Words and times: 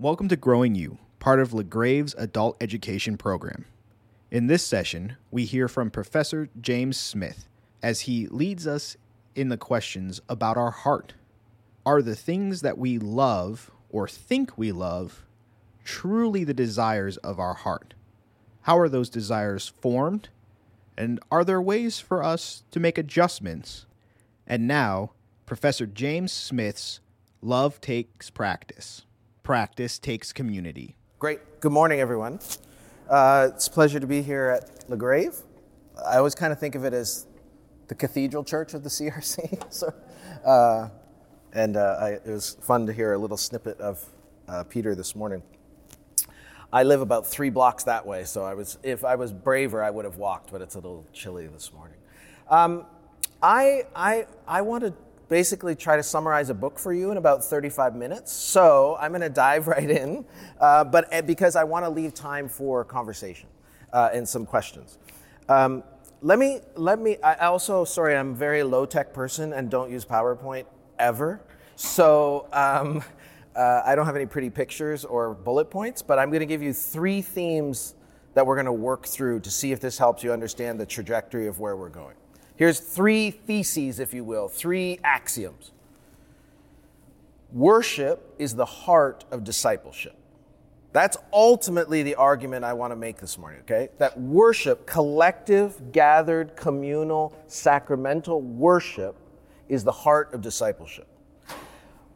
Welcome 0.00 0.28
to 0.28 0.36
Growing 0.36 0.74
You, 0.74 0.96
part 1.18 1.40
of 1.40 1.52
LaGrave's 1.52 2.14
adult 2.16 2.56
education 2.62 3.18
program. 3.18 3.66
In 4.30 4.46
this 4.46 4.64
session, 4.64 5.18
we 5.30 5.44
hear 5.44 5.68
from 5.68 5.90
Professor 5.90 6.48
James 6.58 6.96
Smith 6.96 7.50
as 7.82 8.00
he 8.00 8.26
leads 8.28 8.66
us 8.66 8.96
in 9.34 9.50
the 9.50 9.58
questions 9.58 10.18
about 10.26 10.56
our 10.56 10.70
heart. 10.70 11.12
Are 11.84 12.00
the 12.00 12.16
things 12.16 12.62
that 12.62 12.78
we 12.78 12.98
love 12.98 13.70
or 13.90 14.08
think 14.08 14.56
we 14.56 14.72
love 14.72 15.26
truly 15.84 16.44
the 16.44 16.54
desires 16.54 17.18
of 17.18 17.38
our 17.38 17.52
heart? 17.52 17.92
How 18.62 18.78
are 18.78 18.88
those 18.88 19.10
desires 19.10 19.70
formed? 19.82 20.30
And 20.96 21.20
are 21.30 21.44
there 21.44 21.60
ways 21.60 22.00
for 22.00 22.24
us 22.24 22.64
to 22.70 22.80
make 22.80 22.96
adjustments? 22.96 23.84
And 24.46 24.66
now, 24.66 25.10
Professor 25.44 25.84
James 25.84 26.32
Smith's 26.32 27.00
Love 27.42 27.82
Takes 27.82 28.30
Practice. 28.30 29.04
Practice 29.42 29.98
takes 29.98 30.32
community. 30.32 30.96
Great. 31.18 31.60
Good 31.60 31.72
morning, 31.72 32.00
everyone. 32.00 32.40
Uh, 33.08 33.48
it's 33.54 33.66
a 33.68 33.70
pleasure 33.70 33.98
to 33.98 34.06
be 34.06 34.22
here 34.22 34.50
at 34.50 34.88
LaGrave. 34.88 35.42
I 36.06 36.18
always 36.18 36.34
kind 36.34 36.52
of 36.52 36.60
think 36.60 36.74
of 36.74 36.84
it 36.84 36.92
as 36.92 37.26
the 37.88 37.94
cathedral 37.94 38.44
church 38.44 38.74
of 38.74 38.84
the 38.84 38.88
CRC. 38.90 39.72
so, 39.72 39.92
uh, 40.44 40.90
and 41.54 41.76
uh, 41.76 41.96
I, 42.00 42.08
it 42.10 42.26
was 42.26 42.58
fun 42.60 42.86
to 42.86 42.92
hear 42.92 43.14
a 43.14 43.18
little 43.18 43.38
snippet 43.38 43.80
of 43.80 44.04
uh, 44.46 44.64
Peter 44.64 44.94
this 44.94 45.16
morning. 45.16 45.42
I 46.72 46.82
live 46.82 47.00
about 47.00 47.26
three 47.26 47.50
blocks 47.50 47.84
that 47.84 48.06
way, 48.06 48.24
so 48.24 48.44
I 48.44 48.54
was, 48.54 48.78
if 48.82 49.04
I 49.04 49.16
was 49.16 49.32
braver, 49.32 49.82
I 49.82 49.90
would 49.90 50.04
have 50.04 50.16
walked, 50.16 50.52
but 50.52 50.60
it's 50.60 50.74
a 50.74 50.78
little 50.78 51.06
chilly 51.12 51.46
this 51.48 51.72
morning. 51.72 51.96
Um, 52.48 52.84
I, 53.42 53.86
I, 53.96 54.26
I 54.46 54.60
want 54.62 54.84
to 54.84 54.94
basically 55.30 55.76
try 55.76 55.96
to 55.96 56.02
summarize 56.02 56.50
a 56.50 56.54
book 56.54 56.78
for 56.78 56.92
you 56.92 57.12
in 57.12 57.16
about 57.16 57.42
35 57.42 57.94
minutes, 57.94 58.32
so 58.32 58.98
I'm 59.00 59.12
going 59.12 59.22
to 59.22 59.30
dive 59.30 59.66
right 59.76 59.88
in, 59.88 60.26
uh, 60.60 60.84
but 60.84 61.12
uh, 61.14 61.22
because 61.22 61.56
I 61.56 61.64
want 61.64 61.86
to 61.86 61.88
leave 61.88 62.12
time 62.12 62.48
for 62.48 62.84
conversation 62.84 63.48
uh, 63.94 64.10
and 64.12 64.28
some 64.28 64.44
questions. 64.44 64.98
Um, 65.48 65.82
let 66.20 66.38
me, 66.38 66.60
let 66.74 66.98
me, 66.98 67.16
I 67.22 67.46
also, 67.46 67.84
sorry, 67.84 68.14
I'm 68.14 68.32
a 68.32 68.34
very 68.34 68.62
low 68.62 68.84
tech 68.84 69.14
person 69.14 69.54
and 69.54 69.70
don't 69.70 69.90
use 69.90 70.04
PowerPoint 70.04 70.66
ever. 70.98 71.40
So, 71.76 72.46
um, 72.52 73.02
uh, 73.56 73.82
I 73.84 73.94
don't 73.94 74.06
have 74.06 74.16
any 74.16 74.26
pretty 74.26 74.50
pictures 74.50 75.04
or 75.04 75.34
bullet 75.34 75.70
points, 75.70 76.02
but 76.02 76.18
I'm 76.18 76.28
going 76.28 76.40
to 76.40 76.46
give 76.46 76.62
you 76.62 76.72
three 76.72 77.22
themes 77.22 77.94
that 78.34 78.46
we're 78.46 78.54
going 78.54 78.66
to 78.66 78.72
work 78.72 79.06
through 79.06 79.40
to 79.40 79.50
see 79.50 79.72
if 79.72 79.80
this 79.80 79.96
helps 79.96 80.22
you 80.22 80.32
understand 80.32 80.78
the 80.78 80.86
trajectory 80.86 81.46
of 81.46 81.58
where 81.58 81.76
we're 81.76 81.88
going. 81.88 82.14
Here's 82.60 82.78
three 82.78 83.30
theses, 83.30 84.00
if 84.00 84.12
you 84.12 84.22
will, 84.22 84.46
three 84.46 84.98
axioms. 85.02 85.72
Worship 87.54 88.34
is 88.38 88.54
the 88.54 88.66
heart 88.66 89.24
of 89.30 89.44
discipleship. 89.44 90.14
That's 90.92 91.16
ultimately 91.32 92.02
the 92.02 92.16
argument 92.16 92.66
I 92.66 92.74
want 92.74 92.90
to 92.90 92.96
make 92.96 93.16
this 93.16 93.38
morning, 93.38 93.60
okay? 93.60 93.88
That 93.96 94.20
worship, 94.20 94.84
collective, 94.84 95.90
gathered, 95.90 96.54
communal, 96.54 97.34
sacramental 97.46 98.42
worship, 98.42 99.16
is 99.70 99.82
the 99.82 99.92
heart 99.92 100.34
of 100.34 100.42
discipleship. 100.42 101.08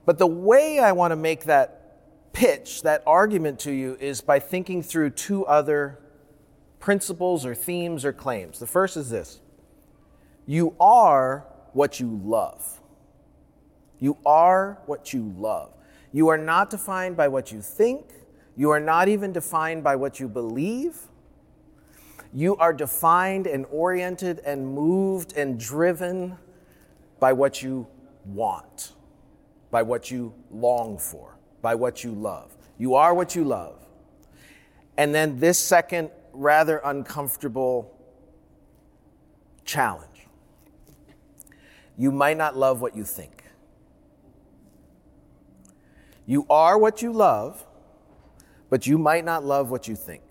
But 0.04 0.18
the 0.18 0.26
way 0.26 0.78
I 0.78 0.92
want 0.92 1.12
to 1.12 1.16
make 1.16 1.44
that 1.44 2.34
pitch, 2.34 2.82
that 2.82 3.02
argument 3.06 3.60
to 3.60 3.72
you, 3.72 3.96
is 3.98 4.20
by 4.20 4.40
thinking 4.40 4.82
through 4.82 5.08
two 5.08 5.46
other 5.46 6.00
principles 6.80 7.46
or 7.46 7.54
themes 7.54 8.04
or 8.04 8.12
claims. 8.12 8.58
The 8.58 8.66
first 8.66 8.98
is 8.98 9.08
this 9.08 9.40
you 10.46 10.74
are 10.78 11.46
what 11.72 12.00
you 12.00 12.20
love. 12.24 12.80
You 13.98 14.16
are 14.26 14.78
what 14.86 15.12
you 15.12 15.34
love. 15.38 15.72
You 16.12 16.28
are 16.28 16.38
not 16.38 16.70
defined 16.70 17.16
by 17.16 17.28
what 17.28 17.50
you 17.50 17.60
think. 17.60 18.06
You 18.56 18.70
are 18.70 18.80
not 18.80 19.08
even 19.08 19.32
defined 19.32 19.82
by 19.82 19.96
what 19.96 20.20
you 20.20 20.28
believe. 20.28 20.96
You 22.32 22.56
are 22.56 22.72
defined 22.72 23.46
and 23.46 23.66
oriented 23.70 24.40
and 24.40 24.66
moved 24.66 25.36
and 25.36 25.58
driven 25.58 26.36
by 27.18 27.32
what 27.32 27.62
you 27.62 27.86
want 28.24 28.94
by 29.74 29.82
what 29.82 30.08
you 30.08 30.32
long 30.52 30.96
for, 30.96 31.36
by 31.60 31.74
what 31.74 32.04
you 32.04 32.12
love. 32.12 32.56
You 32.78 32.94
are 32.94 33.12
what 33.12 33.34
you 33.34 33.42
love. 33.42 33.76
And 34.96 35.12
then 35.12 35.40
this 35.40 35.58
second, 35.58 36.10
rather 36.32 36.80
uncomfortable 36.84 37.92
challenge 39.64 40.13
you 41.96 42.10
might 42.10 42.36
not 42.36 42.56
love 42.56 42.80
what 42.80 42.96
you 42.96 43.04
think. 43.04 43.44
You 46.26 46.46
are 46.48 46.78
what 46.78 47.02
you 47.02 47.12
love, 47.12 47.64
but 48.70 48.86
you 48.86 48.98
might 48.98 49.24
not 49.24 49.44
love 49.44 49.70
what 49.70 49.86
you 49.86 49.94
think. 49.94 50.22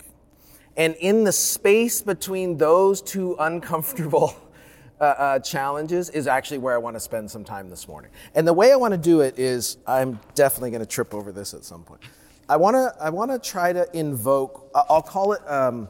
And 0.76 0.94
in 0.96 1.24
the 1.24 1.32
space 1.32 2.02
between 2.02 2.56
those 2.56 3.00
two 3.00 3.36
uncomfortable 3.38 4.36
uh, 5.00 5.04
uh, 5.04 5.38
challenges 5.38 6.10
is 6.10 6.26
actually 6.26 6.58
where 6.58 6.74
I 6.74 6.78
want 6.78 6.96
to 6.96 7.00
spend 7.00 7.30
some 7.30 7.44
time 7.44 7.70
this 7.70 7.86
morning. 7.86 8.10
And 8.34 8.46
the 8.46 8.52
way 8.52 8.72
I 8.72 8.76
want 8.76 8.92
to 8.92 8.98
do 8.98 9.20
it 9.20 9.38
is 9.38 9.78
I'm 9.86 10.18
definitely 10.34 10.70
going 10.70 10.80
to 10.80 10.86
trip 10.86 11.14
over 11.14 11.30
this 11.30 11.54
at 11.54 11.64
some 11.64 11.84
point. 11.84 12.00
I 12.48 12.56
want 12.56 12.74
to 12.74 12.94
I 13.02 13.08
want 13.08 13.30
to 13.30 13.38
try 13.38 13.72
to 13.72 13.88
invoke. 13.96 14.70
I'll 14.74 15.00
call 15.00 15.32
it 15.32 15.40
um, 15.48 15.88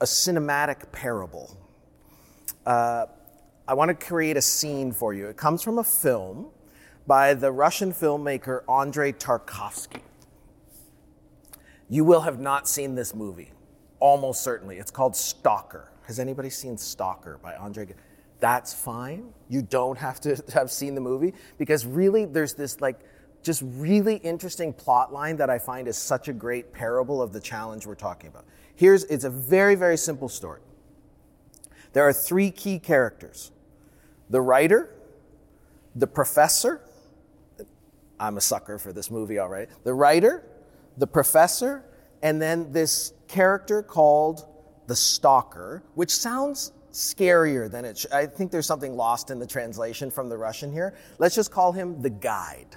a 0.00 0.04
cinematic 0.04 0.92
parable. 0.92 1.56
Uh, 2.64 3.06
I 3.70 3.74
want 3.74 3.88
to 3.88 3.94
create 3.94 4.36
a 4.36 4.42
scene 4.42 4.90
for 4.90 5.14
you. 5.14 5.28
It 5.28 5.36
comes 5.36 5.62
from 5.62 5.78
a 5.78 5.84
film 5.84 6.48
by 7.06 7.34
the 7.34 7.52
Russian 7.52 7.92
filmmaker 7.92 8.68
Andrei 8.68 9.12
Tarkovsky. 9.12 10.00
You 11.88 12.04
will 12.04 12.22
have 12.22 12.40
not 12.40 12.66
seen 12.66 12.96
this 12.96 13.14
movie, 13.14 13.52
almost 14.00 14.42
certainly. 14.42 14.78
It's 14.78 14.90
called 14.90 15.14
Stalker. 15.14 15.92
Has 16.08 16.18
anybody 16.18 16.50
seen 16.50 16.76
Stalker 16.76 17.38
by 17.40 17.54
Andrei? 17.54 17.86
That's 18.40 18.74
fine. 18.74 19.32
You 19.48 19.62
don't 19.62 19.96
have 19.98 20.20
to 20.22 20.42
have 20.52 20.72
seen 20.72 20.96
the 20.96 21.00
movie 21.00 21.32
because 21.56 21.86
really 21.86 22.24
there's 22.24 22.54
this 22.54 22.80
like 22.80 22.98
just 23.44 23.62
really 23.64 24.16
interesting 24.16 24.72
plot 24.72 25.12
line 25.12 25.36
that 25.36 25.48
I 25.48 25.60
find 25.60 25.86
is 25.86 25.96
such 25.96 26.26
a 26.26 26.32
great 26.32 26.72
parable 26.72 27.22
of 27.22 27.32
the 27.32 27.40
challenge 27.40 27.86
we're 27.86 27.94
talking 27.94 28.30
about. 28.30 28.46
Here's 28.74 29.04
it's 29.04 29.22
a 29.22 29.30
very 29.30 29.76
very 29.76 29.96
simple 29.96 30.28
story. 30.28 30.60
There 31.92 32.02
are 32.02 32.12
three 32.12 32.50
key 32.50 32.80
characters. 32.80 33.52
The 34.30 34.40
writer, 34.40 34.94
the 35.94 36.06
professor, 36.06 36.80
I'm 38.18 38.36
a 38.36 38.40
sucker 38.40 38.78
for 38.78 38.92
this 38.92 39.10
movie 39.10 39.38
all 39.38 39.48
right. 39.48 39.68
The 39.84 39.94
writer, 39.94 40.44
the 40.96 41.06
professor, 41.06 41.84
and 42.22 42.40
then 42.40 42.72
this 42.72 43.12
character 43.28 43.82
called 43.82 44.46
the 44.86 44.96
stalker, 44.96 45.82
which 45.94 46.10
sounds 46.10 46.72
scarier 46.92 47.70
than 47.70 47.84
it 47.84 47.98
sh- 47.98 48.06
I 48.12 48.26
think 48.26 48.50
there's 48.50 48.66
something 48.66 48.96
lost 48.96 49.30
in 49.30 49.38
the 49.38 49.46
translation 49.46 50.10
from 50.10 50.28
the 50.28 50.36
Russian 50.36 50.72
here. 50.72 50.94
Let's 51.18 51.34
just 51.34 51.50
call 51.50 51.72
him 51.72 52.02
the 52.02 52.10
guide. 52.10 52.76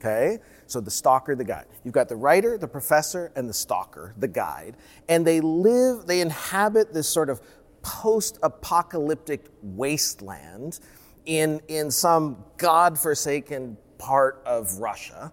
Okay? 0.00 0.38
So 0.66 0.80
the 0.80 0.90
stalker, 0.90 1.34
the 1.34 1.44
guide. 1.44 1.66
You've 1.82 1.94
got 1.94 2.08
the 2.08 2.16
writer, 2.16 2.58
the 2.58 2.68
professor, 2.68 3.32
and 3.36 3.48
the 3.48 3.54
stalker, 3.54 4.14
the 4.18 4.28
guide. 4.28 4.76
And 5.08 5.26
they 5.26 5.40
live, 5.40 6.06
they 6.06 6.20
inhabit 6.20 6.92
this 6.92 7.08
sort 7.08 7.30
of 7.30 7.40
post 7.84 8.38
apocalyptic 8.42 9.46
wasteland 9.62 10.80
in, 11.24 11.60
in 11.68 11.92
some 11.92 12.44
God 12.56 12.98
forsaken 12.98 13.76
part 13.98 14.42
of 14.44 14.78
Russia 14.78 15.32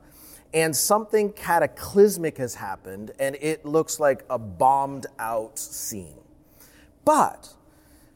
and 0.54 0.76
something 0.76 1.32
cataclysmic 1.32 2.38
has 2.38 2.56
happened, 2.56 3.12
and 3.20 3.38
it 3.40 3.66
looks 3.66 4.00
like 4.00 4.26
a 4.30 4.38
bombed 4.38 5.06
out 5.18 5.58
scene. 5.58 6.20
But 7.06 7.54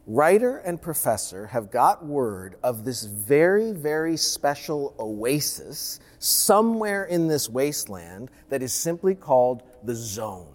writer 0.06 0.57
and 0.57 0.81
professor 0.81 1.47
have 1.47 1.72
got 1.72 2.06
word 2.06 2.57
of 2.62 2.84
this 2.84 3.03
very, 3.06 3.72
very 3.72 4.17
special 4.17 4.94
oasis 5.00 6.00
somewhere 6.19 7.06
in 7.06 7.28
this 7.28 7.50
wasteland 7.50 8.29
that 8.50 8.62
is 8.62 8.73
simply 8.73 9.16
called 9.16 9.64
the 9.84 9.96
zone. 9.96 10.53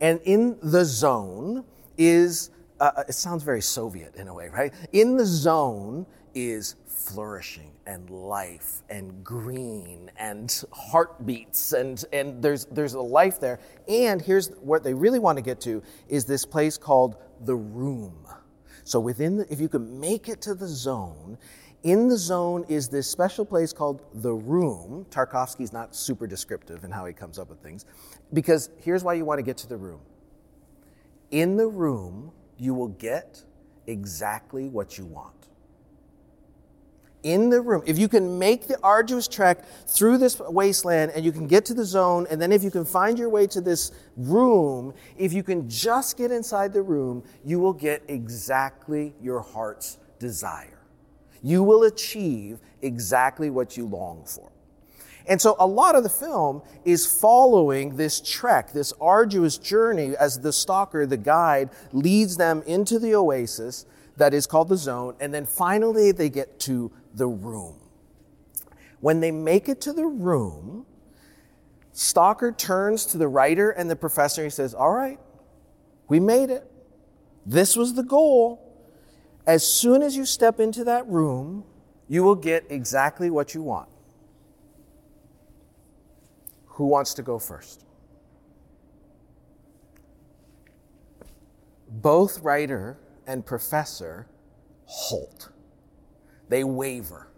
And 0.00 0.20
in 0.24 0.58
the 0.62 0.84
zone 0.84 1.64
is, 2.00 2.50
uh, 2.80 2.90
uh 2.96 3.04
it 3.08 3.12
sounds 3.12 3.44
very 3.44 3.60
Soviet 3.60 4.16
in 4.16 4.26
a 4.26 4.34
way, 4.34 4.48
right? 4.48 4.72
In 4.92 5.16
the 5.16 5.26
zone 5.26 6.06
is 6.34 6.76
flourishing 6.86 7.72
and 7.86 8.08
life 8.10 8.82
and 8.88 9.22
green 9.24 10.10
and 10.16 10.64
heartbeats 10.72 11.72
and, 11.72 12.04
and 12.12 12.42
there's, 12.42 12.66
there's 12.66 12.94
a 12.94 13.00
life 13.00 13.40
there. 13.40 13.60
And 13.88 14.20
here's 14.22 14.48
what 14.60 14.82
they 14.82 14.94
really 14.94 15.18
want 15.18 15.38
to 15.38 15.42
get 15.42 15.60
to 15.62 15.82
is 16.08 16.24
this 16.24 16.44
place 16.44 16.78
called 16.78 17.16
the 17.44 17.56
room. 17.56 18.26
So 18.84 18.98
within, 18.98 19.36
the, 19.36 19.52
if 19.52 19.60
you 19.60 19.68
can 19.68 20.00
make 20.00 20.28
it 20.28 20.40
to 20.42 20.54
the 20.54 20.66
zone, 20.66 21.38
in 21.82 22.08
the 22.08 22.16
zone 22.16 22.64
is 22.68 22.88
this 22.88 23.08
special 23.08 23.44
place 23.44 23.72
called 23.72 24.02
the 24.14 24.32
room. 24.32 25.06
Tarkovsky's 25.10 25.72
not 25.72 25.94
super 25.94 26.26
descriptive 26.26 26.84
in 26.84 26.90
how 26.90 27.06
he 27.06 27.12
comes 27.12 27.38
up 27.38 27.48
with 27.48 27.60
things, 27.60 27.84
because 28.32 28.70
here's 28.78 29.02
why 29.02 29.14
you 29.14 29.24
want 29.24 29.38
to 29.38 29.42
get 29.42 29.56
to 29.58 29.68
the 29.68 29.76
room. 29.76 30.00
In 31.30 31.56
the 31.56 31.66
room, 31.66 32.32
you 32.58 32.74
will 32.74 32.88
get 32.88 33.42
exactly 33.86 34.68
what 34.68 34.98
you 34.98 35.04
want 35.04 35.40
in 37.22 37.50
the 37.50 37.60
room, 37.60 37.82
if 37.86 37.98
you 37.98 38.08
can 38.08 38.38
make 38.38 38.66
the 38.66 38.78
arduous 38.82 39.28
trek 39.28 39.64
through 39.86 40.18
this 40.18 40.40
wasteland 40.40 41.12
and 41.14 41.24
you 41.24 41.32
can 41.32 41.46
get 41.46 41.64
to 41.66 41.74
the 41.74 41.84
zone, 41.84 42.26
and 42.30 42.40
then 42.40 42.52
if 42.52 42.62
you 42.62 42.70
can 42.70 42.84
find 42.84 43.18
your 43.18 43.28
way 43.28 43.46
to 43.48 43.60
this 43.60 43.92
room, 44.16 44.94
if 45.16 45.32
you 45.32 45.42
can 45.42 45.68
just 45.68 46.16
get 46.16 46.30
inside 46.30 46.72
the 46.72 46.82
room, 46.82 47.22
you 47.44 47.58
will 47.58 47.72
get 47.72 48.02
exactly 48.08 49.14
your 49.20 49.40
heart's 49.40 49.98
desire. 50.18 50.78
You 51.42 51.62
will 51.62 51.84
achieve 51.84 52.58
exactly 52.82 53.50
what 53.50 53.76
you 53.76 53.86
long 53.86 54.24
for. 54.24 54.49
And 55.30 55.40
so 55.40 55.54
a 55.60 55.66
lot 55.66 55.94
of 55.94 56.02
the 56.02 56.10
film 56.10 56.60
is 56.84 57.06
following 57.06 57.96
this 57.96 58.20
trek, 58.20 58.72
this 58.72 58.92
arduous 59.00 59.56
journey 59.56 60.16
as 60.16 60.40
the 60.40 60.52
stalker, 60.52 61.06
the 61.06 61.16
guide, 61.16 61.70
leads 61.92 62.36
them 62.36 62.62
into 62.66 62.98
the 62.98 63.14
oasis 63.14 63.86
that 64.16 64.34
is 64.34 64.46
called 64.46 64.68
the 64.68 64.76
zone, 64.76 65.14
and 65.20 65.32
then 65.32 65.46
finally 65.46 66.10
they 66.10 66.28
get 66.28 66.58
to 66.60 66.90
the 67.14 67.28
room. 67.28 67.76
When 68.98 69.20
they 69.20 69.30
make 69.30 69.68
it 69.68 69.80
to 69.82 69.92
the 69.92 70.04
room, 70.04 70.84
Stalker 71.92 72.52
turns 72.52 73.06
to 73.06 73.18
the 73.18 73.28
writer 73.28 73.70
and 73.70 73.90
the 73.90 73.96
professor. 73.96 74.44
He 74.44 74.50
says, 74.50 74.74
All 74.74 74.92
right, 74.92 75.18
we 76.08 76.20
made 76.20 76.50
it. 76.50 76.70
This 77.46 77.76
was 77.76 77.94
the 77.94 78.02
goal. 78.02 78.66
As 79.46 79.66
soon 79.66 80.02
as 80.02 80.16
you 80.16 80.24
step 80.24 80.60
into 80.60 80.84
that 80.84 81.06
room, 81.06 81.64
you 82.08 82.22
will 82.22 82.34
get 82.34 82.66
exactly 82.68 83.30
what 83.30 83.54
you 83.54 83.62
want. 83.62 83.88
Who 86.80 86.86
wants 86.86 87.12
to 87.12 87.22
go 87.22 87.38
first? 87.38 87.84
Both 91.90 92.40
writer 92.40 92.98
and 93.26 93.44
professor 93.44 94.26
halt. 94.86 95.50
They 96.48 96.64
waver, 96.64 97.28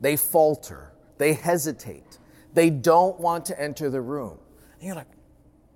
they 0.00 0.16
falter, 0.16 0.92
they 1.18 1.34
hesitate, 1.34 2.18
they 2.52 2.68
don't 2.68 3.20
want 3.20 3.44
to 3.44 3.62
enter 3.62 3.90
the 3.90 4.00
room. 4.00 4.40
And 4.80 4.82
you're 4.88 4.96
like, 4.96 5.12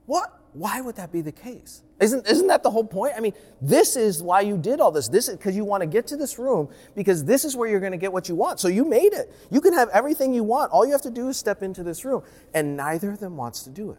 what? 0.07 0.37
Why 0.53 0.81
would 0.81 0.97
that 0.97 1.13
be 1.13 1.21
the 1.21 1.31
case? 1.31 1.85
Isn't, 2.05 2.27
isn't 2.27 2.49
that 2.49 2.63
the 2.63 2.71
whole 2.71 2.85
point? 2.85 3.15
I 3.17 3.21
mean, 3.21 3.33
this 3.63 3.97
is 3.97 4.23
why 4.23 4.43
you 4.43 4.59
did 4.59 4.79
all 4.79 4.93
this. 4.93 5.09
This 5.09 5.31
is 5.31 5.37
because 5.39 5.57
you 5.57 5.65
want 5.65 5.81
to 5.81 5.87
get 5.87 6.07
to 6.09 6.19
this 6.19 6.39
room 6.39 6.69
because 6.95 7.25
this 7.25 7.47
is 7.47 7.57
where 7.57 7.67
you're 7.67 7.81
going 7.81 7.93
to 7.93 7.99
get 7.99 8.13
what 8.13 8.29
you 8.29 8.35
want. 8.35 8.61
So 8.61 8.69
you 8.69 8.85
made 8.85 9.15
it. 9.15 9.33
You 9.51 9.63
can 9.63 9.73
have 9.73 9.89
everything 9.89 10.35
you 10.35 10.45
want. 10.45 10.71
All 10.71 10.85
you 10.85 10.93
have 10.93 11.01
to 11.01 11.11
do 11.11 11.31
is 11.31 11.39
step 11.39 11.63
into 11.63 11.83
this 11.83 12.05
room. 12.05 12.23
And 12.53 12.77
neither 12.77 13.11
of 13.11 13.21
them 13.21 13.39
wants 13.39 13.63
to 13.63 13.71
do 13.71 13.91
it. 13.93 13.99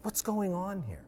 What's 0.00 0.22
going 0.22 0.54
on 0.54 0.84
here? 0.88 1.04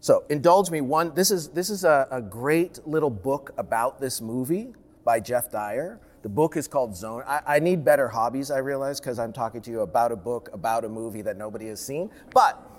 So 0.00 0.24
indulge 0.28 0.72
me. 0.72 0.80
One, 0.80 1.14
this 1.14 1.30
is 1.30 1.50
this 1.50 1.70
is 1.70 1.84
a, 1.84 2.08
a 2.10 2.20
great 2.20 2.80
little 2.84 3.10
book 3.10 3.52
about 3.58 4.00
this 4.00 4.20
movie 4.20 4.74
by 5.04 5.20
Geoff 5.20 5.52
Dyer. 5.52 6.00
The 6.22 6.28
book 6.28 6.56
is 6.56 6.66
called 6.66 6.96
Zone. 6.96 7.22
I, 7.28 7.42
I 7.46 7.58
need 7.60 7.84
better 7.84 8.08
hobbies, 8.08 8.50
I 8.50 8.58
realize, 8.58 8.98
because 8.98 9.20
I'm 9.20 9.32
talking 9.32 9.60
to 9.60 9.70
you 9.70 9.82
about 9.82 10.10
a 10.10 10.16
book 10.16 10.50
about 10.52 10.84
a 10.84 10.88
movie 10.88 11.22
that 11.22 11.36
nobody 11.36 11.68
has 11.68 11.80
seen. 11.80 12.10
But 12.34 12.75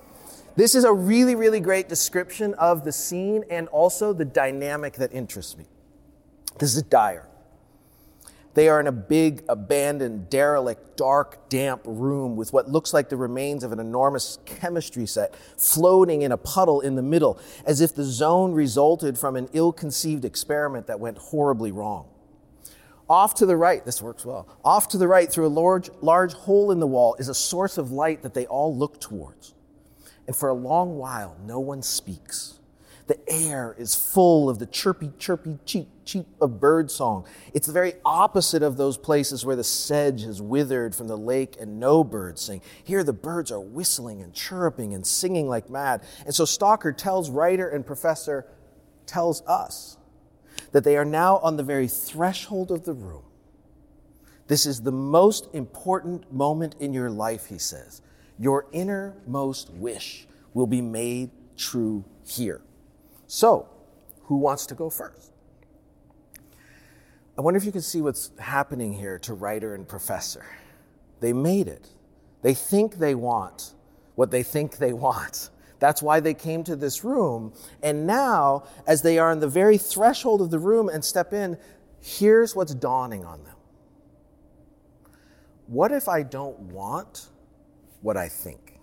this 0.57 0.73
is 0.73 0.83
a 0.83 0.91
really, 0.91 1.35
really 1.35 1.59
great 1.59 1.87
description 1.87 2.53
of 2.55 2.83
the 2.83 2.91
scene 2.91 3.45
and 3.49 3.67
also 3.69 4.11
the 4.11 4.25
dynamic 4.25 4.93
that 4.95 5.13
interests 5.13 5.55
me. 5.55 5.65
This 6.57 6.75
is 6.75 6.81
Dyer. 6.81 7.27
They 8.55 8.69
are 8.69 8.79
in 8.79 8.87
a 8.87 8.91
big, 8.91 9.43
abandoned, 9.47 10.31
derelict, 10.31 10.97
dark, 10.97 11.47
damp 11.47 11.83
room 11.85 12.35
with 12.35 12.53
what 12.53 12.67
looks 12.67 12.91
like 12.91 13.07
the 13.07 13.15
remains 13.15 13.63
of 13.63 13.71
an 13.71 13.79
enormous 13.79 14.39
chemistry 14.45 15.05
set 15.05 15.35
floating 15.57 16.23
in 16.23 16.31
a 16.31 16.37
puddle 16.37 16.81
in 16.81 16.95
the 16.95 17.03
middle, 17.03 17.39
as 17.67 17.81
if 17.81 17.93
the 17.93 18.03
zone 18.03 18.53
resulted 18.53 19.15
from 19.15 19.35
an 19.35 19.47
ill 19.53 19.71
conceived 19.71 20.25
experiment 20.25 20.87
that 20.87 20.99
went 20.99 21.19
horribly 21.19 21.71
wrong. 21.71 22.07
Off 23.07 23.35
to 23.35 23.45
the 23.45 23.55
right, 23.55 23.85
this 23.85 24.01
works 24.01 24.25
well. 24.25 24.47
Off 24.65 24.87
to 24.87 24.97
the 24.97 25.07
right, 25.07 25.31
through 25.31 25.45
a 25.45 25.49
large, 25.49 25.91
large 26.01 26.33
hole 26.33 26.71
in 26.71 26.79
the 26.79 26.87
wall, 26.87 27.15
is 27.19 27.29
a 27.29 27.35
source 27.35 27.77
of 27.77 27.91
light 27.91 28.23
that 28.23 28.33
they 28.33 28.47
all 28.47 28.75
look 28.75 28.99
towards. 28.99 29.53
And 30.27 30.35
for 30.35 30.49
a 30.49 30.53
long 30.53 30.97
while, 30.97 31.37
no 31.45 31.59
one 31.59 31.81
speaks. 31.81 32.59
The 33.07 33.17
air 33.29 33.73
is 33.77 33.95
full 33.95 34.49
of 34.49 34.59
the 34.59 34.65
chirpy, 34.65 35.13
chirpy, 35.17 35.57
cheep, 35.65 35.87
cheep 36.03 36.27
of 36.41 36.59
bird 36.59 36.91
song. 36.91 37.25
It's 37.53 37.65
the 37.65 37.73
very 37.73 37.93
opposite 38.03 38.61
of 38.61 38.75
those 38.75 38.97
places 38.97 39.45
where 39.45 39.55
the 39.55 39.63
sedge 39.63 40.23
has 40.23 40.41
withered 40.41 40.93
from 40.93 41.07
the 41.07 41.17
lake 41.17 41.55
and 41.57 41.79
no 41.79 42.03
birds 42.03 42.41
sing. 42.41 42.61
Here, 42.83 43.05
the 43.05 43.13
birds 43.13 43.49
are 43.49 43.61
whistling 43.61 44.21
and 44.21 44.33
chirruping 44.33 44.93
and 44.93 45.07
singing 45.07 45.47
like 45.47 45.69
mad. 45.69 46.03
And 46.25 46.35
so 46.35 46.43
Stalker 46.43 46.91
tells 46.91 47.29
writer 47.29 47.69
and 47.69 47.85
professor, 47.85 48.45
tells 49.05 49.41
us 49.47 49.97
that 50.73 50.83
they 50.83 50.97
are 50.97 51.05
now 51.05 51.37
on 51.37 51.55
the 51.55 51.63
very 51.63 51.87
threshold 51.87 52.71
of 52.71 52.83
the 52.83 52.93
room. 52.93 53.23
This 54.47 54.65
is 54.65 54.81
the 54.81 54.91
most 54.91 55.47
important 55.53 56.33
moment 56.33 56.75
in 56.79 56.93
your 56.93 57.09
life, 57.09 57.45
he 57.45 57.57
says. 57.57 58.01
Your 58.39 58.67
innermost 58.71 59.71
wish 59.71 60.27
will 60.53 60.67
be 60.67 60.81
made 60.81 61.31
true 61.55 62.05
here. 62.25 62.61
So, 63.27 63.67
who 64.23 64.37
wants 64.37 64.65
to 64.67 64.75
go 64.75 64.89
first? 64.89 65.31
I 67.37 67.41
wonder 67.41 67.57
if 67.57 67.65
you 67.65 67.71
can 67.71 67.81
see 67.81 68.01
what's 68.01 68.31
happening 68.39 68.93
here 68.93 69.19
to 69.19 69.33
writer 69.33 69.75
and 69.75 69.87
professor. 69.87 70.45
They 71.19 71.33
made 71.33 71.67
it. 71.67 71.89
They 72.41 72.53
think 72.53 72.95
they 72.95 73.15
want 73.15 73.73
what 74.15 74.31
they 74.31 74.41
think 74.41 74.77
they 74.77 74.93
want. 74.93 75.51
That's 75.79 76.01
why 76.01 76.19
they 76.19 76.33
came 76.33 76.63
to 76.63 76.75
this 76.75 77.03
room. 77.03 77.53
And 77.83 78.07
now, 78.07 78.63
as 78.87 79.03
they 79.03 79.19
are 79.19 79.29
on 79.29 79.39
the 79.39 79.47
very 79.47 79.77
threshold 79.77 80.41
of 80.41 80.49
the 80.49 80.57
room 80.57 80.89
and 80.89 81.05
step 81.05 81.33
in, 81.33 81.57
here's 82.01 82.55
what's 82.55 82.73
dawning 82.73 83.23
on 83.23 83.43
them. 83.43 83.55
What 85.67 85.91
if 85.91 86.07
I 86.07 86.23
don't 86.23 86.59
want 86.59 87.27
what 88.01 88.17
I 88.17 88.27
think? 88.27 88.79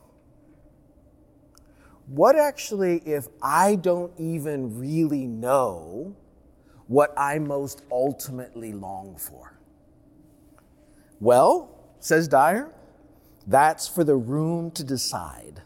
What 2.06 2.37
actually 2.37 2.99
if 2.99 3.28
I 3.43 3.76
don't 3.76 4.12
even 4.19 4.78
really 4.78 5.26
know 5.26 6.14
what 6.87 7.14
I 7.16 7.38
most 7.38 7.82
ultimately 7.90 8.72
long 8.72 9.16
for? 9.16 9.58
Well, 11.20 11.70
says 12.00 12.28
Dyer, 12.28 12.70
that's 13.46 13.88
for 13.88 14.05
the 14.05 14.16
room 14.16 14.70
to 14.72 14.84
decide. 14.84 15.62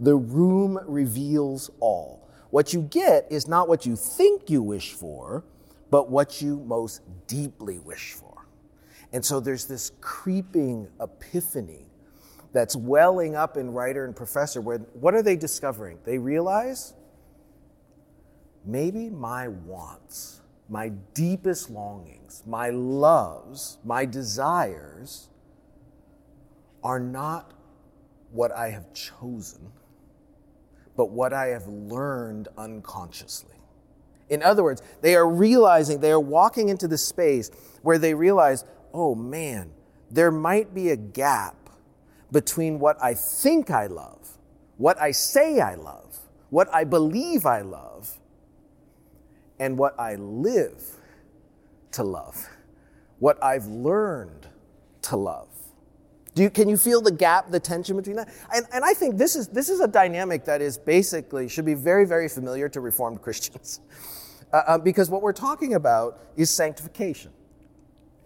The 0.00 0.16
room 0.16 0.78
reveals 0.86 1.70
all. 1.80 2.28
What 2.50 2.72
you 2.72 2.82
get 2.82 3.26
is 3.30 3.46
not 3.46 3.68
what 3.68 3.86
you 3.86 3.96
think 3.96 4.50
you 4.50 4.62
wish 4.62 4.92
for, 4.92 5.44
but 5.90 6.10
what 6.10 6.42
you 6.42 6.58
most 6.60 7.02
deeply 7.26 7.78
wish 7.78 8.12
for. 8.12 8.48
And 9.12 9.24
so 9.24 9.40
there's 9.40 9.66
this 9.66 9.92
creeping 10.00 10.88
epiphany 11.00 11.85
that's 12.56 12.74
welling 12.74 13.36
up 13.36 13.56
in 13.56 13.70
writer 13.70 14.04
and 14.06 14.16
professor 14.16 14.60
where 14.60 14.78
what 14.78 15.14
are 15.14 15.22
they 15.22 15.36
discovering? 15.36 15.98
They 16.04 16.18
realize 16.18 16.94
maybe 18.64 19.10
my 19.10 19.48
wants, 19.48 20.40
my 20.68 20.88
deepest 21.14 21.70
longings, 21.70 22.42
my 22.46 22.70
loves, 22.70 23.78
my 23.84 24.06
desires 24.06 25.28
are 26.82 26.98
not 26.98 27.52
what 28.32 28.52
I 28.52 28.70
have 28.70 28.92
chosen 28.94 29.70
but 30.96 31.10
what 31.10 31.34
I 31.34 31.48
have 31.48 31.66
learned 31.66 32.48
unconsciously. 32.56 33.54
In 34.30 34.42
other 34.42 34.62
words, 34.62 34.82
they 35.02 35.14
are 35.14 35.28
realizing, 35.28 36.00
they 36.00 36.10
are 36.10 36.18
walking 36.18 36.70
into 36.70 36.88
the 36.88 36.96
space 36.96 37.50
where 37.82 37.98
they 37.98 38.14
realize, 38.14 38.64
oh 38.94 39.14
man, 39.14 39.72
there 40.10 40.30
might 40.30 40.74
be 40.74 40.88
a 40.88 40.96
gap 40.96 41.65
between 42.32 42.78
what 42.78 43.02
I 43.02 43.14
think 43.14 43.70
I 43.70 43.86
love, 43.86 44.38
what 44.76 45.00
I 45.00 45.12
say 45.12 45.60
I 45.60 45.74
love, 45.74 46.18
what 46.50 46.72
I 46.72 46.84
believe 46.84 47.46
I 47.46 47.60
love, 47.60 48.18
and 49.58 49.78
what 49.78 49.98
I 49.98 50.16
live 50.16 50.82
to 51.92 52.04
love, 52.04 52.48
what 53.18 53.42
I've 53.42 53.66
learned 53.66 54.46
to 55.02 55.16
love. 55.16 55.48
Do 56.34 56.42
you, 56.42 56.50
can 56.50 56.68
you 56.68 56.76
feel 56.76 57.00
the 57.00 57.12
gap, 57.12 57.50
the 57.50 57.58
tension 57.58 57.96
between 57.96 58.16
that? 58.16 58.28
And, 58.54 58.66
and 58.70 58.84
I 58.84 58.92
think 58.92 59.16
this 59.16 59.36
is, 59.36 59.48
this 59.48 59.70
is 59.70 59.80
a 59.80 59.88
dynamic 59.88 60.44
that 60.44 60.60
is 60.60 60.76
basically, 60.76 61.48
should 61.48 61.64
be 61.64 61.72
very, 61.72 62.04
very 62.04 62.28
familiar 62.28 62.68
to 62.68 62.80
Reformed 62.80 63.22
Christians. 63.22 63.80
Uh, 64.52 64.62
uh, 64.68 64.78
because 64.78 65.10
what 65.10 65.22
we're 65.22 65.32
talking 65.32 65.74
about 65.74 66.20
is 66.36 66.48
sanctification 66.50 67.32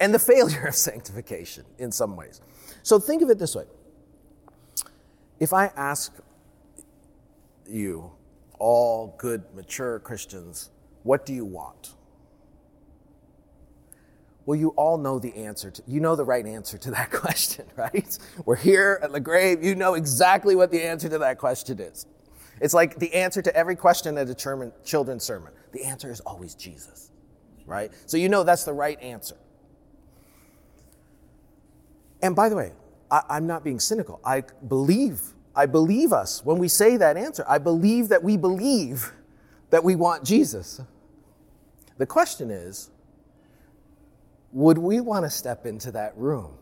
and 0.01 0.13
the 0.13 0.19
failure 0.19 0.67
of 0.67 0.75
sanctification 0.75 1.65
in 1.79 1.91
some 1.91 2.15
ways. 2.15 2.43
So 2.83 2.99
think 2.99 3.23
of 3.23 3.31
it 3.31 3.39
this 3.39 3.57
way. 3.57 3.65
If 5.41 5.55
I 5.55 5.73
ask 5.75 6.13
you, 7.67 8.13
all 8.59 9.15
good, 9.19 9.43
mature 9.55 9.99
Christians, 9.99 10.71
what 11.03 11.25
do 11.25 11.33
you 11.33 11.45
want? 11.47 11.95
Well, 14.45 14.59
you 14.59 14.69
all 14.71 14.99
know 14.99 15.19
the 15.19 15.35
answer 15.35 15.71
to, 15.71 15.83
you 15.87 16.01
know 16.01 16.15
the 16.15 16.25
right 16.25 16.45
answer 16.45 16.77
to 16.79 16.91
that 16.91 17.11
question, 17.13 17.67
right? 17.77 18.19
We're 18.45 18.57
here 18.57 19.01
at 19.03 19.11
LaGrave. 19.11 19.65
You 19.65 19.75
know 19.75 19.95
exactly 19.95 20.55
what 20.55 20.71
the 20.71 20.83
answer 20.83 21.09
to 21.09 21.19
that 21.19 21.39
question 21.39 21.81
is. 21.81 22.07
It's 22.61 22.75
like 22.75 22.99
the 22.99 23.15
answer 23.15 23.41
to 23.41 23.57
every 23.57 23.77
question 23.77 24.19
at 24.19 24.29
a 24.29 24.35
children's 24.35 25.25
sermon. 25.25 25.53
The 25.73 25.85
answer 25.85 26.11
is 26.11 26.21
always 26.21 26.55
Jesus, 26.55 27.11
right? 27.65 27.91
So 28.07 28.19
you 28.19 28.29
know 28.29 28.43
that's 28.43 28.65
the 28.65 28.73
right 28.73 29.01
answer. 29.01 29.37
And 32.23 32.37
by 32.37 32.51
the 32.51 32.57
way, 32.57 32.73
I, 33.11 33.23
I'm 33.29 33.47
not 33.47 33.65
being 33.65 33.81
cynical. 33.81 34.21
I 34.25 34.45
believe, 34.69 35.21
I 35.55 35.67
believe 35.67 36.13
us 36.13 36.45
when 36.45 36.59
we 36.59 36.69
say 36.69 36.97
that 36.97 37.17
answer. 37.17 37.45
I 37.49 37.59
believe 37.59 38.09
that 38.09 38.23
we 38.23 38.37
believe 38.37 39.13
that 39.71 39.83
we 39.85 39.97
want 39.97 40.25
Jesus. 40.25 40.81
The 41.99 42.07
question 42.07 42.51
is, 42.51 42.91
would 44.53 44.79
we 44.79 45.01
want 45.01 45.25
to 45.25 45.31
step 45.31 45.67
into 45.67 45.93
that 45.93 46.17
room? 46.17 46.55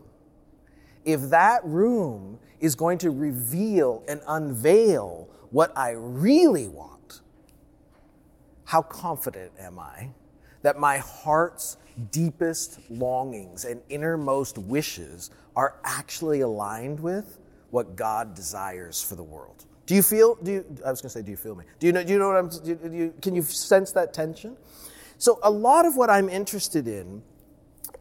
If 1.04 1.30
that 1.30 1.64
room 1.64 2.38
is 2.60 2.74
going 2.74 2.98
to 2.98 3.10
reveal 3.10 4.02
and 4.08 4.20
unveil 4.26 5.28
what 5.50 5.76
I 5.76 5.90
really 5.92 6.68
want, 6.68 7.20
how 8.64 8.82
confident 8.82 9.52
am 9.58 9.78
I 9.78 10.10
that 10.62 10.78
my 10.78 10.98
heart's 10.98 11.76
deepest 12.10 12.78
longings 12.90 13.64
and 13.64 13.80
innermost 13.88 14.58
wishes 14.58 15.30
are 15.56 15.76
actually 15.84 16.40
aligned 16.40 17.00
with 17.00 17.38
what 17.70 17.96
God 17.96 18.34
desires 18.34 19.02
for 19.02 19.16
the 19.16 19.22
world? 19.22 19.64
Do 19.86 19.94
you 19.94 20.02
feel? 20.02 20.34
Do 20.36 20.52
you, 20.52 20.64
I 20.84 20.90
was 20.90 21.00
going 21.00 21.08
to 21.08 21.18
say, 21.18 21.22
do 21.22 21.30
you 21.30 21.36
feel 21.36 21.54
me? 21.54 21.64
Do 21.78 21.86
you 21.86 21.92
know? 21.92 22.04
Do 22.04 22.12
you 22.12 22.18
know 22.18 22.28
what 22.28 22.36
I'm? 22.36 22.48
Do 22.48 22.96
you, 22.96 23.14
can 23.22 23.34
you 23.34 23.42
sense 23.42 23.92
that 23.92 24.12
tension? 24.12 24.56
So 25.16 25.40
a 25.42 25.50
lot 25.50 25.86
of 25.86 25.96
what 25.96 26.10
I'm 26.10 26.28
interested 26.28 26.86
in 26.86 27.22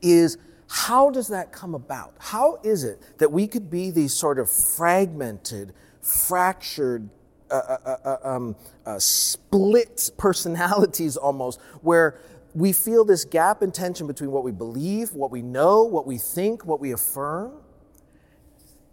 is 0.01 0.37
how 0.69 1.09
does 1.09 1.29
that 1.29 1.51
come 1.51 1.73
about? 1.73 2.13
How 2.19 2.59
is 2.63 2.83
it 2.83 3.01
that 3.19 3.31
we 3.31 3.47
could 3.47 3.69
be 3.69 3.89
these 3.89 4.13
sort 4.13 4.37
of 4.37 4.49
fragmented, 4.49 5.73
fractured, 6.01 7.09
uh, 7.49 7.55
uh, 7.55 7.77
uh, 7.85 7.97
uh 8.03 8.35
um, 8.35 8.55
uh, 8.85 8.99
split 8.99 10.11
personalities 10.17 11.15
almost, 11.15 11.59
where 11.81 12.19
we 12.53 12.73
feel 12.73 13.05
this 13.05 13.25
gap 13.25 13.61
and 13.61 13.73
tension 13.73 14.07
between 14.07 14.31
what 14.31 14.43
we 14.43 14.51
believe, 14.51 15.13
what 15.13 15.31
we 15.31 15.41
know, 15.41 15.83
what 15.83 16.07
we 16.07 16.17
think, 16.17 16.65
what 16.65 16.79
we 16.79 16.91
affirm, 16.91 17.53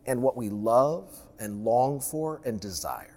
and 0.06 0.22
what 0.22 0.36
we 0.36 0.48
love 0.48 1.10
and 1.38 1.64
long 1.64 2.00
for 2.00 2.40
and 2.44 2.60
desire. 2.60 3.16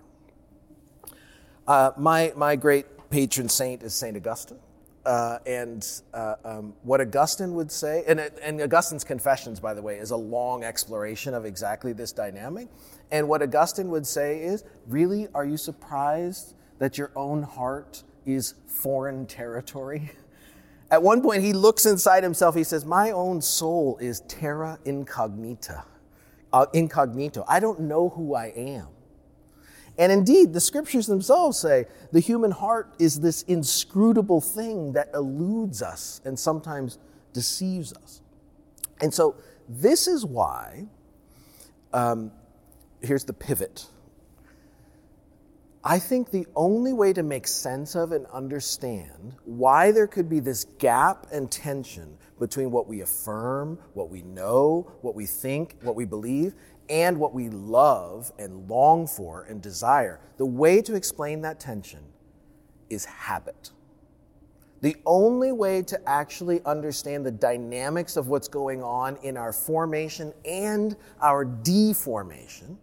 Uh, 1.68 1.92
my, 1.98 2.32
my 2.36 2.56
great 2.56 2.86
patron 3.10 3.50
saint 3.50 3.84
is 3.84 3.94
St. 3.94 4.16
Augustine. 4.16 4.60
Uh, 5.06 5.40
and 5.46 6.02
uh, 6.14 6.36
um, 6.44 6.74
what 6.84 7.00
Augustine 7.00 7.54
would 7.54 7.72
say, 7.72 8.04
and, 8.08 8.20
and 8.20 8.60
Augustine's 8.60 9.06
Confessions, 9.06 9.58
by 9.58 9.74
the 9.74 9.82
way, 9.82 9.96
is 9.96 10.12
a 10.12 10.18
long 10.18 10.66
exploration 10.66 11.34
of 11.34 11.46
exactly 11.46 11.94
this 11.94 12.12
dynamic. 12.12 12.68
And 13.10 13.30
what 13.30 13.42
Augustine 13.42 13.90
would 13.90 14.06
say 14.06 14.42
is 14.42 14.66
really, 14.86 15.30
are 15.34 15.46
you 15.46 15.56
surprised 15.56 16.56
that 16.80 16.98
your 16.98 17.12
own 17.16 17.44
heart 17.44 18.04
is 18.26 18.56
foreign 18.66 19.26
territory? 19.26 20.12
At 20.90 21.04
one 21.04 21.22
point, 21.22 21.44
he 21.44 21.54
looks 21.54 21.86
inside 21.86 22.24
himself. 22.24 22.56
He 22.56 22.64
says, 22.64 22.86
My 22.86 23.12
own 23.12 23.42
soul 23.42 23.98
is 24.00 24.22
terra 24.22 24.80
incognita, 24.86 25.84
uh, 26.54 26.66
incognito. 26.74 27.44
I 27.48 27.60
don't 27.60 27.82
know 27.82 28.10
who 28.10 28.36
I 28.36 28.48
am. 28.56 28.88
And 29.98 30.12
indeed, 30.12 30.54
the 30.54 30.62
scriptures 30.62 31.08
themselves 31.08 31.58
say 31.58 31.86
the 32.12 32.20
human 32.20 32.52
heart 32.52 32.94
is 33.00 33.20
this 33.20 33.42
inscrutable 33.44 34.42
thing 34.42 34.94
that 34.94 35.10
eludes 35.14 35.82
us 35.82 36.22
and 36.24 36.38
sometimes 36.38 37.00
deceives 37.34 37.94
us. 37.94 38.22
And 39.02 39.14
so, 39.14 39.36
this 39.68 40.08
is 40.08 40.26
why, 40.26 40.86
um, 41.92 42.32
here's 43.02 43.26
the 43.26 43.34
pivot. 43.34 43.88
I 45.90 46.00
think 46.00 46.32
the 46.32 46.46
only 46.54 46.92
way 46.92 47.14
to 47.14 47.24
make 47.24 47.48
sense 47.48 47.96
of 47.96 48.12
and 48.12 48.26
understand 48.26 49.38
why 49.46 49.92
there 49.94 50.06
could 50.06 50.28
be 50.28 50.42
this 50.42 50.66
gap 50.80 51.28
and 51.32 51.50
tension 51.50 52.18
between 52.42 52.72
what 52.72 52.90
we 52.90 53.00
affirm, 53.00 53.80
what 53.94 54.10
we 54.10 54.22
know, 54.22 54.92
what 55.00 55.16
we 55.16 55.26
think, 55.26 55.78
what 55.84 55.96
we 55.96 56.04
believe, 56.04 56.56
and 56.90 57.18
what 57.18 57.34
we 57.34 57.48
love 57.48 58.34
and 58.38 58.70
long 58.70 59.08
for 59.08 59.44
and 59.44 59.62
desire, 59.62 60.20
the 60.36 60.46
way 60.46 60.82
to 60.82 60.94
explain 60.94 61.40
that 61.44 61.62
tension 61.62 62.04
is 62.90 63.06
habit. 63.06 63.72
The 64.82 64.98
only 65.06 65.54
way 65.54 65.84
to 65.84 65.98
actually 66.06 66.60
understand 66.66 67.26
the 67.26 67.32
dynamics 67.32 68.18
of 68.18 68.28
what's 68.28 68.50
going 68.50 68.84
on 68.84 69.16
in 69.24 69.38
our 69.38 69.54
formation 69.54 70.34
and 70.44 70.98
our 71.22 71.46
deformation 71.46 72.78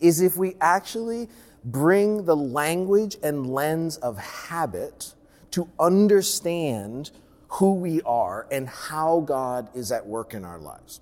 is 0.00 0.22
if 0.22 0.38
we 0.38 0.56
actually 0.62 1.28
bring 1.64 2.24
the 2.24 2.36
language 2.36 3.16
and 3.22 3.46
lens 3.46 3.96
of 3.98 4.18
habit 4.18 5.14
to 5.52 5.68
understand 5.78 7.10
who 7.48 7.74
we 7.74 8.00
are 8.02 8.46
and 8.50 8.68
how 8.68 9.20
God 9.20 9.68
is 9.74 9.92
at 9.92 10.06
work 10.06 10.34
in 10.34 10.44
our 10.44 10.58
lives. 10.58 11.00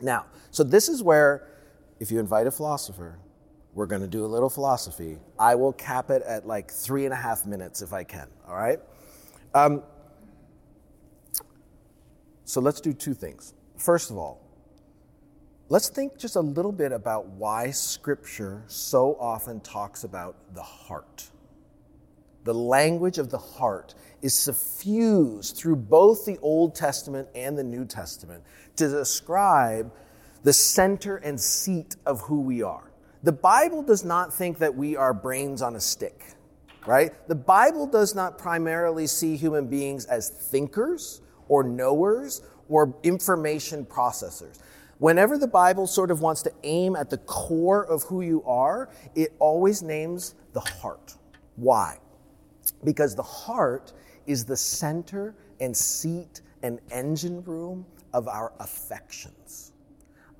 Now, 0.00 0.26
so 0.50 0.64
this 0.64 0.88
is 0.88 1.02
where, 1.02 1.48
if 2.00 2.10
you 2.10 2.18
invite 2.18 2.46
a 2.46 2.50
philosopher, 2.50 3.18
we're 3.74 3.86
going 3.86 4.00
to 4.00 4.08
do 4.08 4.24
a 4.24 4.26
little 4.26 4.48
philosophy. 4.48 5.18
I 5.38 5.54
will 5.54 5.74
cap 5.74 6.10
it 6.10 6.22
at 6.22 6.46
like 6.46 6.70
three 6.70 7.04
and 7.04 7.12
a 7.12 7.16
half 7.16 7.44
minutes 7.44 7.82
if 7.82 7.92
I 7.92 8.04
can, 8.04 8.26
all 8.48 8.56
right? 8.56 8.80
Um, 9.54 9.82
so 12.44 12.60
let's 12.60 12.80
do 12.80 12.94
two 12.94 13.12
things. 13.12 13.52
First 13.76 14.10
of 14.10 14.16
all, 14.16 14.45
let's 15.68 15.88
think 15.88 16.18
just 16.18 16.36
a 16.36 16.40
little 16.40 16.72
bit 16.72 16.92
about 16.92 17.26
why 17.26 17.70
Scripture 17.70 18.62
so 18.66 19.16
often 19.18 19.60
talks 19.60 20.04
about 20.04 20.36
the 20.54 20.62
heart. 20.62 21.30
The 22.44 22.54
language 22.54 23.18
of 23.18 23.30
the 23.30 23.38
heart 23.38 23.94
is 24.22 24.32
suffused 24.32 25.56
through 25.56 25.76
both 25.76 26.24
the 26.24 26.38
Old 26.38 26.76
Testament 26.76 27.28
and 27.34 27.58
the 27.58 27.64
New 27.64 27.84
Testament 27.84 28.44
to 28.76 28.88
describe 28.88 29.92
the 30.44 30.52
center 30.52 31.16
and 31.16 31.40
seat 31.40 31.96
of 32.06 32.20
who 32.20 32.40
we 32.40 32.62
are. 32.62 32.92
The 33.24 33.32
Bible 33.32 33.82
does 33.82 34.04
not 34.04 34.32
think 34.32 34.58
that 34.58 34.76
we 34.76 34.94
are 34.94 35.12
brains 35.12 35.60
on 35.60 35.74
a 35.74 35.80
stick, 35.80 36.22
right? 36.86 37.12
The 37.26 37.34
Bible 37.34 37.88
does 37.88 38.14
not 38.14 38.38
primarily 38.38 39.08
see 39.08 39.36
human 39.36 39.66
beings 39.66 40.04
as 40.04 40.28
thinkers 40.28 41.20
or 41.48 41.64
knowers 41.64 42.42
or 42.68 42.96
information 43.02 43.84
processors. 43.84 44.60
Whenever 44.98 45.36
the 45.36 45.46
Bible 45.46 45.86
sort 45.86 46.10
of 46.10 46.22
wants 46.22 46.42
to 46.42 46.52
aim 46.62 46.96
at 46.96 47.10
the 47.10 47.18
core 47.18 47.84
of 47.84 48.02
who 48.04 48.22
you 48.22 48.42
are, 48.44 48.88
it 49.14 49.34
always 49.38 49.82
names 49.82 50.34
the 50.54 50.60
heart. 50.60 51.14
Why? 51.56 51.98
Because 52.82 53.14
the 53.14 53.22
heart 53.22 53.92
is 54.26 54.44
the 54.44 54.56
center 54.56 55.34
and 55.60 55.76
seat 55.76 56.40
and 56.62 56.80
engine 56.90 57.42
room 57.44 57.84
of 58.14 58.26
our 58.26 58.52
affections, 58.58 59.72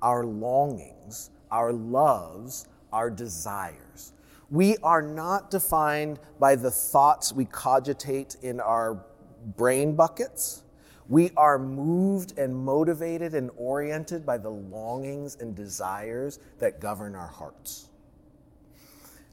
our 0.01 0.25
longings, 0.25 1.29
our 1.51 1.71
loves, 1.71 2.67
our 2.91 3.09
desires. 3.09 4.13
We 4.49 4.77
are 4.77 5.01
not 5.01 5.51
defined 5.51 6.19
by 6.39 6.55
the 6.55 6.71
thoughts 6.71 7.31
we 7.31 7.45
cogitate 7.45 8.37
in 8.41 8.59
our 8.59 9.03
brain 9.55 9.95
buckets. 9.95 10.63
We 11.09 11.31
are 11.37 11.57
moved 11.57 12.37
and 12.37 12.55
motivated 12.55 13.33
and 13.33 13.49
oriented 13.55 14.25
by 14.25 14.37
the 14.37 14.49
longings 14.49 15.37
and 15.39 15.55
desires 15.55 16.39
that 16.59 16.79
govern 16.79 17.15
our 17.15 17.27
hearts. 17.27 17.89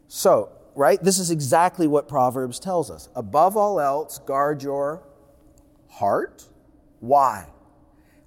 So, 0.07 0.53
right, 0.75 1.03
this 1.03 1.19
is 1.19 1.31
exactly 1.31 1.87
what 1.87 2.09
Proverbs 2.09 2.61
tells 2.61 2.91
us. 2.91 3.09
Above 3.17 3.57
all 3.57 3.81
else, 3.81 4.19
guard 4.19 4.63
your 4.63 5.03
heart. 5.89 6.49
Why? 7.01 7.49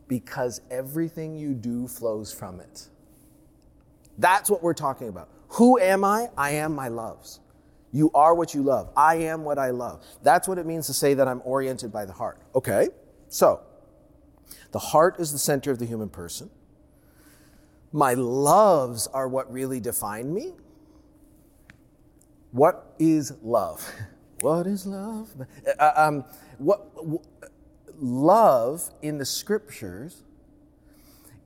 because 0.07 0.61
everything 0.71 1.35
you 1.35 1.53
do 1.53 1.87
flows 1.87 2.33
from 2.33 2.59
it. 2.59 2.87
That's 4.17 4.49
what 4.49 4.63
we're 4.63 4.73
talking 4.73 5.09
about. 5.09 5.29
Who 5.49 5.79
am 5.79 6.03
I? 6.03 6.29
I 6.37 6.51
am 6.51 6.73
my 6.73 6.87
loves. 6.87 7.39
You 7.91 8.11
are 8.13 8.35
what 8.35 8.53
you 8.53 8.63
love. 8.63 8.89
I 8.97 9.15
am 9.15 9.43
what 9.43 9.57
I 9.57 9.69
love. 9.69 10.03
That's 10.23 10.47
what 10.47 10.57
it 10.57 10.65
means 10.65 10.87
to 10.87 10.93
say 10.93 11.13
that 11.13 11.27
I'm 11.27 11.41
oriented 11.45 11.91
by 11.91 12.05
the 12.05 12.13
heart. 12.13 12.39
Okay, 12.55 12.89
so 13.29 13.61
the 14.71 14.79
heart 14.79 15.19
is 15.19 15.31
the 15.31 15.39
center 15.39 15.71
of 15.71 15.79
the 15.79 15.85
human 15.85 16.09
person. 16.09 16.49
My 17.91 18.13
loves 18.13 19.07
are 19.07 19.27
what 19.27 19.51
really 19.51 19.79
define 19.79 20.33
me. 20.33 20.53
What 22.51 22.93
is 22.99 23.33
love? 23.41 23.89
what 24.41 24.67
is 24.67 24.85
love? 24.85 25.29
Uh, 25.79 25.91
um, 25.95 26.25
what, 26.57 26.85
love 27.99 28.89
in 29.01 29.17
the 29.17 29.25
scriptures 29.25 30.23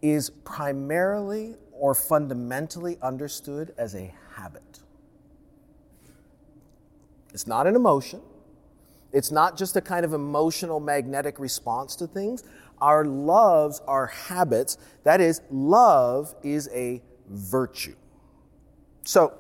is 0.02 0.30
primarily 0.30 1.56
or 1.72 1.94
fundamentally 1.96 2.98
understood 3.02 3.74
as 3.78 3.96
a 3.96 4.14
habit. 4.36 4.80
It's 7.34 7.48
not 7.48 7.68
an 7.68 7.76
emotion. 7.76 8.22
It's 9.14 9.32
not 9.32 9.58
just 9.58 9.76
a 9.76 9.82
kind 9.82 10.06
of 10.06 10.14
emotional 10.14 10.80
magnetic 10.80 11.40
response 11.40 11.96
to 11.98 12.08
things. 12.08 12.44
Our 12.80 13.06
loves 13.06 13.82
are 13.88 14.08
habits. 14.08 14.78
That 15.04 15.22
is, 15.22 15.42
love 15.52 16.34
is 16.44 16.70
a 16.74 17.02
virtue. 17.28 17.96
So, 19.04 19.34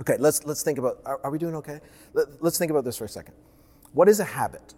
okay, 0.00 0.16
let's, 0.18 0.44
let's 0.44 0.62
think 0.62 0.78
about 0.78 1.00
are, 1.04 1.20
are 1.22 1.30
we 1.30 1.38
doing 1.38 1.54
okay? 1.56 1.80
Let, 2.14 2.42
let's 2.42 2.58
think 2.58 2.70
about 2.70 2.84
this 2.84 2.96
for 2.96 3.04
a 3.04 3.08
second. 3.08 3.34
What 3.92 4.08
is 4.08 4.20
a 4.20 4.24
habit? 4.24 4.74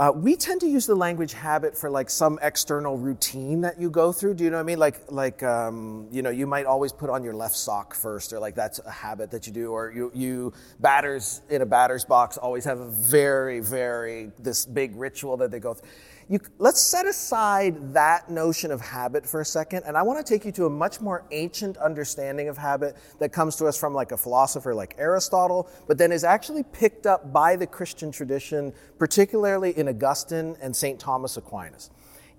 Uh, 0.00 0.10
we 0.10 0.34
tend 0.34 0.62
to 0.62 0.66
use 0.66 0.86
the 0.86 0.94
language 0.94 1.34
habit 1.34 1.76
for 1.76 1.90
like 1.90 2.08
some 2.08 2.38
external 2.40 2.96
routine 2.96 3.60
that 3.60 3.78
you 3.78 3.90
go 3.90 4.12
through. 4.12 4.32
Do 4.32 4.44
you 4.44 4.48
know 4.48 4.56
what 4.56 4.62
I 4.62 4.64
mean? 4.64 4.78
Like, 4.78 5.12
like 5.12 5.42
um, 5.42 6.08
you 6.10 6.22
know, 6.22 6.30
you 6.30 6.46
might 6.46 6.64
always 6.64 6.90
put 6.90 7.10
on 7.10 7.22
your 7.22 7.34
left 7.34 7.54
sock 7.54 7.94
first, 7.94 8.32
or 8.32 8.38
like 8.38 8.54
that's 8.54 8.78
a 8.78 8.90
habit 8.90 9.30
that 9.32 9.46
you 9.46 9.52
do. 9.52 9.72
Or 9.72 9.92
you, 9.94 10.10
you 10.14 10.54
batters 10.78 11.42
in 11.50 11.60
a 11.60 11.66
batter's 11.66 12.06
box 12.06 12.38
always 12.38 12.64
have 12.64 12.80
a 12.80 12.88
very, 12.88 13.60
very 13.60 14.32
this 14.38 14.64
big 14.64 14.96
ritual 14.96 15.36
that 15.36 15.50
they 15.50 15.60
go 15.60 15.74
through. 15.74 15.90
You, 16.30 16.38
let's 16.58 16.80
set 16.80 17.06
aside 17.06 17.92
that 17.92 18.30
notion 18.30 18.70
of 18.70 18.80
habit 18.80 19.26
for 19.26 19.40
a 19.40 19.44
second, 19.44 19.82
and 19.84 19.96
I 19.96 20.02
want 20.02 20.24
to 20.24 20.32
take 20.32 20.44
you 20.44 20.52
to 20.52 20.66
a 20.66 20.70
much 20.70 21.00
more 21.00 21.24
ancient 21.32 21.76
understanding 21.78 22.48
of 22.48 22.56
habit 22.56 22.96
that 23.18 23.32
comes 23.32 23.56
to 23.56 23.66
us 23.66 23.76
from 23.76 23.94
like 23.94 24.12
a 24.12 24.16
philosopher 24.16 24.72
like 24.72 24.94
Aristotle, 24.96 25.68
but 25.88 25.98
then 25.98 26.12
is 26.12 26.22
actually 26.22 26.62
picked 26.62 27.04
up 27.04 27.32
by 27.32 27.56
the 27.56 27.66
Christian 27.66 28.12
tradition, 28.12 28.72
particularly 28.96 29.76
in 29.76 29.88
Augustine 29.88 30.56
and 30.62 30.74
St. 30.74 31.00
Thomas 31.00 31.36
Aquinas. 31.36 31.90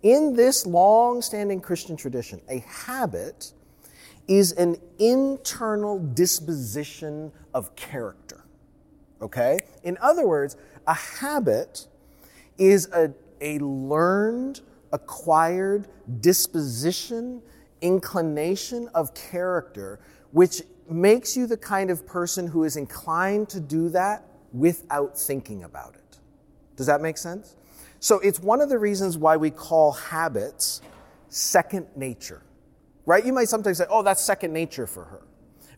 In 0.04 0.38
this 0.38 0.66
long 0.66 1.22
standing 1.22 1.60
Christian 1.60 1.98
tradition, 1.98 2.40
a 2.48 2.60
habit 2.60 3.52
is 4.26 4.54
an 4.54 4.78
internal 5.00 6.00
disposition 6.00 7.34
of 7.54 7.76
character. 7.76 8.46
Okay? 9.22 9.60
In 9.84 9.98
other 10.00 10.26
words, 10.26 10.56
a 10.88 10.94
habit 10.94 11.88
is 12.58 12.88
a 12.94 13.14
a 13.42 13.60
learned, 13.60 14.62
acquired 14.94 15.88
disposition, 16.22 17.42
inclination 17.82 18.88
of 18.94 19.14
character, 19.14 20.00
which 20.32 20.62
makes 20.90 21.36
you 21.36 21.48
the 21.48 21.58
kind 21.58 21.90
of 21.90 22.06
person 22.06 22.48
who 22.48 22.64
is 22.64 22.78
inclined 22.78 23.50
to 23.50 23.60
do 23.60 23.90
that 23.90 24.26
without 24.54 25.18
thinking 25.18 25.64
about 25.64 25.96
it. 25.96 26.20
Does 26.76 26.86
that 26.88 27.02
make 27.02 27.18
sense? 27.18 27.56
So 28.00 28.20
it's 28.20 28.40
one 28.40 28.62
of 28.62 28.70
the 28.70 28.80
reasons 28.80 29.18
why 29.18 29.38
we 29.38 29.52
call 29.52 29.94
habits 29.94 30.82
second 31.30 31.88
nature, 31.96 32.42
right? 33.06 33.26
You 33.26 33.32
might 33.32 33.48
sometimes 33.48 33.78
say, 33.78 33.86
oh, 33.90 34.04
that's 34.04 34.22
second 34.22 34.52
nature 34.52 34.88
for 34.88 35.06
her. 35.06 35.22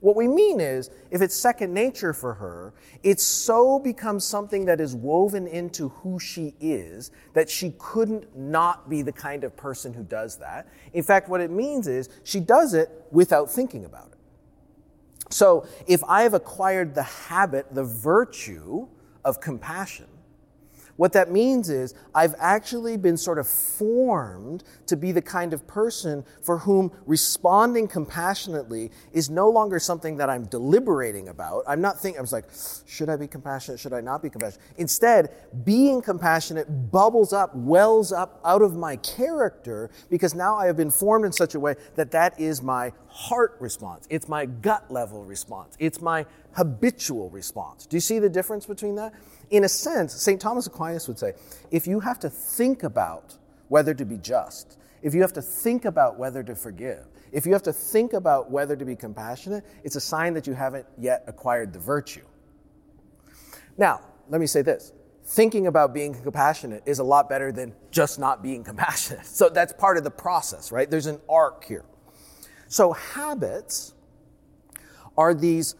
What 0.04 0.18
we 0.18 0.28
mean 0.28 0.60
is, 0.60 0.90
if 1.12 1.22
it's 1.22 1.34
second 1.34 1.74
nature 1.74 2.12
for 2.12 2.34
her, 2.34 2.74
it 3.04 3.22
so 3.22 3.80
becomes 3.80 4.26
something 4.26 4.66
that 4.66 4.82
is 4.82 4.94
woven 4.94 5.48
into 5.48 5.88
who 5.88 6.20
she 6.20 6.56
is 6.60 7.12
that 7.32 7.50
she 7.50 7.74
couldn't 7.78 8.38
not 8.38 8.90
be 8.90 9.02
the 9.02 9.14
kind 9.14 9.46
of 9.46 9.56
person 9.56 9.94
who 9.94 10.04
does 10.04 10.36
that. 10.40 10.68
In 10.92 11.04
fact, 11.04 11.30
what 11.30 11.40
it 11.40 11.52
means 11.52 11.88
is 11.88 12.10
she 12.26 12.42
does 12.42 12.74
it 12.74 12.90
without 13.12 13.50
thinking 13.50 13.86
about 13.86 14.08
it. 14.12 14.18
So 15.34 15.66
if 15.88 16.04
I 16.04 16.24
have 16.24 16.34
acquired 16.34 16.96
the 16.96 17.04
habit, 17.04 17.74
the 17.74 17.86
virtue 17.86 18.90
of 19.24 19.40
compassion, 19.40 20.08
what 20.96 21.14
that 21.14 21.32
means 21.32 21.70
is 21.70 21.94
I've 22.14 22.36
actually 22.38 22.98
been 22.98 23.18
sort 23.18 23.40
of 23.40 23.48
formed 23.48 24.64
to 24.88 24.96
be 24.96 25.12
the 25.12 25.22
kind 25.22 25.54
of 25.54 25.66
person 25.66 26.24
for 26.42 26.60
whom 26.60 26.92
responding 27.06 27.88
compassionately 27.88 28.92
is 29.12 29.30
no 29.30 29.50
longer 29.50 29.80
something 29.80 30.18
that 30.18 30.30
I'm 30.30 30.46
deliberating 30.46 31.30
about. 31.30 31.64
I'm 31.68 31.82
not 31.82 32.00
thinking, 32.00 32.20
I 32.20 32.22
was 32.22 32.32
like, 32.32 32.46
should 32.86 33.10
I 33.10 33.16
be 33.16 33.28
compassionate? 33.28 33.80
Should 33.80 33.94
I 33.94 34.02
not 34.02 34.22
be 34.22 34.30
compassionate? 34.30 34.64
Instead, 34.78 35.32
being 35.64 36.02
compassionate 36.02 36.92
bubbles 36.92 37.34
up, 37.34 37.56
wells 37.56 38.12
up 38.12 38.40
out 38.46 38.62
of 38.62 38.76
my 38.76 38.98
character 38.98 39.90
because 40.10 40.36
now 40.36 40.56
I 40.56 40.68
have 40.68 40.78
been 40.78 40.92
formed 40.92 41.26
in 41.26 41.32
such 41.32 41.56
a 41.56 41.60
way 41.60 41.76
that 41.96 42.12
that 42.12 42.40
is 42.40 42.62
my 42.62 42.92
heart 43.08 43.58
response. 43.60 44.08
It's 44.10 44.28
my 44.28 44.46
gut 44.46 44.92
level 44.92 45.24
response. 45.24 45.76
It's 45.80 46.02
my 46.02 46.26
habitual 46.54 47.30
response. 47.30 47.86
Do 47.86 47.98
you 47.98 48.02
see 48.02 48.20
the 48.20 48.30
difference 48.30 48.66
between 48.66 48.96
that? 48.96 49.14
In 49.54 49.64
a 49.64 49.70
sense, 49.70 50.14
St. 50.14 50.42
Thomas 50.42 50.66
Aquinas 50.66 51.08
would 51.08 51.20
say 51.20 51.34
if 51.70 51.86
you 51.86 52.00
have 52.00 52.20
to 52.20 52.30
think 52.30 52.82
about 52.82 53.38
whether 53.68 53.94
to 53.94 54.04
be 54.04 54.18
just, 54.18 54.80
if 55.04 55.14
you 55.14 55.22
have 55.22 55.34
to 55.34 55.44
think 55.44 55.86
about 55.86 56.18
whether 56.18 56.42
to 56.42 56.56
forgive, 56.56 57.06
if 57.32 57.46
you 57.46 57.54
have 57.54 57.62
to 57.64 57.74
think 57.74 58.14
about 58.14 58.50
whether 58.50 58.76
to 58.76 58.84
be 58.84 58.96
compassionate, 58.96 59.64
it's 59.84 59.96
a 59.96 60.02
sign 60.02 60.34
that 60.34 60.48
you 60.48 60.54
haven't 60.54 60.88
yet 60.98 61.24
acquired 61.28 61.72
the 61.72 61.80
virtue. 61.80 62.26
Now, 63.78 64.02
let 64.28 64.42
me 64.42 64.48
say 64.48 64.64
this 64.64 64.92
thinking 65.26 65.68
about 65.68 65.94
being 65.94 66.16
compassionate 66.16 66.84
is 66.86 67.00
a 67.00 67.04
lot 67.04 67.30
better 67.30 67.52
than 67.52 67.74
just 67.92 68.20
not 68.20 68.42
being 68.42 68.64
compassionate. 68.72 69.26
So 69.26 69.50
that's 69.50 69.72
part 69.72 69.98
of 69.98 70.04
the 70.04 70.12
process, 70.12 70.72
right? 70.72 70.90
There's 70.90 71.06
an 71.06 71.22
arc 71.30 71.64
here. 71.64 71.86
So 72.68 72.94
habits 72.94 73.94
are 75.16 75.36
these 75.36 75.76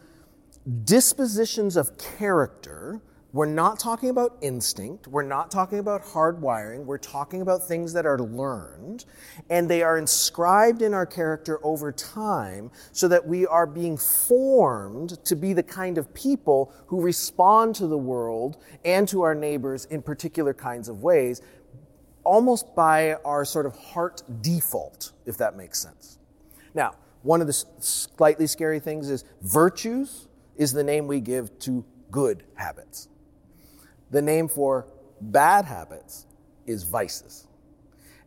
dispositions 0.84 1.76
of 1.76 1.98
character 1.98 3.02
we're 3.34 3.46
not 3.46 3.80
talking 3.80 4.10
about 4.10 4.38
instinct. 4.42 5.08
We're 5.08 5.24
not 5.24 5.50
talking 5.50 5.80
about 5.80 6.04
hardwiring. 6.04 6.84
We're 6.84 6.98
talking 6.98 7.42
about 7.42 7.66
things 7.66 7.92
that 7.94 8.06
are 8.06 8.20
learned, 8.20 9.06
and 9.50 9.68
they 9.68 9.82
are 9.82 9.98
inscribed 9.98 10.82
in 10.82 10.94
our 10.94 11.04
character 11.04 11.58
over 11.66 11.90
time 11.90 12.70
so 12.92 13.08
that 13.08 13.26
we 13.26 13.44
are 13.44 13.66
being 13.66 13.96
formed 13.96 15.18
to 15.24 15.34
be 15.34 15.52
the 15.52 15.64
kind 15.64 15.98
of 15.98 16.14
people 16.14 16.72
who 16.86 17.00
respond 17.00 17.74
to 17.74 17.88
the 17.88 17.98
world 17.98 18.56
and 18.84 19.08
to 19.08 19.22
our 19.22 19.34
neighbors 19.34 19.86
in 19.86 20.00
particular 20.00 20.54
kinds 20.54 20.88
of 20.88 21.02
ways, 21.02 21.42
almost 22.22 22.72
by 22.76 23.14
our 23.24 23.44
sort 23.44 23.66
of 23.66 23.74
heart 23.76 24.22
default, 24.42 25.10
if 25.26 25.36
that 25.38 25.56
makes 25.56 25.80
sense. 25.80 26.20
Now, 26.72 26.94
one 27.22 27.40
of 27.40 27.48
the 27.48 27.64
slightly 27.80 28.46
scary 28.46 28.78
things 28.78 29.10
is 29.10 29.24
virtues 29.42 30.28
is 30.54 30.72
the 30.72 30.84
name 30.84 31.08
we 31.08 31.18
give 31.18 31.58
to 31.58 31.84
good 32.12 32.44
habits. 32.54 33.08
The 34.10 34.22
name 34.22 34.48
for 34.48 34.86
bad 35.20 35.64
habits 35.64 36.26
is 36.66 36.84
vices. 36.84 37.46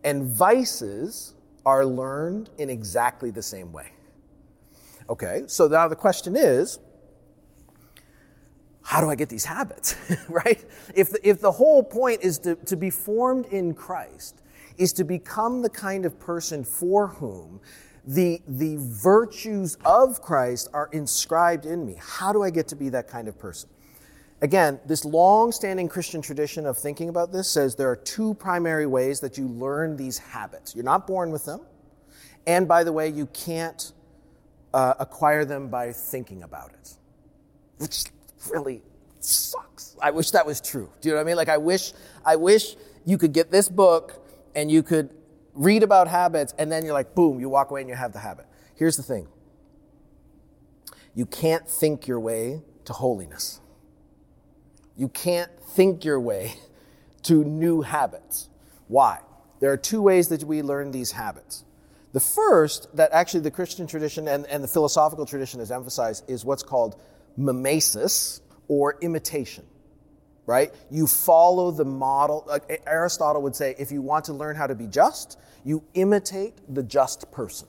And 0.04 0.26
vices 0.26 1.34
are 1.66 1.86
learned 1.86 2.50
in 2.58 2.70
exactly 2.70 3.32
the 3.32 3.42
same 3.42 3.72
way. 3.72 3.92
Okay, 5.10 5.44
so 5.48 5.68
now 5.68 5.88
the 5.88 5.96
question 5.96 6.36
is 6.36 6.80
how 8.88 9.02
do 9.02 9.10
I 9.10 9.16
get 9.16 9.28
these 9.28 9.44
habits, 9.44 9.96
right? 10.30 10.64
If 10.96 11.10
the, 11.10 11.20
if 11.28 11.42
the 11.42 11.52
whole 11.52 11.84
point 11.84 12.22
is 12.24 12.40
to, 12.40 12.56
to 12.56 12.78
be 12.78 12.90
formed 12.90 13.46
in 13.48 13.74
Christ, 13.74 14.42
is 14.78 14.94
to 14.94 15.04
become 15.04 15.62
the 15.62 15.70
kind 15.70 16.06
of 16.06 16.18
person 16.20 16.64
for 16.64 17.08
whom 17.08 17.60
the, 18.06 18.42
the 18.48 18.78
virtues 18.80 19.78
of 19.84 20.22
Christ 20.22 20.70
are 20.74 20.90
inscribed 20.94 21.66
in 21.66 21.86
me, 21.86 21.98
how 22.00 22.32
do 22.32 22.44
I 22.44 22.50
get 22.50 22.70
to 22.70 22.78
be 22.78 22.88
that 22.90 23.10
kind 23.10 23.28
of 23.28 23.38
person? 23.38 23.70
Again, 24.42 24.80
this 24.86 25.04
long 25.04 25.52
standing 25.52 25.90
Christian 25.90 26.22
tradition 26.22 26.68
of 26.68 26.78
thinking 26.78 27.10
about 27.10 27.32
this 27.32 27.50
says 27.50 27.76
there 27.76 27.90
are 27.90 27.96
two 27.96 28.36
primary 28.36 28.86
ways 28.86 29.20
that 29.22 29.38
you 29.38 29.48
learn 29.48 29.98
these 29.98 30.20
habits. 30.20 30.76
You're 30.76 30.86
not 30.86 31.08
born 31.08 31.32
with 31.32 31.46
them. 31.46 31.62
And 32.46 32.68
by 32.68 32.84
the 32.84 32.94
way, 32.94 33.10
you 33.10 33.26
can't 33.28 33.92
uh, 34.74 34.94
acquire 35.00 35.44
them 35.44 35.70
by 35.70 35.92
thinking 35.92 36.44
about 36.44 36.72
it, 36.74 36.94
which 37.78 38.06
really 38.52 38.84
sucks. 39.20 39.96
I 40.02 40.12
wish 40.12 40.32
that 40.32 40.46
was 40.46 40.62
true. 40.62 40.90
Do 41.02 41.10
you 41.10 41.16
know 41.16 41.20
what 41.20 41.26
I 41.26 41.26
mean? 41.26 41.36
Like, 41.36 41.50
I 41.50 41.58
wish, 41.58 41.94
I 42.24 42.36
wish 42.36 42.76
you 43.06 43.18
could 43.18 43.34
get 43.34 43.50
this 43.52 43.68
book 43.70 44.24
and 44.56 44.70
you 44.70 44.84
could 44.84 45.10
read 45.56 45.82
about 45.82 46.08
habits 46.08 46.54
and 46.60 46.72
then 46.72 46.86
you're 46.86 46.94
like, 46.94 47.16
boom, 47.16 47.40
you 47.40 47.50
walk 47.50 47.72
away 47.72 47.82
and 47.82 47.90
you 47.90 47.96
have 47.96 48.14
the 48.14 48.20
habit. 48.20 48.46
Here's 48.76 48.98
the 48.98 49.04
thing 49.04 49.28
you 51.16 51.26
can't 51.26 51.68
think 51.68 52.08
your 52.08 52.20
way 52.20 52.62
to 52.86 52.94
holiness. 52.94 53.60
You 54.98 55.08
can't 55.10 55.52
think 55.72 56.04
your 56.04 56.20
way 56.20 56.56
to 57.24 57.44
new 57.44 57.82
habits. 57.82 58.50
Why? 58.88 59.20
There 59.60 59.72
are 59.72 59.78
two 59.78 60.02
ways 60.02 60.30
that 60.30 60.44
we 60.44 60.62
learn 60.62 60.92
these 60.92 61.12
habits. 61.12 61.64
The 62.14 62.20
first, 62.20 62.96
that 62.96 63.12
actually 63.12 63.42
the 63.42 63.52
Christian 63.52 63.86
tradition 63.86 64.28
and, 64.28 64.46
and 64.48 64.64
the 64.64 64.68
philosophical 64.68 65.26
tradition 65.26 65.60
has 65.60 65.72
emphasized, 65.72 66.30
is 66.30 66.46
what's 66.46 66.64
called 66.64 67.00
mimesis 67.36 68.42
or 68.68 68.98
imitation. 69.02 69.66
Right? 70.46 70.74
You 70.90 71.08
follow 71.08 71.72
the 71.72 71.84
model. 71.86 72.46
Like 72.48 72.82
Aristotle 72.88 73.42
would 73.42 73.56
say, 73.56 73.76
if 73.78 73.92
you 73.92 74.02
want 74.02 74.26
to 74.26 74.34
learn 74.34 74.56
how 74.56 74.66
to 74.68 74.76
be 74.76 74.88
just, 74.88 75.38
you 75.66 75.84
imitate 75.94 76.54
the 76.74 76.84
just 76.84 77.30
person. 77.32 77.68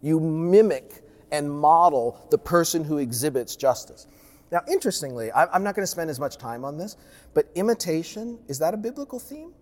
You 0.00 0.18
mimic 0.18 1.04
and 1.30 1.50
model 1.50 2.26
the 2.30 2.38
person 2.38 2.82
who 2.82 2.98
exhibits 2.98 3.54
justice. 3.54 4.08
Now, 4.52 4.60
interestingly, 4.68 5.32
I'm 5.32 5.64
not 5.64 5.74
going 5.74 5.82
to 5.82 5.90
spend 5.90 6.10
as 6.10 6.20
much 6.20 6.36
time 6.36 6.62
on 6.62 6.76
this, 6.76 6.98
but 7.32 7.50
imitation, 7.54 8.38
is 8.48 8.58
that 8.58 8.74
a 8.74 8.76
biblical 8.76 9.18
theme? 9.18 9.54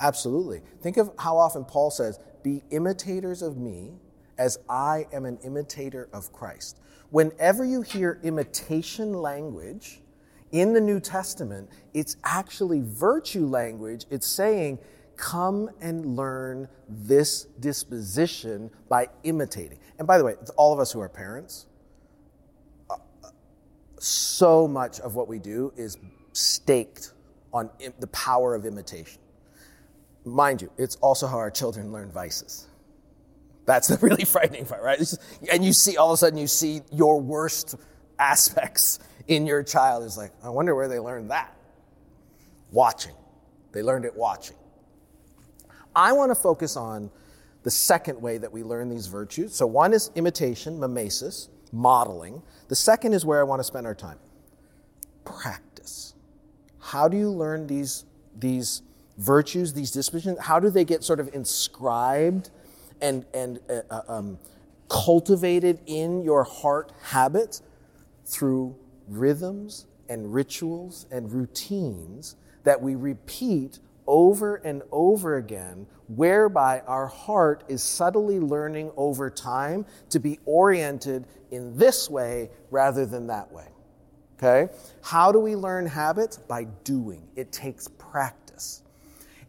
Absolutely. 0.00 0.62
Think 0.82 0.98
of 0.98 1.10
how 1.18 1.36
often 1.36 1.64
Paul 1.64 1.90
says, 1.90 2.20
Be 2.44 2.62
imitators 2.70 3.42
of 3.42 3.56
me 3.56 3.94
as 4.38 4.60
I 4.68 5.08
am 5.12 5.24
an 5.24 5.38
imitator 5.42 6.08
of 6.12 6.32
Christ. 6.32 6.78
Whenever 7.10 7.64
you 7.64 7.82
hear 7.82 8.20
imitation 8.22 9.12
language 9.12 10.00
in 10.52 10.72
the 10.72 10.80
New 10.80 11.00
Testament, 11.00 11.68
it's 11.94 12.16
actually 12.22 12.82
virtue 12.84 13.46
language. 13.46 14.06
It's 14.10 14.28
saying, 14.28 14.78
Come 15.16 15.70
and 15.80 16.14
learn 16.14 16.68
this 16.88 17.46
disposition 17.58 18.70
by 18.88 19.08
imitating. 19.24 19.80
And 19.98 20.06
by 20.06 20.18
the 20.18 20.24
way, 20.24 20.36
all 20.56 20.72
of 20.72 20.78
us 20.78 20.92
who 20.92 21.00
are 21.00 21.08
parents, 21.08 21.66
so 23.98 24.68
much 24.68 25.00
of 25.00 25.14
what 25.14 25.28
we 25.28 25.38
do 25.38 25.72
is 25.76 25.98
staked 26.32 27.12
on 27.52 27.70
Im- 27.80 27.94
the 27.98 28.06
power 28.08 28.54
of 28.54 28.64
imitation. 28.64 29.20
Mind 30.24 30.62
you, 30.62 30.70
it's 30.76 30.96
also 30.96 31.26
how 31.26 31.38
our 31.38 31.50
children 31.50 31.92
learn 31.92 32.10
vices. 32.10 32.66
That's 33.66 33.88
the 33.88 33.96
really 34.06 34.24
frightening 34.24 34.66
part, 34.66 34.82
right? 34.82 34.98
Just, 34.98 35.20
and 35.52 35.64
you 35.64 35.72
see, 35.72 35.96
all 35.96 36.10
of 36.10 36.14
a 36.14 36.16
sudden, 36.16 36.38
you 36.38 36.46
see 36.46 36.82
your 36.92 37.20
worst 37.20 37.76
aspects 38.18 38.98
in 39.26 39.46
your 39.46 39.62
child. 39.62 40.04
It's 40.04 40.16
like, 40.16 40.32
I 40.42 40.48
wonder 40.50 40.74
where 40.74 40.88
they 40.88 40.98
learned 40.98 41.30
that. 41.30 41.54
Watching. 42.72 43.14
They 43.72 43.82
learned 43.82 44.04
it 44.04 44.16
watching. 44.16 44.56
I 45.94 46.12
want 46.12 46.30
to 46.30 46.34
focus 46.34 46.76
on 46.76 47.10
the 47.62 47.70
second 47.70 48.20
way 48.20 48.38
that 48.38 48.52
we 48.52 48.62
learn 48.62 48.88
these 48.88 49.06
virtues. 49.06 49.54
So, 49.54 49.66
one 49.66 49.92
is 49.92 50.10
imitation, 50.14 50.78
mimesis, 50.78 51.48
modeling. 51.72 52.42
The 52.68 52.76
second 52.76 53.14
is 53.14 53.24
where 53.24 53.40
I 53.40 53.42
want 53.42 53.60
to 53.60 53.64
spend 53.64 53.86
our 53.86 53.94
time 53.94 54.18
practice. 55.24 56.14
How 56.78 57.08
do 57.08 57.16
you 57.16 57.30
learn 57.30 57.66
these, 57.66 58.04
these 58.38 58.82
virtues, 59.16 59.72
these 59.72 59.90
dispositions? 59.90 60.38
How 60.38 60.60
do 60.60 60.70
they 60.70 60.84
get 60.84 61.04
sort 61.04 61.20
of 61.20 61.34
inscribed 61.34 62.50
and, 63.00 63.24
and 63.34 63.58
uh, 63.68 63.80
uh 63.90 64.02
um, 64.08 64.38
cultivated 64.88 65.80
in 65.86 66.22
your 66.22 66.44
heart 66.44 66.92
habits? 67.02 67.62
Through 68.24 68.76
rhythms 69.08 69.86
and 70.08 70.34
rituals 70.34 71.06
and 71.10 71.32
routines 71.32 72.36
that 72.64 72.80
we 72.80 72.94
repeat 72.94 73.78
over 74.08 74.56
and 74.56 74.82
over 74.90 75.36
again, 75.36 75.86
whereby 76.08 76.80
our 76.86 77.06
heart 77.06 77.62
is 77.68 77.82
subtly 77.82 78.40
learning 78.40 78.90
over 78.96 79.30
time 79.30 79.84
to 80.08 80.18
be 80.18 80.40
oriented 80.46 81.26
in 81.52 81.76
this 81.76 82.10
way 82.10 82.50
rather 82.70 83.06
than 83.06 83.28
that 83.28 83.52
way. 83.52 83.68
Okay? 84.38 84.72
How 85.02 85.30
do 85.30 85.38
we 85.38 85.54
learn 85.54 85.86
habits? 85.86 86.38
By 86.38 86.64
doing. 86.84 87.28
It 87.36 87.52
takes 87.52 87.86
practice. 87.86 88.82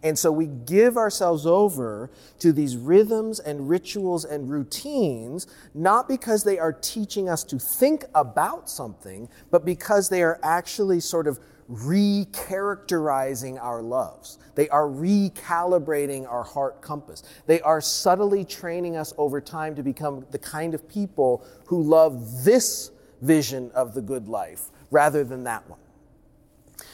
And 0.02 0.18
so 0.18 0.32
we 0.32 0.48
give 0.48 0.98
ourselves 0.98 1.46
over 1.46 2.10
to 2.40 2.54
these 2.54 2.78
rhythms 2.78 3.40
and 3.40 3.70
rituals 3.70 4.24
and 4.24 4.50
routines, 4.50 5.48
not 5.74 6.08
because 6.08 6.44
they 6.44 6.58
are 6.58 6.72
teaching 6.72 7.28
us 7.28 7.44
to 7.46 7.60
think 7.60 8.06
about 8.16 8.70
something, 8.70 9.28
but 9.52 9.66
because 9.66 10.08
they 10.08 10.24
are 10.24 10.40
actually 10.42 11.02
sort 11.02 11.28
of 11.28 11.40
recharacterizing 11.70 13.62
our 13.62 13.82
loves. 13.82 14.40
They 14.56 14.68
are 14.70 14.88
recalibrating 14.88 16.28
our 16.28 16.44
heart 16.44 16.82
compass. 16.82 17.24
They 17.46 17.62
are 17.62 17.80
subtly 17.80 18.44
training 18.44 18.98
us 18.98 19.14
over 19.18 19.40
time 19.40 19.76
to 19.76 19.84
become 19.84 20.26
the 20.32 20.40
kind 20.40 20.74
of 20.74 20.90
people 20.90 21.46
who 21.66 21.84
love 21.84 22.44
this 22.44 22.92
vision 23.22 23.70
of 23.76 23.94
the 23.94 24.02
good 24.02 24.28
life 24.28 24.70
rather 24.90 25.24
than 25.24 25.44
that 25.44 25.70
one. 25.70 25.80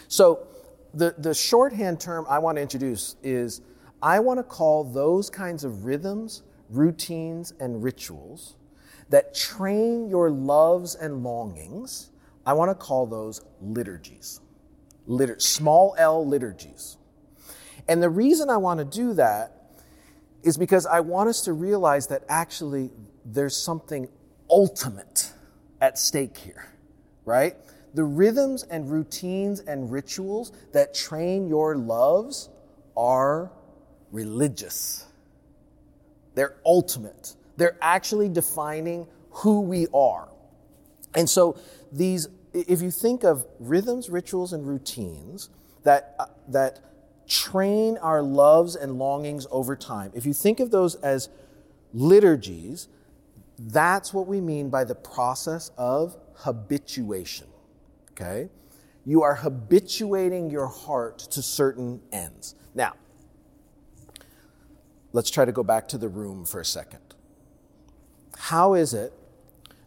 So, 0.08 0.48
the, 0.94 1.16
the 1.18 1.34
shorthand 1.34 2.00
term 2.00 2.26
I 2.30 2.40
want 2.40 2.58
to 2.58 2.62
introduce 2.62 3.18
is 3.22 3.62
I 4.02 4.20
want 4.20 4.40
to 4.40 4.44
call 4.44 4.86
those 4.86 5.30
kinds 5.30 5.66
of 5.66 5.84
rhythms, 5.84 6.44
routines, 6.70 7.54
and 7.60 7.84
rituals 7.84 8.56
that 9.10 9.36
train 9.36 10.10
your 10.10 10.32
loves 10.32 10.96
and 10.96 11.22
longings, 11.22 12.12
I 12.46 12.54
want 12.54 12.72
to 12.72 12.76
call 12.76 13.06
those 13.06 13.42
liturgies 13.62 14.40
small 15.38 15.96
L 15.98 16.28
liturgies. 16.28 16.98
And 17.88 18.02
the 18.02 18.10
reason 18.10 18.50
I 18.50 18.58
want 18.58 18.80
to 18.80 18.86
do 18.86 19.14
that 19.14 19.52
is 20.44 20.58
because 20.58 20.86
I 20.86 21.00
want 21.00 21.30
us 21.30 21.42
to 21.42 21.54
realize 21.54 22.08
that 22.08 22.24
actually 22.30 22.92
there's 23.26 23.58
something 23.58 24.08
ultimate 24.50 25.32
at 25.82 25.98
stake 25.98 26.38
here, 26.38 26.72
right? 27.26 27.56
The 27.94 28.04
rhythms 28.04 28.64
and 28.64 28.90
routines 28.92 29.60
and 29.60 29.92
rituals 29.92 30.52
that 30.74 30.94
train 30.94 31.48
your 31.48 31.76
loves 31.76 32.50
are 32.96 33.52
religious. 34.12 35.06
They're 36.36 36.58
ultimate. 36.66 37.36
They're 37.58 37.78
actually 37.82 38.30
defining 38.30 39.08
who 39.32 39.62
we 39.62 39.88
are. 39.94 40.30
And 41.16 41.30
so 41.30 41.58
these 41.92 42.28
if 42.56 42.82
you 42.82 42.90
think 42.90 43.24
of 43.24 43.46
rhythms, 43.60 44.10
rituals, 44.10 44.54
and 44.54 44.66
routines 44.66 45.50
that, 45.84 46.16
uh, 46.18 46.28
that 46.48 46.80
train 47.28 47.98
our 47.98 48.22
loves 48.22 48.76
and 48.76 48.98
longings 48.98 49.46
over 49.52 49.76
time, 49.76 50.12
if 50.16 50.26
you 50.26 50.34
think 50.34 50.60
of 50.60 50.72
those 50.72 50.96
as 50.96 51.30
liturgies, 51.94 52.88
that's 53.60 54.14
what 54.14 54.28
we 54.28 54.40
mean 54.40 54.70
by 54.70 54.86
the 54.86 54.96
process 54.96 55.72
of 55.78 56.16
habituation. 56.36 57.48
Okay? 58.12 58.50
You 59.06 59.22
are 59.24 59.36
habituating 59.36 60.50
your 60.50 60.68
heart 60.68 61.20
to 61.20 61.42
certain 61.42 62.02
ends. 62.12 62.56
Now, 62.74 62.94
let's 65.12 65.30
try 65.30 65.44
to 65.46 65.52
go 65.52 65.64
back 65.64 65.90
to 65.90 65.98
the 65.98 66.08
room 66.08 66.46
for 66.46 66.62
a 66.62 66.66
second. 66.66 67.02
How 68.38 68.74
is 68.74 68.94
it 68.94 69.14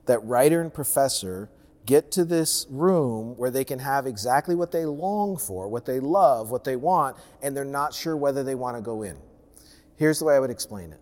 that 0.07 0.23
writer 0.25 0.61
and 0.61 0.73
professor 0.73 1.51
get 1.89 2.13
to 2.13 2.25
this 2.27 2.67
room 2.69 3.35
where 3.39 3.51
they 3.51 3.65
can 3.65 3.79
have 3.79 4.07
exactly 4.07 4.55
what 4.55 4.71
they 4.71 4.85
long 4.85 5.39
for, 5.39 5.69
what 5.69 5.87
they 5.87 5.99
love, 5.99 6.51
what 6.51 6.63
they 6.63 6.77
want, 6.77 7.17
and 7.43 7.57
they're 7.57 7.65
not 7.65 7.95
sure 7.95 8.15
whether 8.15 8.45
they 8.45 8.55
want 8.55 8.77
to 8.77 8.83
go 8.83 9.03
in. 9.03 9.17
Here's 9.97 10.19
the 10.19 10.27
way 10.27 10.37
I 10.37 10.39
would 10.39 10.51
explain 10.51 10.93
it 10.93 11.01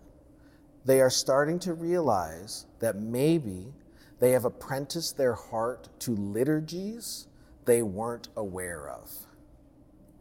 they 0.85 1.01
are 1.01 1.09
starting 1.09 1.59
to 1.59 1.73
realize 1.73 2.65
that 2.79 2.95
maybe 2.95 3.73
they 4.19 4.31
have 4.31 4.45
apprenticed 4.45 5.17
their 5.17 5.33
heart 5.33 5.89
to 5.99 6.15
liturgies 6.15 7.27
they 7.65 7.81
weren't 7.81 8.29
aware 8.37 8.89
of. 8.89 9.11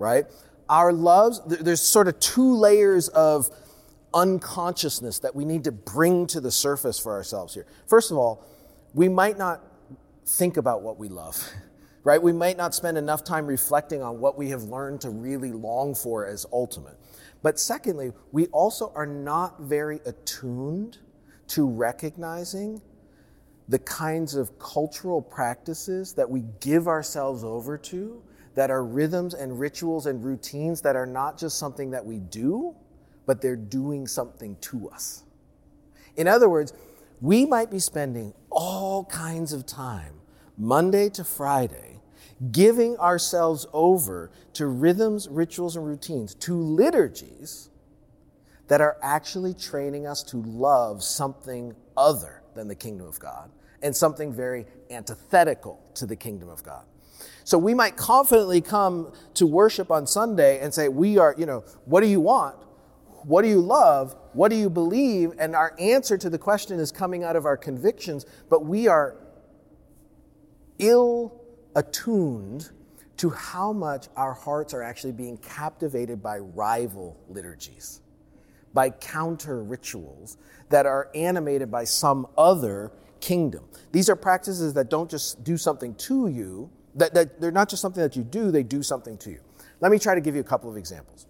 Right? 0.01 0.27
Our 0.69 0.93
loves, 0.93 1.41
there's 1.47 1.81
sort 1.81 2.09
of 2.09 2.19
two 2.19 2.53
layers 2.57 3.07
of 3.11 3.49
unconsciousness 4.13 5.21
that 5.21 5.37
we 5.37 5.45
need 5.45 5.63
to 5.63 5.73
bring 5.73 6.27
to 6.27 6.41
the 6.41 6.51
surface 6.51 6.99
for 6.99 7.13
ourselves 7.13 7.55
here. 7.55 7.67
First 7.87 8.11
of 8.11 8.17
all, 8.17 8.45
we 8.95 9.09
might 9.09 9.39
not 9.39 9.63
think 10.27 10.57
about 10.57 10.83
what 10.83 10.99
we 10.99 11.09
love, 11.09 11.49
right? 12.05 12.23
We 12.23 12.33
might 12.33 12.57
not 12.57 12.75
spend 12.75 12.99
enough 12.99 13.25
time 13.25 13.47
reflecting 13.47 14.03
on 14.03 14.21
what 14.21 14.37
we 14.37 14.51
have 14.51 14.65
learned 14.65 15.01
to 15.03 15.11
really 15.11 15.53
long 15.53 15.95
for 15.95 16.27
as 16.27 16.47
ultimate. 16.53 16.97
But 17.43 17.59
secondly, 17.59 18.13
we 18.33 18.47
also 18.49 18.93
are 18.95 19.07
not 19.07 19.61
very 19.61 20.01
attuned 20.05 20.99
to 21.49 21.67
recognizing 21.67 22.83
the 23.69 23.79
kinds 23.81 24.35
of 24.35 24.59
cultural 24.59 25.21
practices 25.21 26.13
that 26.15 26.29
we 26.29 26.45
give 26.61 26.87
ourselves 26.89 27.43
over 27.45 27.77
to 27.77 28.23
that 28.55 28.71
are 28.71 28.85
rhythms 28.85 29.35
and 29.35 29.59
rituals 29.61 30.07
and 30.07 30.25
routines 30.25 30.81
that 30.81 30.97
are 30.97 31.07
not 31.07 31.39
just 31.39 31.59
something 31.59 31.91
that 31.91 32.05
we 32.05 32.19
do, 32.19 32.75
but 33.27 33.41
they're 33.41 33.57
doing 33.57 34.07
something 34.07 34.57
to 34.61 34.89
us. 34.89 35.25
In 36.17 36.27
other 36.27 36.49
words, 36.49 36.73
we 37.21 37.45
might 37.45 37.71
be 37.71 37.79
spending 37.79 38.33
all 38.57 39.05
kinds 39.05 39.53
of 39.53 39.67
time, 39.67 40.15
Monday 40.57 41.11
to 41.11 41.23
Friday, 41.23 42.01
giving 42.51 42.97
ourselves 42.97 43.67
over 43.73 44.31
to 44.55 44.67
rhythms, 44.67 45.29
rituals, 45.29 45.77
and 45.77 45.87
routines, 45.87 46.35
to 46.35 46.61
liturgies 46.61 47.69
that 48.69 48.81
are 48.81 48.97
actually 49.03 49.55
training 49.55 50.07
us 50.07 50.23
to 50.25 50.39
love 50.39 51.05
something 51.05 51.77
other 51.97 52.43
than 52.55 52.67
the 52.67 52.75
kingdom 52.75 53.07
of 53.07 53.21
God 53.21 53.51
and 53.83 53.95
something 53.95 54.33
very 54.33 54.67
antithetical 54.91 55.81
to 55.95 56.07
the 56.07 56.17
kingdom 56.17 56.49
of 56.49 56.63
God. 56.65 56.85
So 57.45 57.59
we 57.59 57.75
might 57.75 57.97
confidently 57.97 58.61
come 58.61 59.13
to 59.35 59.47
worship 59.47 59.91
on 59.91 60.07
Sunday 60.07 60.61
and 60.61 60.75
say, 60.75 60.89
We 60.89 61.19
are, 61.19 61.35
you 61.39 61.47
know, 61.47 61.65
what 61.85 62.01
do 62.01 62.09
you 62.09 62.21
want? 62.21 62.57
What 63.23 63.43
do 63.43 63.49
you 63.49 63.61
love? 63.61 64.17
What 64.37 64.51
do 64.51 64.57
you 64.57 64.69
believe? 64.69 65.33
And 65.39 65.57
our 65.57 65.75
answer 65.79 66.19
to 66.19 66.29
the 66.29 66.37
question 66.37 66.79
is 66.79 66.93
coming 66.93 67.25
out 67.25 67.37
of 67.37 67.47
our 67.47 67.57
convictions, 67.57 68.27
but 68.51 68.67
we 68.67 68.87
are 68.87 69.17
ill 70.79 71.41
attuned 71.75 72.71
to 73.17 73.31
how 73.31 73.73
much 73.73 74.09
our 74.15 74.35
hearts 74.35 74.75
are 74.75 74.83
actually 74.83 75.15
being 75.15 75.39
captivated 75.39 76.23
by 76.23 76.37
rival 76.39 77.19
liturgies, 77.31 78.03
by 78.75 78.91
counter 78.91 79.65
rituals 79.65 80.37
that 80.69 80.85
are 80.85 81.09
animated 81.15 81.71
by 81.71 81.85
some 81.85 82.27
other 82.37 82.93
kingdom. 83.21 83.65
These 83.93 84.11
are 84.11 84.17
practices 84.17 84.75
that 84.75 84.91
don't 84.91 85.11
just 85.11 85.45
do 85.45 85.57
something 85.57 85.95
to 85.95 86.29
you, 86.29 86.71
that, 86.95 87.15
that 87.15 87.41
they're 87.41 87.51
not 87.51 87.71
just 87.71 87.81
something 87.81 88.03
that 88.03 88.17
you 88.17 88.23
do, 88.23 88.51
they 88.51 88.63
do 88.63 88.83
something 88.83 89.17
to 89.17 89.31
you. 89.31 89.41
Let 89.81 89.91
me 89.91 89.99
try 89.99 90.15
to 90.15 90.21
give 90.21 90.35
you 90.35 90.43
a 90.43 90.45
couple 90.45 90.71
of 90.71 90.77
examples. 90.77 91.27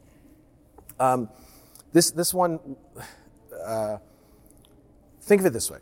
Um, 0.98 1.28
this, 1.96 2.10
this 2.10 2.34
one, 2.34 2.60
uh, 3.64 3.96
think 5.22 5.40
of 5.40 5.46
it 5.46 5.54
this 5.54 5.70
way. 5.70 5.78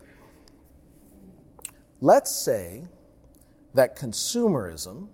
Let's 2.00 2.31
say 2.31 2.85
that 3.74 3.98
consumerism 3.98 5.09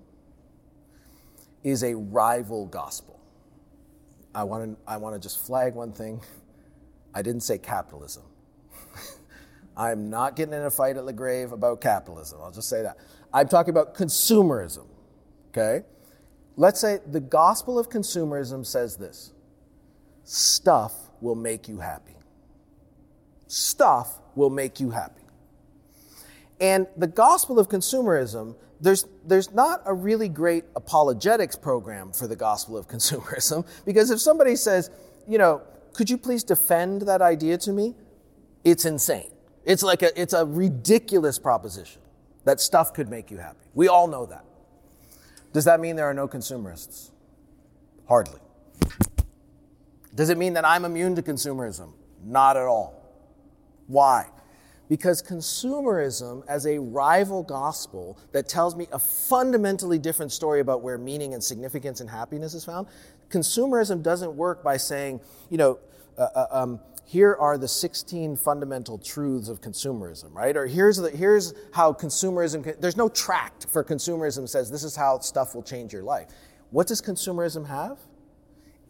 is 1.65 1.83
a 1.85 1.95
rival 1.95 2.67
gospel. 2.67 3.19
I 4.35 4.45
want 4.45 4.77
to 4.77 4.93
I 4.93 4.99
want 4.99 5.15
to 5.15 5.19
just 5.19 5.47
flag 5.47 5.75
one 5.75 5.93
thing. 5.93 6.21
I 7.15 7.23
didn't 7.23 7.45
say 7.45 7.57
capitalism. 7.57 8.25
I'm 9.79 10.11
not 10.11 10.37
getting 10.37 10.53
in 10.53 10.65
a 10.65 10.71
fight 10.71 10.99
at 10.99 11.05
LaGrave 11.05 11.53
about 11.53 11.81
capitalism. 11.81 12.41
I'll 12.43 12.51
just 12.51 12.69
say 12.69 12.83
that. 12.83 12.99
I'm 13.33 13.49
talking 13.49 13.71
about 13.71 13.95
consumerism. 13.95 14.85
Okay? 15.49 15.87
Let's 16.59 16.79
say 16.79 16.99
the 17.07 17.21
gospel 17.21 17.79
of 17.79 17.89
consumerism 17.89 18.67
says 18.67 18.99
this 18.99 19.33
stuff 20.25 20.95
will 21.21 21.35
make 21.35 21.69
you 21.69 21.79
happy. 21.79 22.17
Stuff 23.47 24.19
will 24.35 24.51
make 24.51 24.81
you 24.81 24.91
happy. 24.91 25.23
And 26.61 26.87
the 26.97 27.07
gospel 27.07 27.59
of 27.59 27.69
consumerism, 27.69 28.55
there's, 28.81 29.07
there's 29.27 29.51
not 29.53 29.83
a 29.87 29.95
really 29.95 30.29
great 30.29 30.65
apologetics 30.77 31.57
program 31.57 32.13
for 32.13 32.27
the 32.27 32.37
gospel 32.37 32.77
of 32.77 32.89
consumerism 32.95 33.67
because 33.85 34.11
if 34.11 34.21
somebody 34.21 34.57
says, 34.57 34.91
you 35.27 35.39
know, 35.39 35.63
could 35.93 36.09
you 36.09 36.19
please 36.19 36.45
defend 36.45 37.03
that 37.03 37.23
idea 37.23 37.59
to 37.59 37.73
me? 37.73 37.95
It's 38.65 38.85
insane. 38.85 39.31
It's 39.65 39.83
like 39.83 40.03
a, 40.03 40.21
it's 40.21 40.33
a 40.33 40.45
ridiculous 40.45 41.39
proposition 41.39 42.01
that 42.45 42.61
stuff 42.61 42.95
could 42.95 43.09
make 43.09 43.31
you 43.31 43.39
happy. 43.39 43.67
We 43.75 43.89
all 43.89 44.07
know 44.07 44.27
that. 44.27 44.45
Does 45.53 45.65
that 45.65 45.81
mean 45.81 45.97
there 45.97 46.07
are 46.07 46.15
no 46.15 46.29
consumerists? 46.29 47.11
Hardly. 48.09 48.41
Does 50.15 50.31
it 50.31 50.39
mean 50.39 50.55
that 50.55 50.65
I'm 50.65 50.85
immune 50.85 51.15
to 51.17 51.23
consumerism? 51.23 51.93
Not 52.25 52.57
at 52.57 52.67
all. 52.67 53.01
Why? 53.87 54.27
Because 54.89 55.23
consumerism, 55.23 56.45
as 56.49 56.67
a 56.67 56.79
rival 56.79 57.45
gospel 57.45 58.19
that 58.33 58.49
tells 58.49 58.75
me 58.75 58.89
a 58.93 58.99
fundamentally 58.99 60.01
different 60.01 60.33
story 60.33 60.59
about 60.59 60.83
where 60.83 60.99
meaning 60.99 61.33
and 61.33 61.43
significance 61.43 62.01
and 62.01 62.11
happiness 62.11 62.55
is 62.55 62.65
found, 62.65 62.89
consumerism 63.29 64.03
doesn't 64.03 64.35
work 64.35 64.65
by 64.65 64.77
saying, 64.77 65.21
you 65.49 65.59
know, 65.59 65.79
uh, 66.19 66.27
uh, 66.35 66.47
um, 66.51 66.81
here 67.05 67.37
are 67.39 67.57
the 67.57 67.69
16 67.69 68.37
fundamental 68.37 68.99
truths 68.99 69.49
of 69.49 69.61
consumerism, 69.61 70.35
right? 70.35 70.57
Or 70.57 70.67
here's, 70.67 70.97
the, 70.97 71.11
here's 71.11 71.55
how 71.73 71.93
consumerism, 71.93 72.81
there's 72.81 72.97
no 72.97 73.09
tract 73.09 73.67
for 73.71 73.83
consumerism 73.85 74.49
says 74.49 74.71
this 74.71 74.85
is 74.85 74.97
how 74.97 75.21
stuff 75.21 75.55
will 75.55 75.63
change 75.63 75.93
your 75.93 76.03
life. 76.03 76.29
What 76.71 76.87
does 76.89 77.01
consumerism 77.01 77.67
have? 77.67 77.99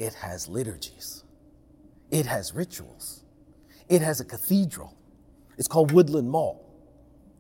It 0.01 0.15
has 0.15 0.49
liturgies. 0.49 1.25
It 2.11 2.25
has 2.25 2.55
rituals. 2.55 3.23
It 3.87 4.01
has 4.01 4.19
a 4.19 4.25
cathedral. 4.25 4.97
It's 5.59 5.69
called 5.69 5.93
Woodland 5.93 6.31
Mall. 6.31 6.67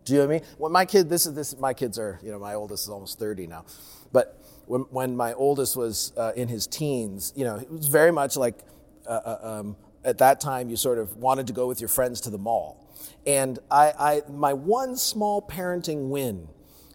Do 0.04 0.12
you 0.12 0.18
know 0.18 0.26
what 0.26 0.34
I 0.34 0.38
mean? 0.40 0.48
When 0.58 0.70
my 0.70 0.84
kid, 0.84 1.08
this 1.08 1.24
is 1.24 1.32
this, 1.32 1.56
my 1.56 1.72
kids 1.72 1.98
are, 1.98 2.20
you 2.22 2.30
know, 2.30 2.38
my 2.38 2.52
oldest 2.52 2.84
is 2.84 2.90
almost 2.90 3.18
30 3.18 3.46
now. 3.46 3.64
But 4.12 4.44
when, 4.66 4.82
when 4.90 5.16
my 5.16 5.32
oldest 5.32 5.74
was 5.74 6.12
uh, 6.18 6.32
in 6.36 6.48
his 6.48 6.66
teens, 6.66 7.32
you 7.34 7.44
know, 7.44 7.56
it 7.56 7.70
was 7.70 7.88
very 7.88 8.12
much 8.12 8.36
like 8.36 8.58
uh, 9.06 9.20
uh 9.24 9.38
um, 9.60 9.76
at 10.04 10.18
that 10.18 10.38
time 10.38 10.68
you 10.68 10.76
sort 10.76 10.98
of 10.98 11.16
wanted 11.16 11.46
to 11.46 11.54
go 11.54 11.66
with 11.66 11.80
your 11.80 11.88
friends 11.88 12.20
to 12.22 12.30
the 12.30 12.38
mall. 12.38 12.94
And 13.26 13.58
I, 13.70 13.94
I, 13.98 14.22
my 14.28 14.52
one 14.52 14.96
small 14.96 15.40
parenting 15.40 16.10
win 16.10 16.46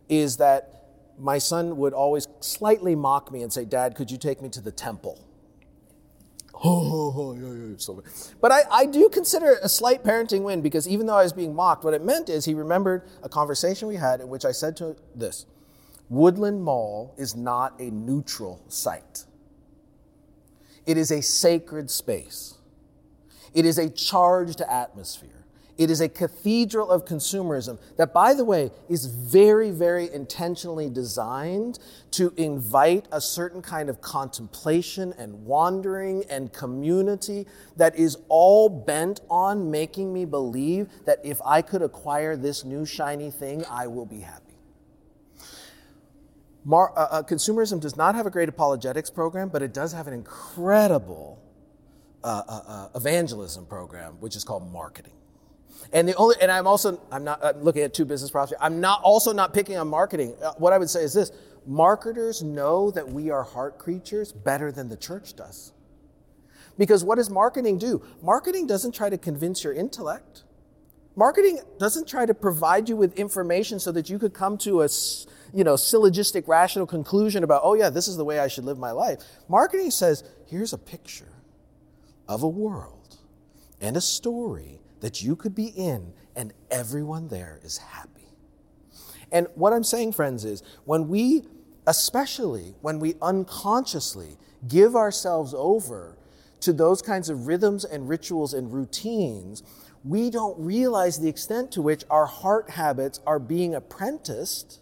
is 0.10 0.38
that 0.38 0.91
my 1.17 1.39
son 1.39 1.78
would 1.78 1.93
always 1.93 2.28
slightly 2.39 2.93
mock 2.93 3.32
me 3.32 3.41
and 3.41 3.51
say, 3.51 3.65
Dad, 3.65 3.95
could 3.95 4.12
you 4.12 4.19
take 4.19 4.43
me 4.43 4.49
to 4.49 4.62
the 4.62 4.71
temple? 4.71 5.25
Oh, 6.63 7.33
yeah, 7.33 7.75
so, 7.77 8.01
but 8.41 8.51
I, 8.51 8.61
I 8.71 8.85
do 8.85 9.09
consider 9.09 9.51
it 9.51 9.59
a 9.61 9.69
slight 9.69 10.03
parenting 10.03 10.43
win 10.43 10.61
because 10.61 10.87
even 10.87 11.05
though 11.05 11.17
I 11.17 11.23
was 11.23 11.33
being 11.33 11.53
mocked, 11.53 11.83
what 11.83 11.93
it 11.93 12.03
meant 12.03 12.29
is 12.29 12.45
he 12.45 12.53
remembered 12.53 13.03
a 13.23 13.29
conversation 13.29 13.87
we 13.87 13.97
had 13.97 14.21
in 14.21 14.29
which 14.29 14.45
I 14.45 14.51
said 14.51 14.77
to 14.77 14.95
this 15.13 15.45
Woodland 16.09 16.63
Mall 16.63 17.13
is 17.17 17.35
not 17.35 17.79
a 17.79 17.89
neutral 17.91 18.61
site, 18.69 19.25
it 20.85 20.97
is 20.97 21.11
a 21.11 21.21
sacred 21.21 21.89
space. 21.91 22.55
It 23.53 23.65
is 23.65 23.77
a 23.77 23.89
charged 23.89 24.59
atmosphere. 24.61 25.44
It 25.77 25.91
is 25.91 25.99
a 25.99 26.07
cathedral 26.07 26.89
of 26.89 27.03
consumerism 27.03 27.79
that, 27.97 28.13
by 28.13 28.33
the 28.33 28.45
way, 28.45 28.71
is 28.88 29.07
very, 29.07 29.71
very 29.71 30.11
intentionally 30.11 30.89
designed 30.89 31.79
to 32.11 32.33
invite 32.38 33.07
a 33.11 33.19
certain 33.19 33.61
kind 33.61 33.89
of 33.89 33.99
contemplation 33.99 35.13
and 35.17 35.45
wandering 35.45 36.23
and 36.29 36.53
community 36.53 37.45
that 37.75 37.93
is 37.97 38.17
all 38.29 38.69
bent 38.69 39.19
on 39.29 39.69
making 39.69 40.13
me 40.13 40.23
believe 40.23 40.88
that 41.05 41.19
if 41.25 41.41
I 41.43 41.61
could 41.61 41.81
acquire 41.81 42.38
this 42.38 42.63
new 42.63 42.85
shiny 42.85 43.29
thing, 43.29 43.65
I 43.69 43.88
will 43.88 44.05
be 44.05 44.21
happy. 44.21 44.45
Mar- 46.63 46.93
uh, 46.95 47.07
uh, 47.11 47.23
consumerism 47.23 47.81
does 47.81 47.97
not 47.97 48.15
have 48.15 48.25
a 48.25 48.31
great 48.31 48.47
apologetics 48.47 49.09
program, 49.09 49.49
but 49.49 49.61
it 49.61 49.73
does 49.73 49.91
have 49.91 50.07
an 50.07 50.13
incredible 50.13 51.39
uh, 52.23 52.41
uh, 52.47 52.61
uh, 52.65 52.89
evangelism 52.95 53.65
program, 53.65 54.13
which 54.21 54.35
is 54.38 54.43
called 54.45 54.71
marketing. 54.71 55.13
And 55.93 56.07
the 56.07 56.15
only, 56.15 56.35
and 56.41 56.51
I'm 56.51 56.67
also, 56.67 57.01
I'm 57.11 57.23
not 57.23 57.43
I'm 57.43 57.61
looking 57.61 57.83
at 57.83 57.93
two 57.93 58.05
business 58.05 58.31
prospects. 58.31 58.61
I'm 58.63 58.81
not 58.81 59.01
also 59.03 59.31
not 59.31 59.53
picking 59.53 59.77
on 59.77 59.88
marketing. 59.88 60.35
Uh, 60.41 60.53
what 60.57 60.73
I 60.73 60.77
would 60.77 60.89
say 60.89 61.03
is 61.03 61.13
this: 61.13 61.31
marketers 61.65 62.43
know 62.43 62.91
that 62.91 63.07
we 63.07 63.29
are 63.29 63.43
heart 63.43 63.77
creatures 63.77 64.31
better 64.31 64.71
than 64.71 64.89
the 64.89 64.97
church 64.97 65.35
does. 65.35 65.71
Because 66.77 67.03
what 67.03 67.15
does 67.15 67.29
marketing 67.29 67.77
do? 67.77 68.03
Marketing 68.21 68.67
doesn't 68.67 68.93
try 68.93 69.09
to 69.09 69.17
convince 69.17 69.63
your 69.63 69.73
intellect. 69.73 70.43
Marketing 71.15 71.59
doesn't 71.79 72.07
try 72.07 72.25
to 72.25 72.33
provide 72.33 72.89
you 72.89 72.97
with 72.97 73.17
information 73.17 73.79
so 73.79 73.93
that 73.93 74.09
you 74.09 74.19
could 74.19 74.33
come 74.33 74.57
to 74.57 74.81
a 74.81 74.89
you 75.55 75.63
know, 75.63 75.77
syllogistic, 75.77 76.47
rational 76.49 76.85
conclusion 76.85 77.43
about, 77.43 77.61
oh 77.63 77.75
yeah, 77.75 77.89
this 77.89 78.09
is 78.09 78.17
the 78.17 78.25
way 78.25 78.39
I 78.39 78.49
should 78.49 78.65
live 78.65 78.77
my 78.77 78.91
life. 78.91 79.19
Marketing 79.47 79.89
says, 79.89 80.23
here's 80.47 80.73
a 80.73 80.77
picture 80.77 81.31
of 82.27 82.43
a 82.43 82.47
world 82.47 83.15
and 83.79 83.95
a 83.95 84.01
story 84.01 84.81
that 85.01 85.21
you 85.21 85.36
could 85.36 85.55
be 85.55 85.67
in, 85.67 86.13
and 86.36 86.53
everyone 86.71 87.27
there 87.27 87.60
is 87.63 87.77
happy. 87.77 88.29
And 89.31 89.47
what 89.55 89.73
I'm 89.73 89.84
saying, 89.84 90.13
friends, 90.13 90.45
is 90.45 90.63
when 90.86 91.08
we, 91.08 91.43
especially 91.88 92.75
when 92.81 92.99
we 92.99 93.15
unconsciously 93.21 94.38
give 94.67 94.95
ourselves 94.95 95.53
over 95.53 96.17
to 96.62 96.73
those 96.73 97.01
kinds 97.01 97.29
of 97.29 97.47
rhythms 97.47 97.86
and 97.86 98.08
rituals 98.10 98.53
and 98.53 98.71
routines, 98.73 99.63
we 100.03 100.29
don't 100.29 100.58
realize 100.60 101.19
the 101.19 101.27
extent 101.27 101.71
to 101.71 101.81
which 101.81 102.03
our 102.10 102.25
heart 102.25 102.71
habits 102.71 103.19
are 103.25 103.39
being 103.39 103.75
apprenticed 103.75 104.79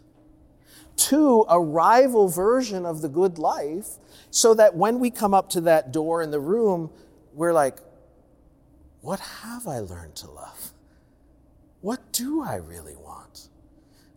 to 0.95 1.45
a 1.49 1.60
rival 1.60 2.28
version 2.28 2.86
of 2.86 3.02
the 3.02 3.10
good 3.10 3.39
life 3.39 3.97
so 4.30 4.54
that 4.54 4.76
when 4.76 4.99
we 4.99 5.10
come 5.10 5.34
up 5.34 5.49
to 5.49 5.62
that 5.62 5.91
door 5.91 6.21
in 6.21 6.32
the 6.32 6.39
room, 6.39 6.91
we're 7.34 7.54
like, 7.54 7.78
what 9.04 9.20
have 9.20 9.68
I 9.68 9.80
learned 9.80 10.16
to 10.16 10.32
love? 10.32 10.72
What 11.82 12.13
do 12.13 12.42
I 12.42 12.56
really 12.56 12.96
want? 12.96 13.50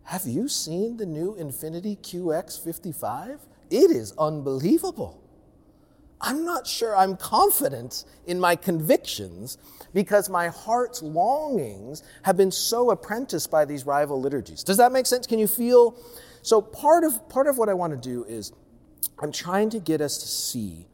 Have 0.05 0.27
you 0.27 0.47
seen 0.47 0.97
the 0.97 1.05
new 1.05 1.35
Infiniti 1.35 1.99
QX55? 1.99 3.41
It 3.69 3.91
is 3.91 4.15
unbelievable. 4.17 5.21
I'm 6.21 6.45
not 6.45 6.69
sure 6.69 6.97
I'm 6.97 7.17
confident 7.17 8.05
in 8.27 8.39
my 8.39 8.55
convictions 8.55 9.59
because 9.93 10.31
my 10.31 10.49
heart's 10.49 11.03
longings 11.03 12.05
have 12.23 12.37
been 12.37 12.53
so 12.53 12.93
apprenticed 12.93 13.51
by 13.51 13.65
these 13.65 13.85
rival 13.87 14.21
liturgies. 14.23 14.63
Does 14.63 14.77
that 14.77 14.93
make 14.93 15.07
sense? 15.07 15.27
Can 15.27 15.41
you 15.41 15.49
feel? 15.49 16.01
So 16.43 16.63
part 16.63 17.03
of 17.03 17.29
part 17.29 17.49
of 17.49 17.59
what 17.59 17.69
I 17.69 17.75
want 17.75 17.93
to 17.93 18.09
do 18.09 18.25
is 18.25 18.53
I'm 19.19 19.33
trying 19.33 19.69
to 19.71 19.81
get 19.81 20.01
us 20.01 20.19
to 20.19 20.29
see 20.29 20.87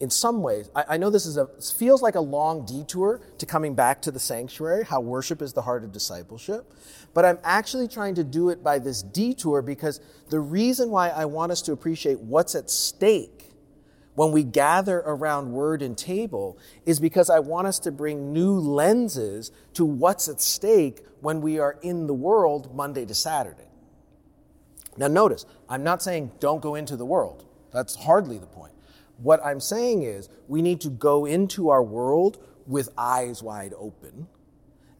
in 0.00 0.10
some 0.10 0.42
ways, 0.42 0.70
I, 0.76 0.84
I, 0.90 0.96
know 0.96 1.10
this 1.10 1.26
is 1.26 1.36
a 1.36 1.48
feels 1.76 2.02
like 2.02 2.14
a 2.14 2.20
long 2.20 2.64
detour 2.64 3.20
to 3.38 3.46
coming 3.46 3.74
back 3.74 4.00
to 4.02 4.12
the 4.12 4.20
sanctuary, 4.20 4.84
how 4.84 5.00
worship 5.00 5.42
is 5.42 5.52
the 5.52 5.62
heart 5.62 5.82
of 5.82 5.90
discipleship. 5.90 6.72
But 7.14 7.24
I'm 7.24 7.38
actually 7.42 7.88
trying 7.88 8.14
to 8.14 8.24
do 8.24 8.50
it 8.50 8.62
by 8.62 8.78
this 8.78 9.02
detour 9.02 9.60
because 9.60 10.00
the 10.30 10.38
reason 10.38 10.90
why 10.90 11.08
I 11.08 11.24
want 11.24 11.50
us 11.50 11.62
to 11.62 11.72
appreciate 11.72 12.20
what's 12.20 12.54
at 12.54 12.70
stake 12.70 13.50
when 14.14 14.30
we 14.30 14.44
gather 14.44 14.98
around 14.98 15.52
word 15.52 15.82
and 15.82 15.96
table 15.96 16.58
is 16.86 17.00
because 17.00 17.28
I 17.28 17.40
want 17.40 17.66
us 17.66 17.78
to 17.80 17.92
bring 17.92 18.32
new 18.32 18.58
lenses 18.58 19.50
to 19.74 19.84
what's 19.84 20.28
at 20.28 20.40
stake 20.40 21.04
when 21.20 21.40
we 21.40 21.58
are 21.58 21.76
in 21.82 22.06
the 22.06 22.14
world 22.14 22.74
Monday 22.74 23.04
to 23.06 23.14
Saturday. 23.14 23.68
Now, 24.96 25.08
notice, 25.08 25.46
I'm 25.68 25.84
not 25.84 26.02
saying 26.02 26.32
don't 26.40 26.60
go 26.60 26.74
into 26.74 26.96
the 26.96 27.06
world. 27.06 27.44
That's 27.72 27.94
hardly 27.94 28.38
the 28.38 28.46
point. 28.46 28.72
What 29.18 29.44
I'm 29.44 29.60
saying 29.60 30.02
is 30.02 30.28
we 30.46 30.62
need 30.62 30.80
to 30.82 30.90
go 30.90 31.26
into 31.26 31.68
our 31.68 31.82
world 31.82 32.38
with 32.66 32.90
eyes 32.96 33.42
wide 33.42 33.74
open 33.76 34.28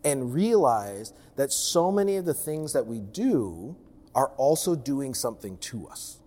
and 0.04 0.32
realize 0.32 1.12
that 1.36 1.52
so 1.52 1.92
many 1.92 2.16
of 2.16 2.24
the 2.24 2.34
things 2.34 2.72
that 2.72 2.86
we 2.86 3.00
do 3.00 3.76
are 4.14 4.28
also 4.36 4.74
doing 4.74 5.14
something 5.14 5.56
to 5.58 5.86
us. 5.88 6.18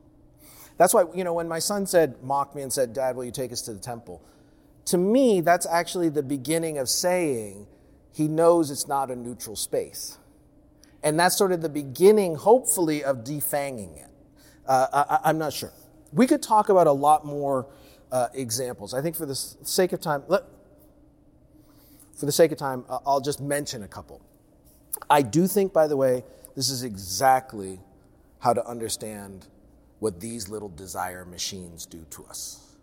That's 0.77 0.93
why, 0.93 1.05
you 1.13 1.23
know, 1.23 1.33
when 1.33 1.47
my 1.47 1.59
son 1.59 1.85
said, 1.85 2.15
mocked 2.23 2.55
me 2.55 2.61
and 2.61 2.71
said, 2.71 2.93
Dad, 2.93 3.15
will 3.15 3.25
you 3.25 3.31
take 3.31 3.51
us 3.51 3.61
to 3.63 3.73
the 3.73 3.79
temple? 3.79 4.21
To 4.85 4.97
me, 4.97 5.41
that's 5.41 5.65
actually 5.65 6.09
the 6.09 6.23
beginning 6.23 6.77
of 6.77 6.89
saying 6.89 7.67
he 8.13 8.27
knows 8.27 8.71
it's 8.71 8.87
not 8.87 9.11
a 9.11 9.15
neutral 9.15 9.55
space. 9.55 10.17
And 11.03 11.19
that's 11.19 11.37
sort 11.37 11.51
of 11.51 11.61
the 11.61 11.69
beginning, 11.69 12.35
hopefully, 12.35 13.03
of 13.03 13.17
defanging 13.17 13.97
it. 13.97 14.09
Uh, 14.65 15.19
I, 15.23 15.29
am 15.29 15.37
not 15.37 15.53
sure. 15.53 15.71
We 16.13 16.27
could 16.27 16.41
talk 16.41 16.69
about 16.69 16.87
a 16.87 16.91
lot 16.91 17.25
more 17.25 17.67
uh, 18.11 18.27
examples. 18.33 18.93
I 18.93 19.01
think 19.01 19.15
for 19.15 19.25
the 19.25 19.35
sake 19.35 19.93
of 19.93 20.01
time, 20.01 20.23
let, 20.27 20.43
for 22.15 22.25
the 22.25 22.31
sake 22.31 22.51
of 22.51 22.57
time, 22.57 22.85
uh, 22.89 22.99
I'll 23.05 23.21
just 23.21 23.39
mention 23.41 23.83
a 23.83 23.87
couple. 23.87 24.21
I 25.09 25.21
do 25.21 25.47
think, 25.47 25.73
by 25.73 25.87
the 25.87 25.97
way, 25.97 26.23
this 26.55 26.69
is 26.69 26.83
exactly 26.83 27.79
how 28.39 28.53
to 28.53 28.65
understand 28.65 29.47
what 29.99 30.19
these 30.19 30.49
little 30.49 30.69
desire 30.69 31.25
machines 31.25 31.85
do 31.85 32.05
to 32.09 32.25
us. 32.25 32.75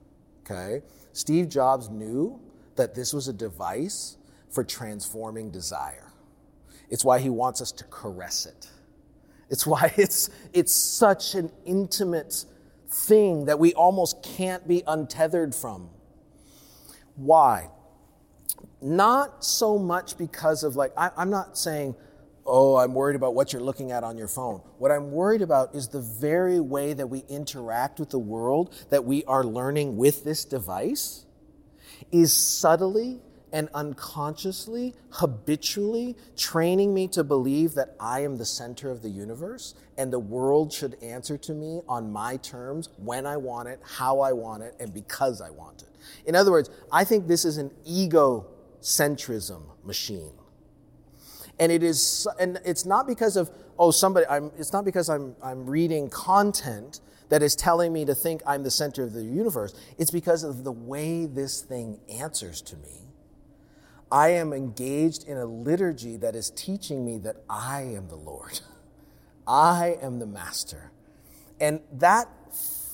Okay? 0.45 0.83
Steve 1.13 1.49
Jobs 1.49 1.89
knew 1.91 2.41
that 2.77 2.95
this 2.95 3.13
was 3.13 3.29
a 3.29 3.33
device 3.33 4.17
for 4.51 4.65
transforming 4.65 5.51
desire. 5.51 6.13
It's 6.91 7.05
why 7.05 7.19
he 7.19 7.29
wants 7.29 7.61
us 7.61 7.73
to 7.73 7.85
caress 7.85 8.47
it. 8.47 8.69
It's 9.51 9.67
why 9.67 9.93
it's, 9.97 10.31
it's 10.53 10.73
such 10.73 11.35
an 11.35 11.51
intimate 11.67 12.45
thing 12.89 13.47
that 13.47 13.59
we 13.59 13.75
almost 13.75 14.23
can't 14.23 14.67
be 14.67 14.83
untethered 14.87 15.55
from. 15.55 15.91
Why? 17.17 17.69
Not 18.81 19.45
so 19.45 19.79
much 19.79 20.17
because 20.17 20.63
of 20.63 20.77
like, 20.77 20.93
I, 20.97 21.11
I'm 21.17 21.31
not 21.31 21.59
saying, 21.59 21.95
oh, 22.47 22.77
I'm 22.77 22.95
worried 22.95 23.17
about 23.17 23.35
what 23.35 23.53
you're 23.53 23.63
looking 23.63 23.93
at 23.93 24.05
on 24.05 24.17
your 24.17 24.29
phone. 24.29 24.63
What 24.79 24.91
I'm 24.91 25.11
worried 25.11 25.43
about 25.43 25.75
is 25.75 25.89
the 25.89 26.01
very 26.01 26.61
way 26.61 26.95
that 26.95 27.07
we 27.09 27.25
interact 27.29 28.01
with 28.01 28.11
the 28.11 28.19
world 28.19 28.75
that 28.91 29.05
we 29.05 29.25
are 29.25 29.45
learning 29.45 29.97
with 29.97 30.25
this 30.25 30.45
device 30.45 31.27
is 32.11 32.33
subtly 32.33 33.21
and 33.53 33.69
unconsciously, 33.75 34.95
habitually 35.11 36.17
training 36.37 36.93
me 36.93 37.09
to 37.09 37.25
believe 37.25 37.75
that 37.75 37.95
I 37.99 38.21
am 38.21 38.37
the 38.37 38.45
center 38.45 38.91
of 38.91 39.03
the 39.03 39.09
universe 39.09 39.75
and 39.97 40.13
the 40.13 40.19
world 40.19 40.73
should 40.73 40.97
answer 41.03 41.37
to 41.39 41.53
me 41.53 41.81
on 41.89 42.13
my 42.13 42.37
terms 42.37 42.91
when 42.97 43.27
I 43.27 43.37
want 43.37 43.69
it, 43.69 43.81
how 43.83 44.21
I 44.21 44.33
want 44.33 44.63
it, 44.63 44.75
and 44.79 44.93
because 44.93 45.41
I 45.41 45.51
want 45.51 45.83
it. 45.83 45.89
In 46.27 46.35
other 46.35 46.51
words, 46.51 46.71
I 46.93 47.05
think 47.05 47.27
this 47.27 47.45
is 47.45 47.59
an 47.59 47.71
egocentrism 47.87 49.63
machine. 49.85 50.33
And 51.59 51.73
it 51.73 51.83
is, 51.83 52.29
and 52.39 52.61
it's 52.65 52.87
not 52.87 53.07
because 53.07 53.37
of, 53.37 53.51
oh, 53.79 53.91
somebody, 53.91 54.27
I'm, 54.27 54.53
it's 54.59 54.73
not 54.73 54.85
because 54.85 55.09
I'm, 55.09 55.35
I'm 55.43 55.67
reading 55.67 56.09
content 56.09 57.01
that 57.31 57.43
is 57.43 57.57
telling 57.57 57.93
me 57.93 58.05
to 58.05 58.15
think 58.15 58.41
I'm 58.47 58.63
the 58.63 58.71
center 58.71 59.03
of 59.03 59.13
the 59.13 59.23
universe. 59.23 59.75
It's 59.99 60.11
because 60.11 60.45
of 60.45 60.65
the 60.65 60.73
way 60.73 61.27
this 61.27 61.61
thing 61.61 62.01
answers 62.09 62.63
to 62.63 62.77
me 62.77 63.08
I 64.11 64.31
am 64.31 64.53
engaged 64.53 65.27
in 65.27 65.37
a 65.37 65.45
liturgy 65.45 66.17
that 66.17 66.35
is 66.35 66.51
teaching 66.51 67.05
me 67.05 67.19
that 67.19 67.37
I 67.49 67.83
am 67.83 68.09
the 68.09 68.17
Lord. 68.17 68.61
I 69.47 69.99
am 70.01 70.19
the 70.19 70.27
master. 70.27 70.91
And 71.61 71.81
that 71.93 72.29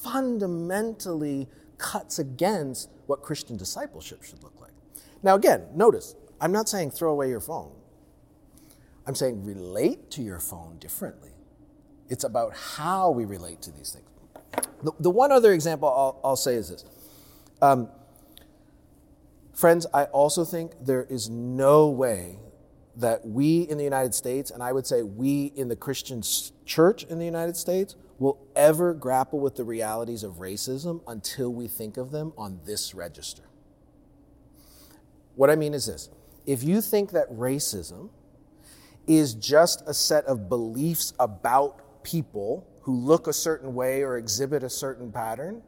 fundamentally 0.02 1.48
cuts 1.78 2.18
against 2.18 2.90
what 3.06 3.22
Christian 3.22 3.56
discipleship 3.56 4.22
should 4.22 4.42
look 4.42 4.54
like. 4.60 4.70
Now, 5.22 5.34
again, 5.34 5.66
notice, 5.74 6.14
I'm 6.40 6.52
not 6.52 6.68
saying 6.68 6.92
throw 6.92 7.12
away 7.12 7.28
your 7.28 7.40
phone. 7.40 7.72
I'm 9.06 9.14
saying 9.14 9.44
relate 9.44 10.10
to 10.12 10.22
your 10.22 10.38
phone 10.38 10.78
differently. 10.78 11.30
It's 12.08 12.24
about 12.24 12.54
how 12.54 13.10
we 13.10 13.24
relate 13.24 13.62
to 13.62 13.70
these 13.70 13.90
things. 13.90 14.66
The, 14.82 14.92
the 15.00 15.10
one 15.10 15.32
other 15.32 15.52
example 15.52 15.88
I'll, 15.88 16.20
I'll 16.22 16.36
say 16.36 16.54
is 16.54 16.68
this. 16.70 16.84
Um, 17.60 17.88
Friends, 19.54 19.86
I 19.94 20.04
also 20.04 20.44
think 20.44 20.72
there 20.80 21.04
is 21.04 21.30
no 21.30 21.88
way 21.88 22.38
that 22.96 23.24
we 23.26 23.62
in 23.62 23.78
the 23.78 23.84
United 23.84 24.14
States, 24.14 24.50
and 24.50 24.62
I 24.62 24.72
would 24.72 24.86
say 24.86 25.02
we 25.02 25.52
in 25.54 25.68
the 25.68 25.76
Christian 25.76 26.22
church 26.64 27.04
in 27.04 27.18
the 27.18 27.24
United 27.24 27.56
States, 27.56 27.94
will 28.18 28.38
ever 28.54 28.94
grapple 28.94 29.40
with 29.40 29.56
the 29.56 29.64
realities 29.64 30.22
of 30.22 30.34
racism 30.34 31.00
until 31.06 31.52
we 31.52 31.68
think 31.68 31.96
of 31.96 32.10
them 32.10 32.32
on 32.36 32.60
this 32.64 32.94
register. 32.94 33.42
What 35.36 35.50
I 35.50 35.56
mean 35.56 35.74
is 35.74 35.86
this 35.86 36.10
if 36.46 36.62
you 36.62 36.80
think 36.80 37.12
that 37.12 37.30
racism 37.30 38.10
is 39.06 39.34
just 39.34 39.82
a 39.86 39.94
set 39.94 40.24
of 40.26 40.48
beliefs 40.48 41.12
about 41.18 42.02
people 42.04 42.66
who 42.82 42.94
look 42.94 43.26
a 43.26 43.32
certain 43.32 43.74
way 43.74 44.02
or 44.02 44.16
exhibit 44.16 44.62
a 44.62 44.70
certain 44.70 45.10
pattern, 45.10 45.62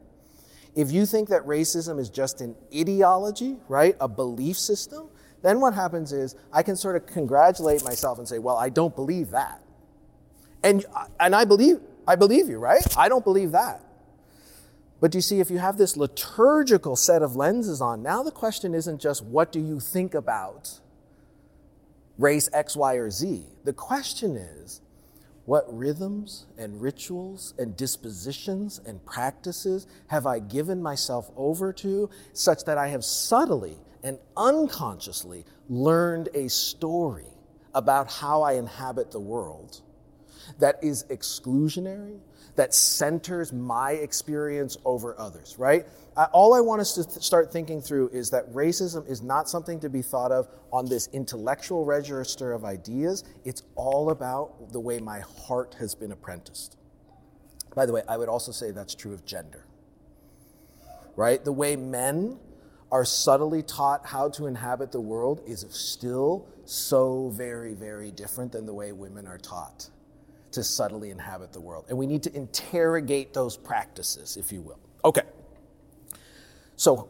if 0.77 0.91
you 0.91 1.07
think 1.07 1.29
that 1.29 1.41
racism 1.41 1.99
is 1.99 2.07
just 2.07 2.39
an 2.39 2.55
ideology, 2.73 3.57
right, 3.67 3.95
a 3.99 4.07
belief 4.07 4.57
system, 4.57 5.09
then 5.41 5.59
what 5.59 5.73
happens 5.73 6.13
is 6.13 6.35
I 6.53 6.61
can 6.61 6.75
sort 6.75 6.95
of 6.95 7.07
congratulate 7.07 7.83
myself 7.83 8.19
and 8.19 8.27
say, 8.27 8.37
well, 8.37 8.57
I 8.57 8.69
don't 8.69 8.95
believe 8.95 9.31
that. 9.31 9.59
And, 10.63 10.85
uh, 10.95 11.05
and 11.19 11.35
I 11.35 11.45
believe, 11.45 11.79
I 12.07 12.15
believe 12.15 12.47
you, 12.47 12.59
right? 12.59 12.85
I 12.95 13.09
don't 13.09 13.23
believe 13.23 13.53
that. 13.53 13.83
But 15.01 15.15
you 15.15 15.21
see, 15.21 15.39
if 15.39 15.49
you 15.49 15.57
have 15.57 15.79
this 15.79 15.97
liturgical 15.97 16.95
set 16.95 17.23
of 17.23 17.35
lenses 17.35 17.81
on, 17.81 18.03
now 18.03 18.21
the 18.21 18.31
question 18.31 18.75
isn't 18.75 19.01
just 19.01 19.25
what 19.25 19.51
do 19.51 19.59
you 19.59 19.79
think 19.79 20.13
about 20.13 20.79
race 22.19 22.49
X, 22.53 22.75
Y, 22.75 22.93
or 22.95 23.09
Z? 23.09 23.45
The 23.63 23.73
question 23.73 24.35
is, 24.35 24.81
what 25.47 25.65
rhythms 25.73 26.45
and 26.57 26.81
rituals 26.81 27.53
and 27.57 27.77
dispositions 27.77 28.81
and 28.85 29.03
practices 29.05 29.87
have 30.07 30.25
I 30.27 30.39
given 30.39 30.83
myself 30.83 31.31
over 31.37 31.71
to 31.71 32.09
such 32.33 32.65
that 32.65 32.77
I 32.77 32.89
have 32.89 33.05
subtly 33.05 33.77
and 34.03 34.19
unconsciously 34.35 35.45
learned 35.69 36.27
a 36.33 36.49
story 36.49 37.27
about 37.73 38.11
how 38.11 38.41
I 38.41 38.53
inhabit 38.55 39.11
the 39.11 39.21
world 39.21 39.79
that 40.59 40.83
is 40.83 41.05
exclusionary, 41.05 42.19
that 42.57 42.73
centers 42.73 43.53
my 43.53 43.91
experience 43.91 44.77
over 44.83 45.17
others, 45.19 45.55
right? 45.57 45.85
all 46.33 46.55
I 46.55 46.61
want 46.61 46.81
us 46.81 46.95
to 46.95 47.03
th- 47.03 47.23
start 47.23 47.53
thinking 47.53 47.79
through 47.79 48.09
is 48.09 48.31
that 48.31 48.51
racism 48.51 49.07
is 49.07 49.21
not 49.21 49.47
something 49.47 49.79
to 49.81 49.89
be 49.89 50.01
thought 50.01 50.31
of 50.31 50.47
on 50.73 50.89
this 50.89 51.07
intellectual 51.13 51.85
register 51.85 52.53
of 52.53 52.65
ideas. 52.65 53.23
It's 53.45 53.61
all 53.75 54.09
about 54.09 54.71
the 54.73 54.79
way 54.79 54.99
my 54.99 55.19
heart 55.19 55.75
has 55.79 55.93
been 55.93 56.11
apprenticed. 56.11 56.75
By 57.75 57.85
the 57.85 57.93
way, 57.93 58.01
I 58.09 58.17
would 58.17 58.29
also 58.29 58.51
say 58.51 58.71
that's 58.71 58.95
true 58.95 59.13
of 59.13 59.25
gender, 59.25 59.63
right? 61.15 61.45
The 61.45 61.51
way 61.51 61.75
men 61.75 62.39
are 62.91 63.05
subtly 63.05 63.61
taught 63.61 64.07
how 64.07 64.29
to 64.29 64.47
inhabit 64.47 64.91
the 64.91 65.01
world 65.01 65.43
is 65.45 65.63
still 65.69 66.47
so 66.65 67.29
very, 67.29 67.75
very 67.75 68.09
different 68.09 68.53
than 68.53 68.65
the 68.65 68.73
way 68.73 68.91
women 68.91 69.27
are 69.27 69.37
taught 69.37 69.91
to 70.51 70.63
subtly 70.63 71.11
inhabit 71.11 71.53
the 71.53 71.61
world. 71.61 71.85
And 71.89 71.97
we 71.97 72.07
need 72.07 72.23
to 72.23 72.35
interrogate 72.35 73.33
those 73.33 73.57
practices, 73.57 74.37
if 74.37 74.51
you 74.51 74.61
will. 74.61 74.79
Okay. 75.03 75.23
So 76.75 77.09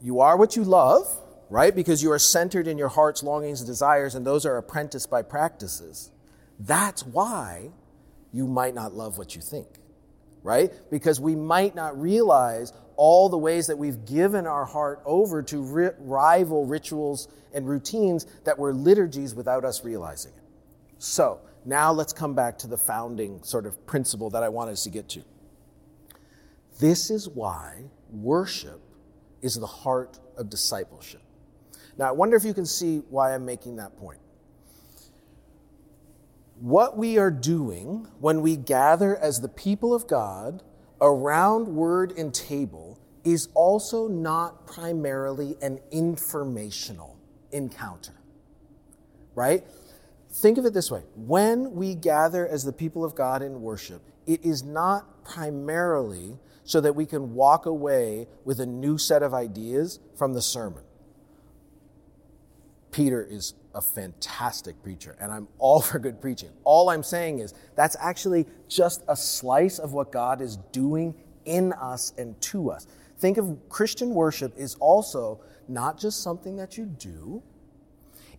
you 0.00 0.20
are 0.20 0.36
what 0.36 0.56
you 0.56 0.64
love, 0.64 1.06
right? 1.48 1.74
Because 1.74 2.02
you 2.02 2.12
are 2.12 2.18
centered 2.18 2.66
in 2.66 2.78
your 2.78 2.88
heart's 2.88 3.22
longings 3.22 3.60
and 3.60 3.66
desires, 3.66 4.14
and 4.14 4.26
those 4.26 4.46
are 4.46 4.56
apprenticed 4.56 5.10
by 5.10 5.22
practices. 5.22 6.10
That's 6.58 7.04
why 7.04 7.70
you 8.32 8.46
might 8.46 8.74
not 8.74 8.94
love 8.94 9.18
what 9.18 9.34
you 9.34 9.42
think, 9.42 9.66
right? 10.42 10.72
Because 10.90 11.20
we 11.20 11.34
might 11.34 11.74
not 11.74 12.00
realize 12.00 12.72
all 12.96 13.28
the 13.28 13.38
ways 13.38 13.66
that 13.66 13.78
we've 13.78 14.04
given 14.04 14.46
our 14.46 14.64
heart 14.64 15.00
over 15.04 15.42
to 15.42 15.62
ri- 15.62 15.90
rival 15.98 16.66
rituals 16.66 17.28
and 17.52 17.68
routines 17.68 18.26
that 18.44 18.58
were 18.58 18.72
liturgies 18.72 19.34
without 19.34 19.64
us 19.64 19.84
realizing 19.84 20.32
it. 20.36 20.42
So, 20.98 21.40
now 21.64 21.92
let's 21.92 22.12
come 22.12 22.34
back 22.34 22.58
to 22.58 22.66
the 22.66 22.76
founding 22.76 23.42
sort 23.42 23.66
of 23.66 23.86
principle 23.86 24.30
that 24.30 24.42
I 24.42 24.48
wanted 24.48 24.72
us 24.72 24.84
to 24.84 24.90
get 24.90 25.08
to. 25.10 25.24
This 26.78 27.10
is 27.10 27.28
why 27.28 27.84
worship 28.10 28.80
is 29.42 29.54
the 29.54 29.66
heart 29.66 30.18
of 30.36 30.48
discipleship. 30.48 31.22
Now, 31.98 32.08
I 32.08 32.12
wonder 32.12 32.36
if 32.36 32.44
you 32.44 32.54
can 32.54 32.66
see 32.66 32.98
why 33.10 33.34
I'm 33.34 33.44
making 33.44 33.76
that 33.76 33.96
point. 33.96 34.20
What 36.60 36.96
we 36.96 37.18
are 37.18 37.30
doing 37.30 38.06
when 38.20 38.42
we 38.42 38.56
gather 38.56 39.16
as 39.16 39.40
the 39.40 39.48
people 39.48 39.94
of 39.94 40.06
God 40.06 40.62
around 41.00 41.68
word 41.68 42.12
and 42.16 42.32
table 42.32 42.98
is 43.24 43.48
also 43.54 44.08
not 44.08 44.66
primarily 44.66 45.56
an 45.62 45.78
informational 45.90 47.18
encounter, 47.52 48.14
right? 49.34 49.64
Think 50.32 50.58
of 50.58 50.64
it 50.64 50.72
this 50.72 50.90
way 50.90 51.02
when 51.16 51.72
we 51.72 51.94
gather 51.94 52.46
as 52.46 52.64
the 52.64 52.72
people 52.72 53.04
of 53.04 53.14
God 53.14 53.42
in 53.42 53.60
worship, 53.62 54.02
it 54.26 54.44
is 54.44 54.62
not 54.62 55.24
primarily 55.24 56.38
so 56.64 56.80
that 56.80 56.94
we 56.94 57.04
can 57.04 57.34
walk 57.34 57.66
away 57.66 58.28
with 58.44 58.60
a 58.60 58.66
new 58.66 58.96
set 58.96 59.22
of 59.22 59.34
ideas 59.34 59.98
from 60.16 60.34
the 60.34 60.42
sermon. 60.42 60.84
Peter 62.92 63.26
is 63.28 63.54
a 63.74 63.80
fantastic 63.80 64.80
preacher, 64.82 65.16
and 65.20 65.32
I'm 65.32 65.48
all 65.58 65.80
for 65.80 65.98
good 65.98 66.20
preaching. 66.20 66.50
All 66.64 66.90
I'm 66.90 67.02
saying 67.02 67.40
is 67.40 67.54
that's 67.74 67.96
actually 68.00 68.46
just 68.68 69.02
a 69.08 69.16
slice 69.16 69.78
of 69.78 69.92
what 69.92 70.12
God 70.12 70.40
is 70.40 70.56
doing 70.72 71.14
in 71.44 71.72
us 71.72 72.12
and 72.18 72.40
to 72.42 72.70
us. 72.70 72.86
Think 73.18 73.36
of 73.36 73.58
Christian 73.68 74.10
worship 74.10 74.52
is 74.56 74.76
also 74.76 75.40
not 75.68 75.98
just 75.98 76.22
something 76.22 76.56
that 76.56 76.78
you 76.78 76.86
do, 76.86 77.42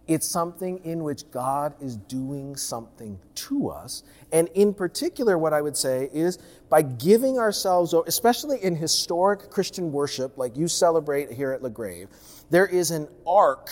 it's 0.08 0.28
something 0.28 0.80
in 0.84 1.04
which 1.04 1.30
God 1.32 1.74
is 1.80 1.96
doing 1.96 2.56
something 2.56 3.20
to 3.36 3.70
us. 3.70 4.04
And 4.32 4.48
in 4.56 4.74
particular, 4.74 5.38
what 5.38 5.54
I 5.54 5.62
would 5.62 5.78
say 5.78 6.10
is 6.14 6.40
by 6.70 6.82
giving 6.82 7.38
ourselves, 7.38 7.94
especially 7.94 8.64
in 8.64 8.76
historic 8.76 9.50
Christian 9.50 9.92
worship, 9.92 10.38
like 10.38 10.58
you 10.58 10.68
celebrate 10.68 11.32
here 11.32 11.52
at 11.52 11.62
LaGrave, 11.62 12.08
there 12.50 12.66
is 12.68 12.92
an 12.92 13.08
arc 13.28 13.70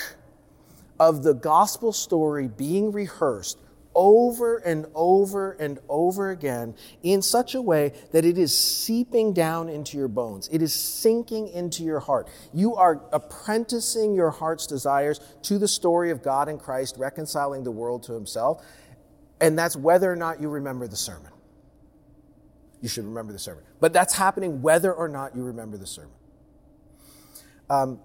of 1.00 1.24
the 1.24 1.34
gospel 1.34 1.92
story 1.92 2.48
being 2.48 2.92
rehearsed 2.92 3.58
over 3.96 4.58
and 4.58 4.86
over 4.94 5.54
and 5.54 5.80
over 5.90 6.30
again 6.32 6.76
in 7.04 7.22
such 7.22 7.56
a 7.56 7.62
way 7.62 7.92
that 8.12 8.24
it 8.26 8.38
is 8.38 8.58
seeping 8.58 9.34
down 9.34 9.70
into 9.70 9.98
your 9.98 10.08
bones. 10.08 10.48
It 10.52 10.62
is 10.62 10.74
sinking 10.74 11.50
into 11.50 11.84
your 11.84 12.00
heart. 12.00 12.30
You 12.54 12.76
are 12.76 13.02
apprenticing 13.12 14.14
your 14.14 14.32
heart's 14.32 14.68
desires 14.68 15.20
to 15.44 15.58
the 15.58 15.68
story 15.68 16.12
of 16.12 16.24
God 16.24 16.48
and 16.48 16.60
Christ 16.60 16.96
reconciling 16.98 17.64
the 17.64 17.72
world 17.72 18.04
to 18.04 18.14
himself. 18.14 18.64
And 19.42 19.58
that's 19.58 19.76
whether 19.76 20.12
or 20.12 20.16
not 20.16 20.42
you 20.42 20.50
remember 20.50 20.88
the 20.88 20.98
sermon. 20.98 21.32
You 22.82 22.90
should 22.90 23.06
remember 23.06 23.34
the 23.34 23.40
sermon. 23.40 23.64
But 23.80 23.94
that's 23.94 24.14
happening 24.14 24.62
whether 24.62 24.94
or 24.94 25.10
not 25.10 25.36
you 25.36 25.44
remember 25.44 25.78
the 25.78 25.88
sermon. 25.88 26.12
Um, 27.70 28.00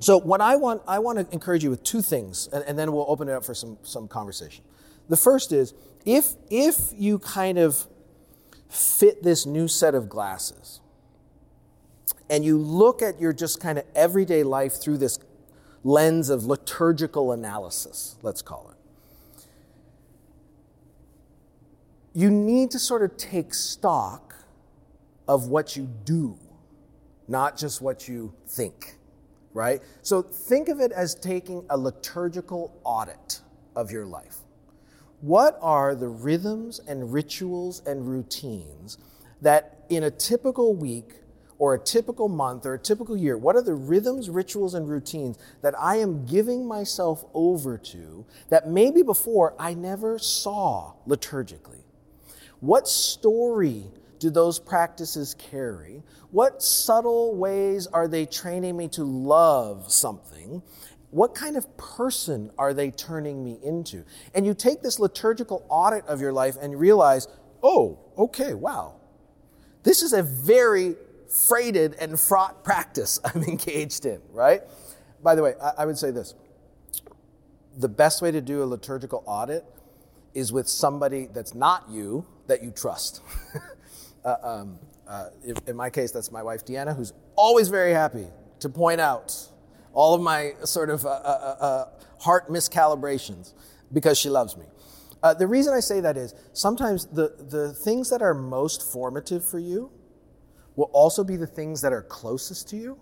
so 0.00 0.18
what 0.18 0.40
I 0.40 0.56
want, 0.56 0.82
I 0.88 0.98
want 0.98 1.18
to 1.18 1.26
encourage 1.32 1.62
you 1.62 1.70
with 1.70 1.82
two 1.82 2.02
things, 2.02 2.48
and, 2.52 2.64
and 2.64 2.78
then 2.78 2.92
we'll 2.92 3.06
open 3.08 3.28
it 3.28 3.32
up 3.32 3.44
for 3.44 3.54
some, 3.54 3.78
some 3.82 4.08
conversation. 4.08 4.64
The 5.08 5.16
first 5.16 5.52
is 5.52 5.74
if, 6.04 6.34
if 6.50 6.92
you 6.94 7.18
kind 7.18 7.58
of 7.58 7.86
fit 8.68 9.22
this 9.22 9.46
new 9.46 9.68
set 9.68 9.94
of 9.94 10.08
glasses 10.08 10.80
and 12.28 12.44
you 12.44 12.58
look 12.58 13.02
at 13.02 13.20
your 13.20 13.32
just 13.32 13.60
kind 13.60 13.78
of 13.78 13.84
everyday 13.94 14.42
life 14.42 14.80
through 14.80 14.98
this 14.98 15.18
lens 15.84 16.30
of 16.30 16.44
liturgical 16.44 17.32
analysis, 17.32 18.16
let's 18.22 18.42
call 18.42 18.70
it, 18.70 18.76
you 22.12 22.30
need 22.30 22.70
to 22.70 22.78
sort 22.78 23.02
of 23.02 23.16
take 23.16 23.52
stock 23.52 24.34
of 25.28 25.48
what 25.48 25.76
you 25.76 25.88
do, 26.04 26.38
not 27.28 27.56
just 27.56 27.80
what 27.80 28.08
you 28.08 28.32
think, 28.46 28.96
right? 29.52 29.82
So 30.02 30.22
think 30.22 30.68
of 30.68 30.80
it 30.80 30.92
as 30.92 31.14
taking 31.14 31.64
a 31.68 31.76
liturgical 31.76 32.80
audit 32.84 33.40
of 33.74 33.90
your 33.90 34.06
life. 34.06 34.38
What 35.20 35.58
are 35.62 35.94
the 35.94 36.08
rhythms 36.08 36.80
and 36.86 37.12
rituals 37.12 37.82
and 37.86 38.08
routines 38.08 38.98
that 39.42 39.84
in 39.88 40.04
a 40.04 40.10
typical 40.10 40.74
week 40.74 41.14
or 41.58 41.74
a 41.74 41.78
typical 41.78 42.28
month 42.28 42.66
or 42.66 42.74
a 42.74 42.78
typical 42.78 43.16
year, 43.16 43.38
what 43.38 43.56
are 43.56 43.62
the 43.62 43.74
rhythms, 43.74 44.28
rituals, 44.28 44.74
and 44.74 44.88
routines 44.88 45.38
that 45.62 45.74
I 45.78 45.96
am 45.96 46.26
giving 46.26 46.66
myself 46.66 47.24
over 47.32 47.78
to 47.78 48.26
that 48.50 48.68
maybe 48.68 49.02
before 49.02 49.54
I 49.58 49.74
never 49.74 50.18
saw 50.18 50.92
liturgically? 51.08 51.82
What 52.60 52.88
story 52.88 53.84
do 54.18 54.30
those 54.30 54.58
practices 54.58 55.34
carry? 55.34 56.02
What 56.30 56.62
subtle 56.62 57.34
ways 57.34 57.86
are 57.86 58.08
they 58.08 58.26
training 58.26 58.76
me 58.76 58.88
to 58.88 59.04
love 59.04 59.90
something? 59.92 60.62
What 61.16 61.34
kind 61.34 61.56
of 61.56 61.78
person 61.78 62.50
are 62.58 62.74
they 62.74 62.90
turning 62.90 63.42
me 63.42 63.58
into? 63.64 64.04
And 64.34 64.44
you 64.44 64.52
take 64.52 64.82
this 64.82 65.00
liturgical 65.00 65.64
audit 65.70 66.04
of 66.06 66.20
your 66.20 66.30
life 66.30 66.56
and 66.60 66.78
realize, 66.78 67.26
oh, 67.62 67.98
okay, 68.18 68.52
wow. 68.52 68.96
This 69.82 70.02
is 70.02 70.12
a 70.12 70.22
very 70.22 70.94
freighted 71.48 71.94
and 71.98 72.20
fraught 72.20 72.62
practice 72.62 73.18
I'm 73.24 73.42
engaged 73.44 74.04
in, 74.04 74.20
right? 74.30 74.60
By 75.22 75.34
the 75.34 75.42
way, 75.42 75.54
I, 75.62 75.72
I 75.78 75.86
would 75.86 75.96
say 75.96 76.10
this 76.10 76.34
the 77.78 77.88
best 77.88 78.20
way 78.20 78.30
to 78.30 78.42
do 78.42 78.62
a 78.62 78.66
liturgical 78.66 79.24
audit 79.26 79.64
is 80.34 80.52
with 80.52 80.68
somebody 80.68 81.28
that's 81.32 81.54
not 81.54 81.88
you 81.88 82.26
that 82.46 82.62
you 82.62 82.70
trust. 82.70 83.22
uh, 84.24 84.36
um, 84.42 84.78
uh, 85.08 85.28
in 85.66 85.76
my 85.76 85.88
case, 85.88 86.10
that's 86.10 86.30
my 86.30 86.42
wife 86.42 86.66
Deanna, 86.66 86.94
who's 86.94 87.14
always 87.36 87.68
very 87.68 87.92
happy 87.92 88.26
to 88.60 88.68
point 88.68 89.00
out 89.00 89.34
all 89.96 90.14
of 90.14 90.20
my 90.20 90.52
sort 90.62 90.90
of 90.90 91.06
uh, 91.06 91.08
uh, 91.08 91.12
uh, 91.12 91.64
uh, 91.64 91.84
heart 92.20 92.48
miscalibrations 92.48 93.54
because 93.94 94.18
she 94.18 94.28
loves 94.28 94.54
me. 94.56 94.66
Uh, 95.22 95.32
the 95.32 95.46
reason 95.46 95.72
I 95.72 95.80
say 95.80 96.00
that 96.00 96.18
is 96.18 96.34
sometimes 96.52 97.06
the, 97.06 97.34
the 97.38 97.72
things 97.72 98.10
that 98.10 98.20
are 98.20 98.34
most 98.34 98.92
formative 98.92 99.42
for 99.42 99.58
you 99.58 99.90
will 100.76 100.90
also 100.92 101.24
be 101.24 101.36
the 101.36 101.46
things 101.46 101.80
that 101.80 101.94
are 101.94 102.02
closest 102.02 102.68
to 102.68 102.76
you. 102.76 102.98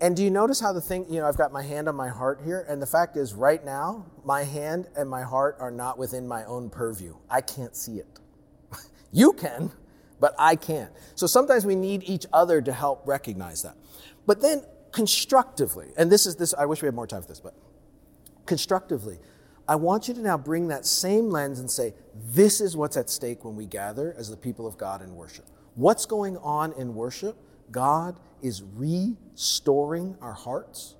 And 0.00 0.16
do 0.16 0.24
you 0.24 0.30
notice 0.30 0.58
how 0.58 0.72
the 0.72 0.80
thing, 0.80 1.06
you 1.08 1.20
know, 1.20 1.28
I've 1.28 1.36
got 1.36 1.52
my 1.52 1.62
hand 1.62 1.88
on 1.88 1.94
my 1.94 2.08
heart 2.08 2.40
here, 2.44 2.66
and 2.68 2.82
the 2.82 2.86
fact 2.86 3.16
is, 3.16 3.32
right 3.32 3.64
now, 3.64 4.06
my 4.24 4.42
hand 4.42 4.88
and 4.96 5.08
my 5.08 5.22
heart 5.22 5.56
are 5.60 5.70
not 5.70 5.98
within 5.98 6.26
my 6.26 6.44
own 6.46 6.68
purview. 6.68 7.14
I 7.28 7.42
can't 7.42 7.76
see 7.76 7.98
it. 7.98 8.18
you 9.12 9.34
can, 9.34 9.70
but 10.18 10.34
I 10.36 10.56
can't. 10.56 10.90
So 11.14 11.28
sometimes 11.28 11.64
we 11.64 11.76
need 11.76 12.02
each 12.04 12.26
other 12.32 12.60
to 12.60 12.72
help 12.72 13.06
recognize 13.06 13.62
that. 13.62 13.76
But 14.26 14.40
then 14.40 14.64
constructively, 14.92 15.88
and 15.96 16.10
this 16.10 16.26
is 16.26 16.36
this, 16.36 16.54
I 16.54 16.66
wish 16.66 16.82
we 16.82 16.86
had 16.86 16.94
more 16.94 17.06
time 17.06 17.22
for 17.22 17.28
this, 17.28 17.40
but 17.40 17.54
constructively, 18.46 19.18
I 19.68 19.76
want 19.76 20.08
you 20.08 20.14
to 20.14 20.20
now 20.20 20.36
bring 20.36 20.68
that 20.68 20.84
same 20.84 21.30
lens 21.30 21.60
and 21.60 21.70
say, 21.70 21.94
this 22.32 22.60
is 22.60 22.76
what's 22.76 22.96
at 22.96 23.08
stake 23.08 23.44
when 23.44 23.54
we 23.54 23.66
gather 23.66 24.14
as 24.18 24.28
the 24.28 24.36
people 24.36 24.66
of 24.66 24.76
God 24.76 25.02
in 25.02 25.14
worship. 25.14 25.46
What's 25.76 26.06
going 26.06 26.36
on 26.38 26.72
in 26.72 26.94
worship? 26.94 27.36
God 27.70 28.18
is 28.42 28.62
restoring 28.74 30.16
our 30.20 30.32
hearts 30.32 30.96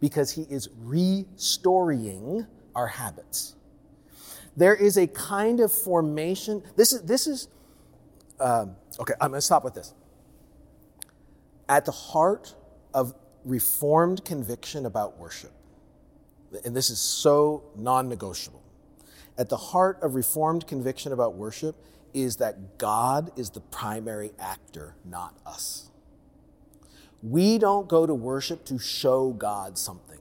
because 0.00 0.30
He 0.30 0.42
is 0.42 0.68
restoring 0.78 2.46
our 2.74 2.86
habits. 2.86 3.56
There 4.56 4.76
is 4.76 4.96
a 4.96 5.08
kind 5.08 5.58
of 5.58 5.72
formation. 5.72 6.62
This 6.76 6.92
is, 6.92 7.02
this 7.02 7.26
is 7.26 7.48
um, 8.38 8.76
okay, 8.98 9.14
I'm 9.20 9.30
going 9.30 9.38
to 9.38 9.42
stop 9.42 9.64
with 9.64 9.74
this. 9.74 9.94
At 11.68 11.84
the 11.84 11.92
heart 11.92 12.54
of 12.92 13.14
reformed 13.44 14.24
conviction 14.24 14.86
about 14.86 15.18
worship. 15.18 15.52
And 16.64 16.74
this 16.74 16.90
is 16.90 17.00
so 17.00 17.64
non 17.76 18.08
negotiable. 18.08 18.62
At 19.36 19.48
the 19.48 19.56
heart 19.56 19.98
of 20.02 20.14
reformed 20.14 20.66
conviction 20.66 21.12
about 21.12 21.34
worship 21.34 21.76
is 22.12 22.36
that 22.36 22.78
God 22.78 23.32
is 23.36 23.50
the 23.50 23.60
primary 23.60 24.32
actor, 24.38 24.94
not 25.04 25.34
us. 25.44 25.90
We 27.22 27.58
don't 27.58 27.88
go 27.88 28.06
to 28.06 28.14
worship 28.14 28.64
to 28.66 28.78
show 28.78 29.32
God 29.32 29.76
something. 29.76 30.20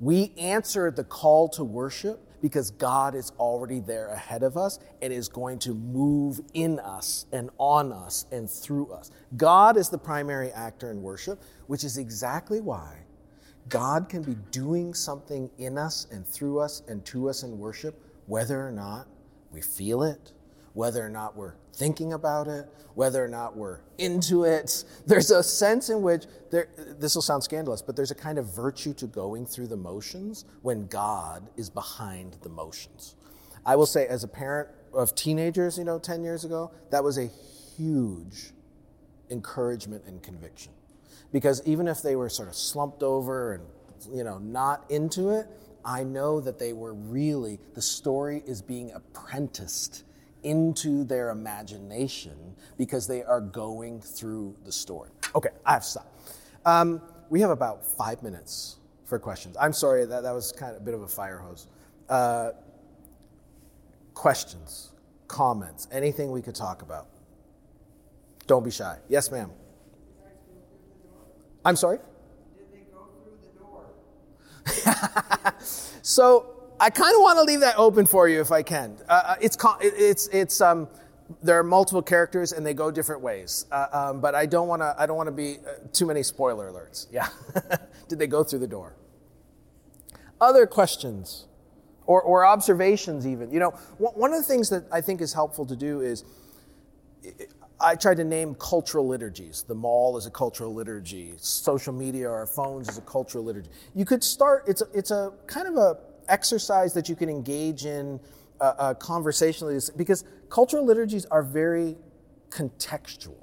We 0.00 0.32
answer 0.36 0.90
the 0.90 1.04
call 1.04 1.48
to 1.50 1.62
worship 1.62 2.25
because 2.42 2.70
God 2.70 3.14
is 3.14 3.32
already 3.38 3.80
there 3.80 4.08
ahead 4.08 4.42
of 4.42 4.56
us 4.56 4.78
and 5.02 5.12
is 5.12 5.28
going 5.28 5.58
to 5.60 5.74
move 5.74 6.40
in 6.54 6.78
us 6.80 7.26
and 7.32 7.50
on 7.58 7.92
us 7.92 8.26
and 8.30 8.50
through 8.50 8.92
us. 8.92 9.10
God 9.36 9.76
is 9.76 9.88
the 9.88 9.98
primary 9.98 10.52
actor 10.52 10.90
in 10.90 11.02
worship, 11.02 11.42
which 11.66 11.84
is 11.84 11.98
exactly 11.98 12.60
why 12.60 13.06
God 13.68 14.08
can 14.08 14.22
be 14.22 14.36
doing 14.50 14.94
something 14.94 15.50
in 15.58 15.76
us 15.76 16.06
and 16.10 16.26
through 16.26 16.60
us 16.60 16.82
and 16.88 17.04
to 17.06 17.28
us 17.28 17.42
in 17.42 17.58
worship, 17.58 18.00
whether 18.26 18.66
or 18.66 18.70
not 18.70 19.08
we 19.50 19.60
feel 19.60 20.02
it, 20.02 20.32
whether 20.76 21.02
or 21.04 21.08
not 21.08 21.34
we're 21.34 21.54
thinking 21.72 22.12
about 22.12 22.46
it, 22.46 22.68
whether 22.94 23.24
or 23.24 23.28
not 23.28 23.56
we're 23.56 23.78
into 23.96 24.44
it. 24.44 24.84
There's 25.06 25.30
a 25.30 25.42
sense 25.42 25.88
in 25.88 26.02
which 26.02 26.26
there, 26.50 26.68
this 26.76 27.14
will 27.14 27.22
sound 27.22 27.42
scandalous, 27.42 27.80
but 27.80 27.96
there's 27.96 28.10
a 28.10 28.14
kind 28.14 28.38
of 28.38 28.54
virtue 28.54 28.92
to 28.94 29.06
going 29.06 29.46
through 29.46 29.68
the 29.68 29.76
motions 29.76 30.44
when 30.60 30.86
God 30.86 31.48
is 31.56 31.70
behind 31.70 32.36
the 32.42 32.50
motions. 32.50 33.16
I 33.64 33.74
will 33.74 33.86
say, 33.86 34.06
as 34.06 34.22
a 34.22 34.28
parent 34.28 34.68
of 34.92 35.14
teenagers, 35.14 35.78
you 35.78 35.84
know, 35.84 35.98
10 35.98 36.22
years 36.22 36.44
ago, 36.44 36.70
that 36.90 37.02
was 37.02 37.16
a 37.16 37.30
huge 37.76 38.52
encouragement 39.30 40.04
and 40.06 40.22
conviction. 40.22 40.72
Because 41.32 41.62
even 41.64 41.88
if 41.88 42.02
they 42.02 42.16
were 42.16 42.28
sort 42.28 42.48
of 42.48 42.54
slumped 42.54 43.02
over 43.02 43.54
and, 43.54 43.64
you 44.14 44.24
know, 44.24 44.36
not 44.38 44.84
into 44.90 45.30
it, 45.30 45.46
I 45.86 46.04
know 46.04 46.38
that 46.40 46.58
they 46.58 46.74
were 46.74 46.92
really, 46.92 47.60
the 47.74 47.82
story 47.82 48.42
is 48.46 48.60
being 48.60 48.92
apprenticed 48.92 50.04
into 50.46 51.02
their 51.02 51.30
imagination 51.30 52.54
because 52.78 53.06
they 53.08 53.24
are 53.24 53.40
going 53.40 54.00
through 54.00 54.56
the 54.64 54.70
story. 54.70 55.10
Okay, 55.34 55.48
I 55.66 55.72
have 55.72 55.82
to 55.82 55.88
stop. 55.88 56.18
Um, 56.64 57.02
we 57.28 57.40
have 57.40 57.50
about 57.50 57.84
five 57.84 58.22
minutes 58.22 58.76
for 59.04 59.18
questions. 59.18 59.56
I'm 59.60 59.72
sorry, 59.72 60.04
that, 60.06 60.22
that 60.22 60.32
was 60.32 60.52
kind 60.52 60.74
of 60.74 60.80
a 60.80 60.84
bit 60.84 60.94
of 60.94 61.02
a 61.02 61.08
fire 61.08 61.38
hose. 61.38 61.66
Uh, 62.08 62.50
questions, 64.14 64.92
comments, 65.26 65.88
anything 65.90 66.30
we 66.30 66.42
could 66.42 66.54
talk 66.54 66.82
about. 66.82 67.08
Don't 68.46 68.64
be 68.64 68.70
shy. 68.70 68.98
Yes, 69.08 69.32
ma'am. 69.32 69.50
I'm 71.64 71.74
sorry? 71.74 71.98
Did 72.56 72.66
they 72.72 72.86
go 72.92 73.08
through 73.24 73.38
the 73.42 74.82
door? 74.94 75.54
so 76.02 76.55
I 76.78 76.90
kind 76.90 77.14
of 77.14 77.22
want 77.22 77.38
to 77.38 77.44
leave 77.44 77.60
that 77.60 77.78
open 77.78 78.06
for 78.06 78.28
you 78.28 78.40
if 78.40 78.52
I 78.52 78.62
can. 78.62 78.96
Uh, 79.08 79.12
uh 79.12 79.34
it's 79.40 79.56
it's 79.80 80.28
it's 80.28 80.60
um, 80.60 80.88
there 81.42 81.58
are 81.58 81.64
multiple 81.64 82.02
characters 82.02 82.52
and 82.52 82.64
they 82.64 82.74
go 82.74 82.90
different 82.90 83.22
ways. 83.22 83.66
Uh, 83.72 83.86
um, 83.92 84.20
but 84.20 84.34
I 84.34 84.46
don't 84.46 84.68
want 84.68 84.82
to 84.82 84.94
I 84.98 85.06
don't 85.06 85.16
want 85.16 85.28
to 85.28 85.32
be 85.32 85.56
uh, 85.58 85.86
too 85.92 86.06
many 86.06 86.22
spoiler 86.22 86.70
alerts. 86.70 87.06
Yeah, 87.10 87.28
did 88.08 88.18
they 88.18 88.26
go 88.26 88.44
through 88.44 88.60
the 88.60 88.66
door? 88.66 88.94
Other 90.40 90.66
questions 90.66 91.46
or 92.04 92.20
or 92.20 92.44
observations 92.44 93.26
even. 93.26 93.50
You 93.50 93.60
know, 93.60 93.70
one 93.98 94.32
of 94.32 94.38
the 94.38 94.46
things 94.46 94.68
that 94.68 94.84
I 94.92 95.00
think 95.00 95.20
is 95.20 95.32
helpful 95.32 95.66
to 95.66 95.76
do 95.76 96.00
is. 96.00 96.24
I 97.78 97.94
tried 97.94 98.16
to 98.16 98.24
name 98.24 98.54
cultural 98.54 99.06
liturgies. 99.06 99.62
The 99.68 99.74
mall 99.74 100.16
is 100.16 100.24
a 100.24 100.30
cultural 100.30 100.72
liturgy. 100.72 101.34
Social 101.36 101.92
media 101.92 102.26
or 102.30 102.46
phones 102.46 102.88
is 102.88 102.96
a 102.96 103.02
cultural 103.02 103.44
liturgy. 103.44 103.68
You 103.94 104.06
could 104.06 104.24
start. 104.24 104.64
It's 104.66 104.80
a, 104.80 104.86
it's 104.94 105.10
a 105.10 105.32
kind 105.46 105.68
of 105.68 105.76
a 105.76 105.98
exercise 106.28 106.94
that 106.94 107.08
you 107.08 107.16
can 107.16 107.28
engage 107.28 107.84
in 107.84 108.20
uh, 108.60 108.74
uh, 108.78 108.94
conversationally, 108.94 109.78
because 109.96 110.24
cultural 110.48 110.84
liturgies 110.84 111.26
are 111.26 111.42
very 111.42 111.96
contextual, 112.50 113.36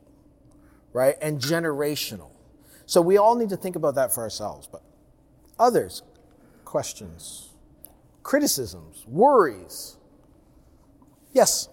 right, 0.91 1.15
and 1.21 1.39
generational. 1.39 2.31
So 2.85 3.01
we 3.01 3.17
all 3.17 3.35
need 3.35 3.49
to 3.49 3.57
think 3.57 3.75
about 3.75 3.95
that 3.95 4.13
for 4.13 4.21
ourselves. 4.21 4.67
But 4.71 4.81
others, 5.59 6.03
questions, 6.65 7.49
criticisms, 8.23 9.05
worries. 9.07 9.97
Yes. 11.31 11.69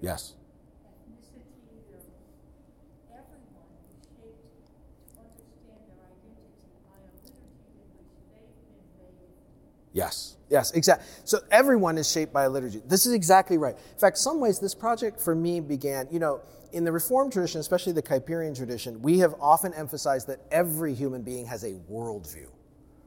Yes. 0.00 0.34
Yes, 9.92 10.36
yes, 10.48 10.70
exactly. 10.70 11.06
So 11.24 11.40
everyone 11.50 11.98
is 11.98 12.10
shaped 12.10 12.32
by 12.32 12.44
a 12.44 12.48
liturgy. 12.48 12.80
This 12.86 13.06
is 13.06 13.12
exactly 13.12 13.58
right. 13.58 13.74
In 13.76 13.98
fact, 13.98 14.18
some 14.18 14.38
ways, 14.38 14.60
this 14.60 14.74
project 14.74 15.20
for 15.20 15.34
me 15.34 15.60
began, 15.60 16.06
you 16.12 16.20
know, 16.20 16.40
in 16.72 16.84
the 16.84 16.92
Reformed 16.92 17.32
tradition, 17.32 17.60
especially 17.60 17.92
the 17.92 18.02
Kuyperian 18.02 18.56
tradition, 18.56 19.02
we 19.02 19.18
have 19.18 19.34
often 19.40 19.74
emphasized 19.74 20.28
that 20.28 20.38
every 20.52 20.94
human 20.94 21.22
being 21.22 21.44
has 21.46 21.64
a 21.64 21.72
worldview 21.90 22.46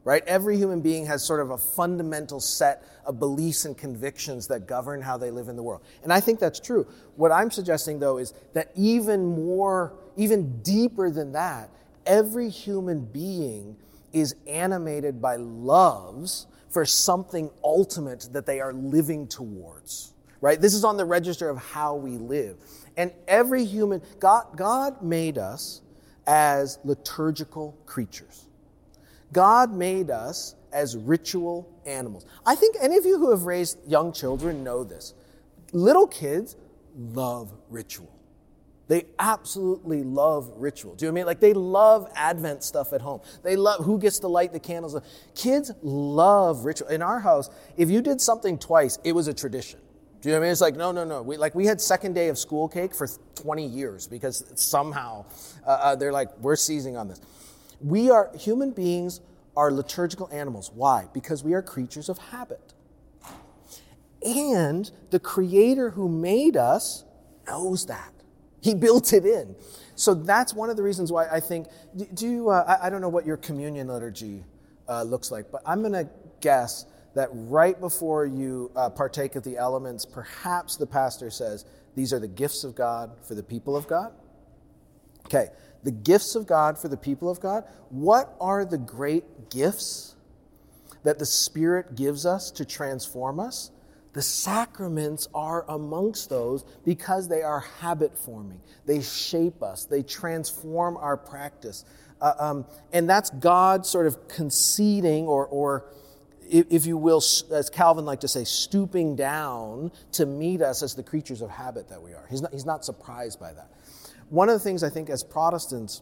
right? 0.03 0.23
Every 0.27 0.57
human 0.57 0.81
being 0.81 1.05
has 1.05 1.23
sort 1.23 1.39
of 1.39 1.51
a 1.51 1.57
fundamental 1.57 2.39
set 2.39 2.83
of 3.05 3.19
beliefs 3.19 3.65
and 3.65 3.77
convictions 3.77 4.47
that 4.47 4.67
govern 4.67 5.01
how 5.01 5.17
they 5.17 5.31
live 5.31 5.47
in 5.47 5.55
the 5.55 5.63
world. 5.63 5.81
And 6.03 6.11
I 6.11 6.19
think 6.19 6.39
that's 6.39 6.59
true. 6.59 6.87
What 7.15 7.31
I'm 7.31 7.51
suggesting, 7.51 7.99
though, 7.99 8.17
is 8.17 8.33
that 8.53 8.71
even 8.75 9.25
more, 9.25 9.93
even 10.17 10.61
deeper 10.61 11.09
than 11.09 11.31
that, 11.33 11.69
every 12.05 12.49
human 12.49 13.05
being 13.05 13.77
is 14.11 14.35
animated 14.47 15.21
by 15.21 15.37
loves 15.37 16.47
for 16.69 16.85
something 16.85 17.49
ultimate 17.63 18.29
that 18.33 18.45
they 18.45 18.59
are 18.59 18.73
living 18.73 19.27
towards, 19.27 20.13
right? 20.41 20.59
This 20.59 20.73
is 20.73 20.83
on 20.83 20.97
the 20.97 21.05
register 21.05 21.49
of 21.49 21.57
how 21.57 21.95
we 21.95 22.17
live. 22.17 22.57
And 22.97 23.11
every 23.27 23.63
human, 23.63 24.01
God, 24.19 24.55
God 24.55 25.01
made 25.01 25.37
us 25.37 25.81
as 26.27 26.79
liturgical 26.83 27.77
creatures. 27.85 28.47
God 29.33 29.73
made 29.73 30.09
us 30.09 30.55
as 30.71 30.95
ritual 30.95 31.69
animals. 31.85 32.25
I 32.45 32.55
think 32.55 32.75
any 32.79 32.97
of 32.97 33.05
you 33.05 33.17
who 33.17 33.31
have 33.31 33.43
raised 33.43 33.77
young 33.87 34.13
children 34.13 34.63
know 34.63 34.83
this. 34.83 35.13
Little 35.71 36.07
kids 36.07 36.55
love 36.95 37.51
ritual. 37.69 38.09
They 38.87 39.05
absolutely 39.17 40.03
love 40.03 40.51
ritual. 40.57 40.95
Do 40.95 41.05
you 41.05 41.11
know 41.11 41.15
I 41.15 41.19
mean? 41.21 41.25
Like 41.25 41.39
they 41.39 41.53
love 41.53 42.11
Advent 42.15 42.63
stuff 42.63 42.93
at 42.93 43.01
home. 43.01 43.21
They 43.41 43.55
love 43.55 43.83
who 43.85 43.97
gets 43.97 44.19
to 44.19 44.27
light 44.27 44.51
the 44.51 44.59
candles. 44.59 44.95
Kids 45.35 45.71
love 45.81 46.65
ritual. 46.65 46.89
In 46.89 47.01
our 47.01 47.19
house, 47.19 47.49
if 47.77 47.89
you 47.89 48.01
did 48.01 48.19
something 48.19 48.57
twice, 48.57 48.99
it 49.03 49.13
was 49.13 49.27
a 49.27 49.33
tradition. 49.33 49.79
Do 50.21 50.29
you 50.29 50.35
know 50.35 50.39
what 50.39 50.43
I 50.43 50.47
mean? 50.47 50.51
It's 50.51 50.61
like, 50.61 50.75
no, 50.75 50.91
no, 50.91 51.03
no. 51.03 51.21
We, 51.21 51.37
like 51.37 51.55
we 51.55 51.65
had 51.65 51.81
second 51.81 52.13
day 52.13 52.29
of 52.29 52.37
school 52.37 52.67
cake 52.67 52.93
for 52.93 53.07
20 53.35 53.65
years 53.65 54.07
because 54.07 54.45
somehow 54.55 55.25
uh, 55.65 55.69
uh, 55.69 55.95
they're 55.95 56.13
like, 56.13 56.29
we're 56.39 56.55
seizing 56.55 56.95
on 56.95 57.07
this. 57.07 57.19
We 57.83 58.09
are, 58.09 58.31
human 58.35 58.71
beings 58.71 59.21
are 59.55 59.71
liturgical 59.71 60.29
animals. 60.31 60.71
Why? 60.73 61.07
Because 61.13 61.43
we 61.43 61.53
are 61.53 61.61
creatures 61.61 62.09
of 62.09 62.17
habit. 62.17 62.73
And 64.23 64.89
the 65.11 65.19
creator 65.19 65.89
who 65.89 66.07
made 66.07 66.55
us 66.55 67.03
knows 67.45 67.85
that. 67.87 68.13
He 68.61 68.73
built 68.73 69.11
it 69.11 69.25
in. 69.25 69.55
So 69.95 70.13
that's 70.13 70.53
one 70.53 70.69
of 70.69 70.77
the 70.77 70.83
reasons 70.83 71.11
why 71.11 71.27
I 71.27 71.41
think, 71.41 71.67
do 72.13 72.27
you, 72.27 72.49
uh, 72.49 72.77
I, 72.81 72.89
don't 72.89 73.01
know 73.01 73.09
what 73.09 73.25
your 73.25 73.37
communion 73.37 73.89
liturgy 73.89 74.45
uh, 74.87 75.03
looks 75.03 75.29
like, 75.31 75.51
but 75.51 75.61
I'm 75.65 75.81
going 75.81 75.93
to 75.93 76.09
guess 76.39 76.85
that 77.13 77.29
right 77.31 77.79
before 77.79 78.25
you 78.25 78.71
uh, 78.75 78.89
partake 78.89 79.35
of 79.35 79.43
the 79.43 79.57
elements, 79.57 80.05
perhaps 80.05 80.77
the 80.77 80.87
pastor 80.87 81.29
says, 81.29 81.65
These 81.95 82.13
are 82.13 82.19
the 82.19 82.27
gifts 82.27 82.63
of 82.63 82.73
God 82.73 83.11
for 83.27 83.35
the 83.35 83.43
people 83.43 83.75
of 83.75 83.87
God. 83.87 84.13
Okay, 85.25 85.49
the 85.83 85.91
gifts 85.91 86.35
of 86.35 86.47
God 86.47 86.77
for 86.77 86.87
the 86.87 86.97
people 86.97 87.29
of 87.29 87.39
God. 87.39 87.65
What 87.89 88.35
are 88.39 88.65
the 88.65 88.77
great 88.77 89.49
gifts 89.49 90.15
that 91.03 91.19
the 91.19 91.25
Spirit 91.25 91.95
gives 91.95 92.25
us 92.25 92.51
to 92.51 92.65
transform 92.65 93.39
us? 93.39 93.71
The 94.13 94.21
sacraments 94.21 95.27
are 95.33 95.65
amongst 95.67 96.29
those 96.29 96.63
because 96.85 97.27
they 97.27 97.41
are 97.41 97.61
habit 97.81 98.17
forming. 98.17 98.61
They 98.85 99.01
shape 99.01 99.63
us, 99.63 99.85
they 99.85 100.03
transform 100.03 100.97
our 100.97 101.17
practice. 101.17 101.83
Uh, 102.21 102.33
um, 102.39 102.65
and 102.93 103.09
that's 103.09 103.31
God 103.31 103.85
sort 103.85 104.07
of 104.07 104.27
conceding 104.27 105.25
or, 105.25 105.45
or 105.47 105.85
if 106.49 106.85
you 106.85 106.97
will, 106.97 107.21
as 107.51 107.69
Calvin 107.71 108.05
liked 108.05 108.21
to 108.21 108.27
say, 108.27 108.43
stooping 108.43 109.15
down 109.15 109.91
to 110.13 110.25
meet 110.25 110.61
us 110.61 110.83
as 110.83 110.95
the 110.95 111.03
creatures 111.03 111.41
of 111.41 111.49
habit 111.49 111.89
that 111.89 112.01
we 112.01 112.13
are. 112.13 112.25
He's 112.29 112.41
not, 112.41 112.53
he's 112.53 112.65
not 112.65 112.85
surprised 112.85 113.39
by 113.39 113.53
that 113.53 113.69
one 114.33 114.49
of 114.49 114.53
the 114.53 114.59
things 114.59 114.81
I 114.81 114.89
think 114.89 115.11
as 115.11 115.23
Protestants, 115.23 116.01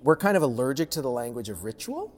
we're 0.00 0.16
kind 0.16 0.36
of 0.36 0.44
allergic 0.44 0.90
to 0.90 1.02
the 1.02 1.10
language 1.10 1.48
of 1.48 1.64
ritual 1.64 2.14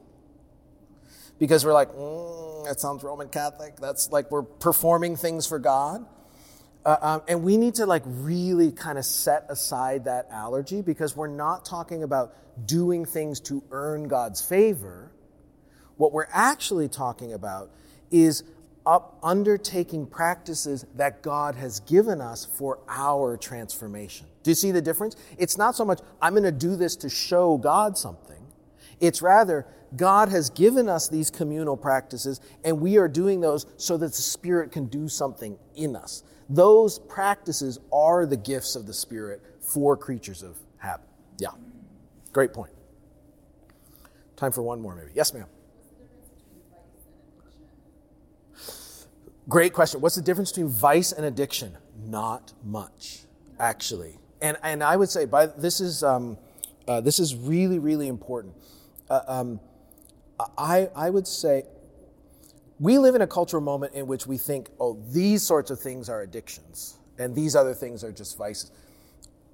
because 1.39 1.65
we're 1.65 1.73
like, 1.73 1.89
mm, 1.93 2.65
that 2.67 2.79
sounds 2.79 3.03
Roman 3.03 3.31
Catholic. 3.31 3.77
That's 3.77 4.13
like 4.13 4.31
we're 4.31 4.43
performing 4.43 5.17
things 5.17 5.47
for 5.47 5.59
God. 5.59 6.05
Uh, 6.85 6.97
um, 7.01 7.23
and 7.27 7.43
we 7.43 7.57
need 7.57 7.77
to 7.77 7.87
like 7.87 8.03
really 8.05 8.71
kind 8.71 8.99
of 8.99 9.07
set 9.07 9.47
aside 9.49 10.05
that 10.05 10.27
allergy 10.31 10.83
because 10.83 11.17
we're 11.17 11.27
not 11.27 11.65
talking 11.65 12.03
about 12.03 12.37
doing 12.67 13.07
things 13.07 13.41
to 13.41 13.65
earn 13.71 14.09
God's 14.09 14.43
favor. 14.43 15.11
What 15.97 16.13
we're 16.13 16.29
actually 16.33 16.89
talking 16.89 17.33
about 17.33 17.71
is 18.11 18.45
up 18.87 19.19
undertaking 19.23 20.07
practices 20.07 20.85
that 20.95 21.23
God 21.23 21.55
has 21.55 21.81
given 21.81 22.21
us 22.21 22.45
for 22.45 22.81
our 22.89 23.37
transformation. 23.37 24.27
Do 24.43 24.51
you 24.51 24.55
see 24.55 24.73
the 24.73 24.83
difference? 24.83 25.17
It's 25.39 25.57
not 25.57 25.75
so 25.75 25.85
much, 25.85 26.01
I'm 26.21 26.35
going 26.35 26.45
to 26.45 26.53
do 26.53 26.77
this 26.77 26.97
to 26.97 27.09
show 27.09 27.57
God 27.57 27.97
something. 27.97 28.43
It's 29.01 29.23
rather, 29.23 29.67
God 29.97 30.29
has 30.29 30.51
given 30.51 30.89
us 30.89 31.09
these 31.09 31.31
communal 31.31 31.77
practices, 31.77 32.41
and 32.63 32.81
we 32.81 32.99
are 32.99 33.09
doing 33.09 33.41
those 33.41 33.67
so 33.77 33.97
that 33.97 34.09
the 34.09 34.23
Spirit 34.23 34.71
can 34.71 34.87
do 34.87 35.09
something 35.09 35.59
in 35.75 35.97
us. 35.97 36.23
Those 36.49 36.99
practices 36.99 37.79
are 37.93 38.27
the 38.27 38.37
gifts 38.37 38.77
of 38.77 38.87
the 38.87 38.93
Spirit 38.93 39.43
for 39.61 39.97
creatures 39.97 40.43
of 40.43 40.59
habit. 40.77 41.07
Yeah. 41.39 41.49
Great 42.33 42.53
point. 42.53 42.73
Time 44.37 44.53
for 44.53 44.63
one 44.63 44.81
more, 44.81 44.95
maybe. 44.95 45.13
Yes, 45.15 45.33
ma'am. 45.33 45.47
Great 49.49 49.73
question. 49.73 50.01
What's 50.01 50.17
the 50.17 50.23
difference 50.23 50.51
between 50.51 50.69
vice 50.69 51.13
and 51.13 51.27
addiction? 51.27 51.77
Not 52.07 52.53
much, 52.63 53.21
actually 53.59 54.19
and, 54.45 54.59
and 54.63 54.83
I 54.85 54.97
would 54.97 55.09
say 55.09 55.25
by 55.25 55.47
this 55.47 55.81
is 55.81 56.03
um, 56.03 56.37
uh, 56.87 57.01
this 57.01 57.19
is 57.19 57.35
really 57.35 57.79
really 57.79 58.09
important. 58.09 58.55
Uh, 59.09 59.21
um, 59.27 59.61
I 60.59 60.91
I 60.95 61.09
would 61.09 61.27
say 61.27 61.65
we 62.79 62.99
live 62.99 63.15
in 63.15 63.23
a 63.23 63.27
cultural 63.27 63.63
moment 63.63 63.95
in 63.95 64.07
which 64.07 64.27
we 64.27 64.37
think, 64.37 64.69
oh, 64.79 65.01
these 65.09 65.43
sorts 65.43 65.71
of 65.71 65.81
things 65.81 66.11
are 66.11 66.21
addictions, 66.21 66.99
and 67.19 67.35
these 67.35 67.57
other 67.57 67.73
things 67.73 68.05
are 68.05 68.13
just 68.13 68.37
vices. 68.37 68.71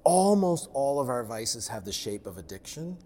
Almost 0.03 0.69
all 0.73 0.99
of 0.99 1.07
our 1.07 1.23
vices 1.23 1.69
have 1.69 1.85
the 1.85 1.93
shape 1.93 2.25
of 2.25 2.37
addiction, 2.37 2.97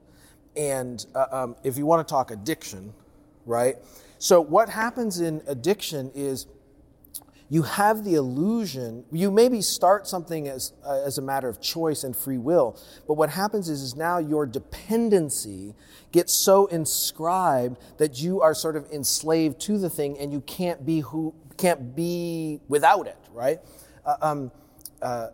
and 0.56 1.06
uh, 1.14 1.26
um, 1.32 1.56
if 1.64 1.78
you 1.78 1.86
want 1.86 2.08
to 2.08 2.12
talk 2.12 2.32
addiction, 2.32 2.94
right? 3.46 3.76
So 4.18 4.42
what 4.42 4.70
happens 4.70 5.20
in 5.20 5.44
addiction 5.46 6.12
is 6.16 6.48
you 7.50 7.62
have 7.62 8.04
the 8.04 8.16
illusion, 8.16 9.06
you 9.12 9.30
maybe 9.30 9.62
start 9.62 10.08
something 10.08 10.48
as, 10.48 10.74
uh, 10.86 11.02
as 11.06 11.18
a 11.18 11.22
matter 11.22 11.48
of 11.48 11.62
choice 11.62 12.04
and 12.04 12.16
free 12.16 12.40
will, 12.40 12.80
but 13.08 13.14
what 13.16 13.30
happens 13.30 13.70
is, 13.70 13.82
is 13.82 13.96
now 13.96 14.18
your 14.18 14.46
dependency 14.46 15.76
gets 16.12 16.34
so 16.34 16.66
inscribed 16.68 17.78
that 17.98 18.20
you 18.20 18.42
are 18.42 18.56
sort 18.56 18.76
of 18.76 18.90
enslaved 18.92 19.60
to 19.62 19.78
the 19.78 19.90
thing 19.90 20.18
and 20.18 20.34
you 20.34 20.42
can't 20.42 20.86
be 20.86 21.02
who, 21.02 21.34
can't 21.58 21.96
be 21.96 22.60
without 22.68 23.08
it, 23.08 23.18
right? 23.32 23.60
Uh, 24.06 24.16
um, 24.22 24.52
uh, 25.02 25.28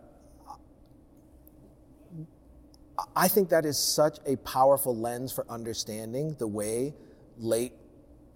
I 3.16 3.28
think 3.28 3.48
that 3.48 3.64
is 3.64 3.78
such 3.78 4.18
a 4.26 4.36
powerful 4.36 4.96
lens 4.96 5.32
for 5.32 5.46
understanding 5.48 6.36
the 6.38 6.46
way 6.46 6.94
late 7.38 7.72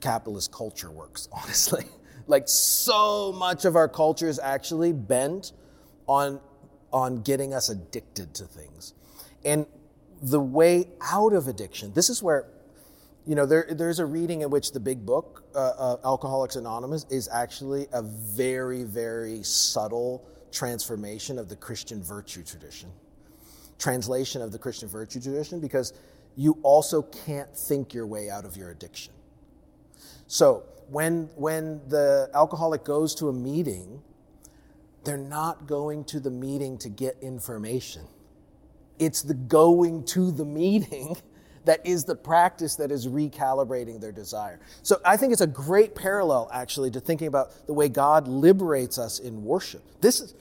capitalist 0.00 0.50
culture 0.52 0.90
works, 0.90 1.28
honestly. 1.32 1.84
Like 2.26 2.48
so 2.48 3.32
much 3.32 3.64
of 3.64 3.76
our 3.76 3.88
culture 3.88 4.28
is 4.28 4.38
actually 4.38 4.92
bent 4.92 5.52
on, 6.06 6.40
on 6.92 7.22
getting 7.22 7.54
us 7.54 7.68
addicted 7.68 8.34
to 8.34 8.44
things. 8.44 8.94
And 9.44 9.66
the 10.22 10.40
way 10.40 10.88
out 11.00 11.32
of 11.32 11.48
addiction, 11.48 11.92
this 11.92 12.08
is 12.08 12.22
where 12.22 12.46
You 13.28 13.34
know, 13.34 13.46
there, 13.46 13.66
there's 13.70 13.98
a 13.98 14.06
reading 14.06 14.42
in 14.42 14.50
which 14.50 14.70
the 14.70 14.78
big 14.78 15.04
book, 15.04 15.42
uh, 15.52 15.58
uh, 15.58 15.96
Alcoholics 16.04 16.54
Anonymous, 16.54 17.06
is 17.10 17.28
actually 17.28 17.88
a 17.92 18.00
very, 18.00 18.84
very 18.84 19.42
subtle 19.42 20.22
transformation 20.52 21.36
of 21.38 21.48
the 21.48 21.56
Christian 21.56 22.00
virtue 22.04 22.44
tradition. 22.44 22.88
Translation 23.78 24.42
of 24.42 24.52
the 24.52 24.58
Christian 24.58 24.88
virtue 24.88 25.20
tradition, 25.20 25.60
because 25.60 25.92
you 26.36 26.56
also 26.62 27.02
can't 27.02 27.52
think 27.52 27.92
your 27.92 28.06
way 28.06 28.30
out 28.30 28.44
of 28.44 28.56
your 28.56 28.70
addiction. 28.70 29.12
So 30.28 30.62
when, 30.88 31.30
when 31.34 31.80
the 31.88 32.30
alcoholic 32.34 32.84
goes 32.84 33.14
to 33.16 33.28
a 33.28 33.32
meeting, 33.32 34.02
they're 35.04 35.16
not 35.16 35.66
going 35.66 36.04
to 36.04 36.20
the 36.20 36.30
meeting 36.30 36.78
to 36.78 36.88
get 36.88 37.16
information. 37.22 38.02
It's 38.98 39.22
the 39.22 39.34
going 39.34 40.04
to 40.06 40.30
the 40.30 40.44
meeting 40.44 41.16
that 41.64 41.84
is 41.84 42.04
the 42.04 42.14
practice 42.14 42.76
that 42.76 42.90
is 42.90 43.06
recalibrating 43.06 44.00
their 44.00 44.12
desire. 44.12 44.60
So 44.82 45.00
I 45.04 45.16
think 45.16 45.32
it's 45.32 45.40
a 45.40 45.46
great 45.46 45.94
parallel, 45.94 46.48
actually, 46.52 46.90
to 46.92 47.00
thinking 47.00 47.26
about 47.26 47.66
the 47.66 47.72
way 47.72 47.88
God 47.88 48.28
liberates 48.28 48.98
us 48.98 49.18
in 49.18 49.44
worship. 49.44 49.82
This 50.00 50.20
is 50.20 50.34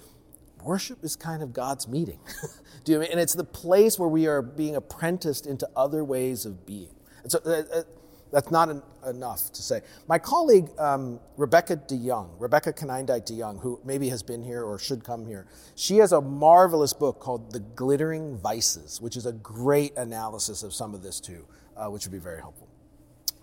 worship 0.63 1.03
is 1.03 1.15
kind 1.15 1.43
of 1.43 1.53
God's 1.53 1.87
meeting. 1.87 2.19
Do 2.83 2.91
you 2.91 2.99
mean? 2.99 3.09
And 3.11 3.19
it's 3.19 3.33
the 3.33 3.43
place 3.43 3.97
where 3.99 4.09
we 4.09 4.27
are 4.27 4.41
being 4.41 4.75
apprenticed 4.75 5.45
into 5.45 5.67
other 5.75 6.03
ways 6.03 6.45
of 6.45 6.65
being. 6.65 6.89
And 7.23 7.31
so 7.31 7.39
uh, 7.45 7.63
uh, 7.73 7.83
that's 8.31 8.51
not 8.51 8.69
an, 8.69 8.81
enough 9.07 9.51
to 9.53 9.61
say. 9.61 9.81
My 10.07 10.19
colleague, 10.19 10.69
um, 10.77 11.19
Rebecca 11.37 11.77
DeYoung, 11.77 12.29
Rebecca 12.39 12.73
Konyndyk 12.73 13.25
DeYoung, 13.25 13.61
who 13.61 13.79
maybe 13.85 14.09
has 14.09 14.23
been 14.23 14.41
here 14.41 14.63
or 14.63 14.79
should 14.79 15.03
come 15.03 15.25
here, 15.25 15.47
she 15.75 15.97
has 15.97 16.11
a 16.11 16.21
marvelous 16.21 16.93
book 16.93 17.19
called 17.19 17.51
The 17.51 17.59
Glittering 17.59 18.37
Vices, 18.37 18.99
which 18.99 19.15
is 19.15 19.25
a 19.25 19.33
great 19.33 19.95
analysis 19.97 20.63
of 20.63 20.73
some 20.73 20.93
of 20.93 21.01
this 21.01 21.19
too, 21.19 21.45
uh, 21.77 21.87
which 21.87 22.05
would 22.05 22.11
be 22.11 22.19
very 22.19 22.39
helpful. 22.39 22.67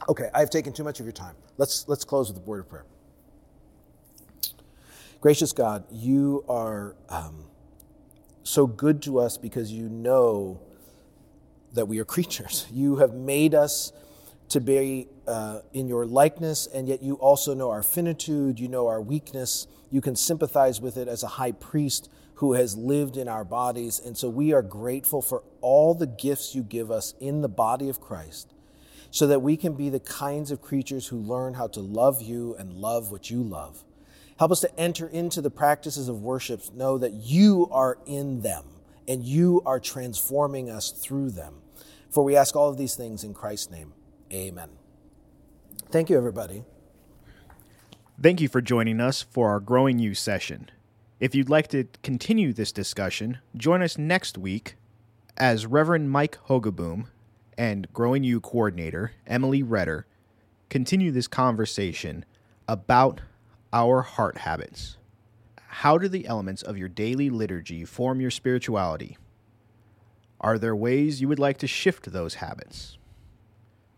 Okay, 0.08 0.28
I've 0.34 0.50
taken 0.50 0.72
too 0.72 0.84
much 0.84 0.98
of 0.98 1.06
your 1.06 1.12
time. 1.12 1.36
Let's, 1.58 1.88
let's 1.88 2.04
close 2.04 2.28
with 2.28 2.38
a 2.38 2.44
word 2.44 2.60
of 2.60 2.68
prayer. 2.68 2.84
Gracious 5.20 5.52
God, 5.52 5.84
you 5.92 6.44
are 6.48 6.96
um, 7.08 7.44
so 8.42 8.66
good 8.66 9.00
to 9.02 9.20
us 9.20 9.38
because 9.38 9.70
you 9.70 9.88
know 9.88 10.60
that 11.74 11.86
we 11.86 12.00
are 12.00 12.04
creatures. 12.04 12.66
You 12.72 12.96
have 12.96 13.14
made 13.14 13.54
us 13.54 13.92
to 14.48 14.60
be 14.60 15.08
uh, 15.26 15.60
in 15.72 15.88
your 15.88 16.04
likeness, 16.04 16.66
and 16.66 16.88
yet 16.88 17.02
you 17.02 17.14
also 17.14 17.54
know 17.54 17.70
our 17.70 17.82
finitude, 17.82 18.60
you 18.60 18.68
know 18.68 18.86
our 18.86 19.00
weakness. 19.00 19.66
You 19.90 20.00
can 20.00 20.16
sympathize 20.16 20.80
with 20.80 20.96
it 20.96 21.08
as 21.08 21.22
a 21.22 21.28
high 21.28 21.52
priest 21.52 22.10
who 22.42 22.54
has 22.54 22.76
lived 22.76 23.16
in 23.16 23.28
our 23.28 23.44
bodies. 23.44 24.00
And 24.04 24.18
so 24.18 24.28
we 24.28 24.52
are 24.52 24.62
grateful 24.62 25.22
for 25.22 25.44
all 25.60 25.94
the 25.94 26.08
gifts 26.08 26.54
you 26.54 26.62
give 26.62 26.90
us 26.90 27.14
in 27.20 27.40
the 27.40 27.48
body 27.48 27.88
of 27.88 28.00
Christ 28.00 28.52
so 29.12 29.26
that 29.26 29.40
we 29.40 29.56
can 29.56 29.74
be 29.74 29.90
the 29.90 30.00
kinds 30.00 30.50
of 30.50 30.60
creatures 30.60 31.06
who 31.06 31.18
learn 31.18 31.54
how 31.54 31.68
to 31.68 31.80
love 31.80 32.20
you 32.20 32.56
and 32.58 32.72
love 32.72 33.12
what 33.12 33.30
you 33.30 33.42
love. 33.42 33.84
Help 34.38 34.50
us 34.50 34.60
to 34.60 34.80
enter 34.80 35.06
into 35.06 35.40
the 35.40 35.50
practices 35.50 36.08
of 36.08 36.22
worship, 36.22 36.74
know 36.74 36.98
that 36.98 37.12
you 37.12 37.68
are 37.70 37.98
in 38.06 38.40
them 38.40 38.64
and 39.06 39.22
you 39.22 39.62
are 39.64 39.78
transforming 39.78 40.68
us 40.68 40.90
through 40.90 41.30
them. 41.30 41.54
For 42.10 42.24
we 42.24 42.34
ask 42.34 42.56
all 42.56 42.68
of 42.68 42.76
these 42.76 42.96
things 42.96 43.22
in 43.22 43.34
Christ's 43.34 43.70
name. 43.70 43.92
Amen. 44.32 44.70
Thank 45.90 46.08
you, 46.08 46.16
everybody. 46.16 46.64
Thank 48.20 48.40
you 48.40 48.48
for 48.48 48.60
joining 48.60 49.00
us 49.00 49.22
for 49.22 49.50
our 49.50 49.60
Growing 49.60 49.98
You 49.98 50.14
session. 50.14 50.70
If 51.20 51.34
you'd 51.34 51.50
like 51.50 51.68
to 51.68 51.86
continue 52.02 52.52
this 52.52 52.72
discussion, 52.72 53.38
join 53.56 53.82
us 53.82 53.98
next 53.98 54.38
week 54.38 54.76
as 55.36 55.66
Reverend 55.66 56.10
Mike 56.10 56.38
Hogaboom 56.48 57.06
and 57.58 57.92
Growing 57.92 58.24
You 58.24 58.40
coordinator 58.40 59.12
Emily 59.26 59.62
Redder 59.62 60.06
continue 60.70 61.10
this 61.10 61.28
conversation 61.28 62.24
about 62.66 63.20
our 63.72 64.02
heart 64.02 64.38
habits. 64.38 64.96
How 65.66 65.98
do 65.98 66.08
the 66.08 66.26
elements 66.26 66.62
of 66.62 66.78
your 66.78 66.88
daily 66.88 67.28
liturgy 67.28 67.84
form 67.84 68.20
your 68.20 68.30
spirituality? 68.30 69.18
Are 70.40 70.58
there 70.58 70.74
ways 70.74 71.20
you 71.20 71.28
would 71.28 71.38
like 71.38 71.58
to 71.58 71.66
shift 71.66 72.10
those 72.12 72.34
habits? 72.36 72.96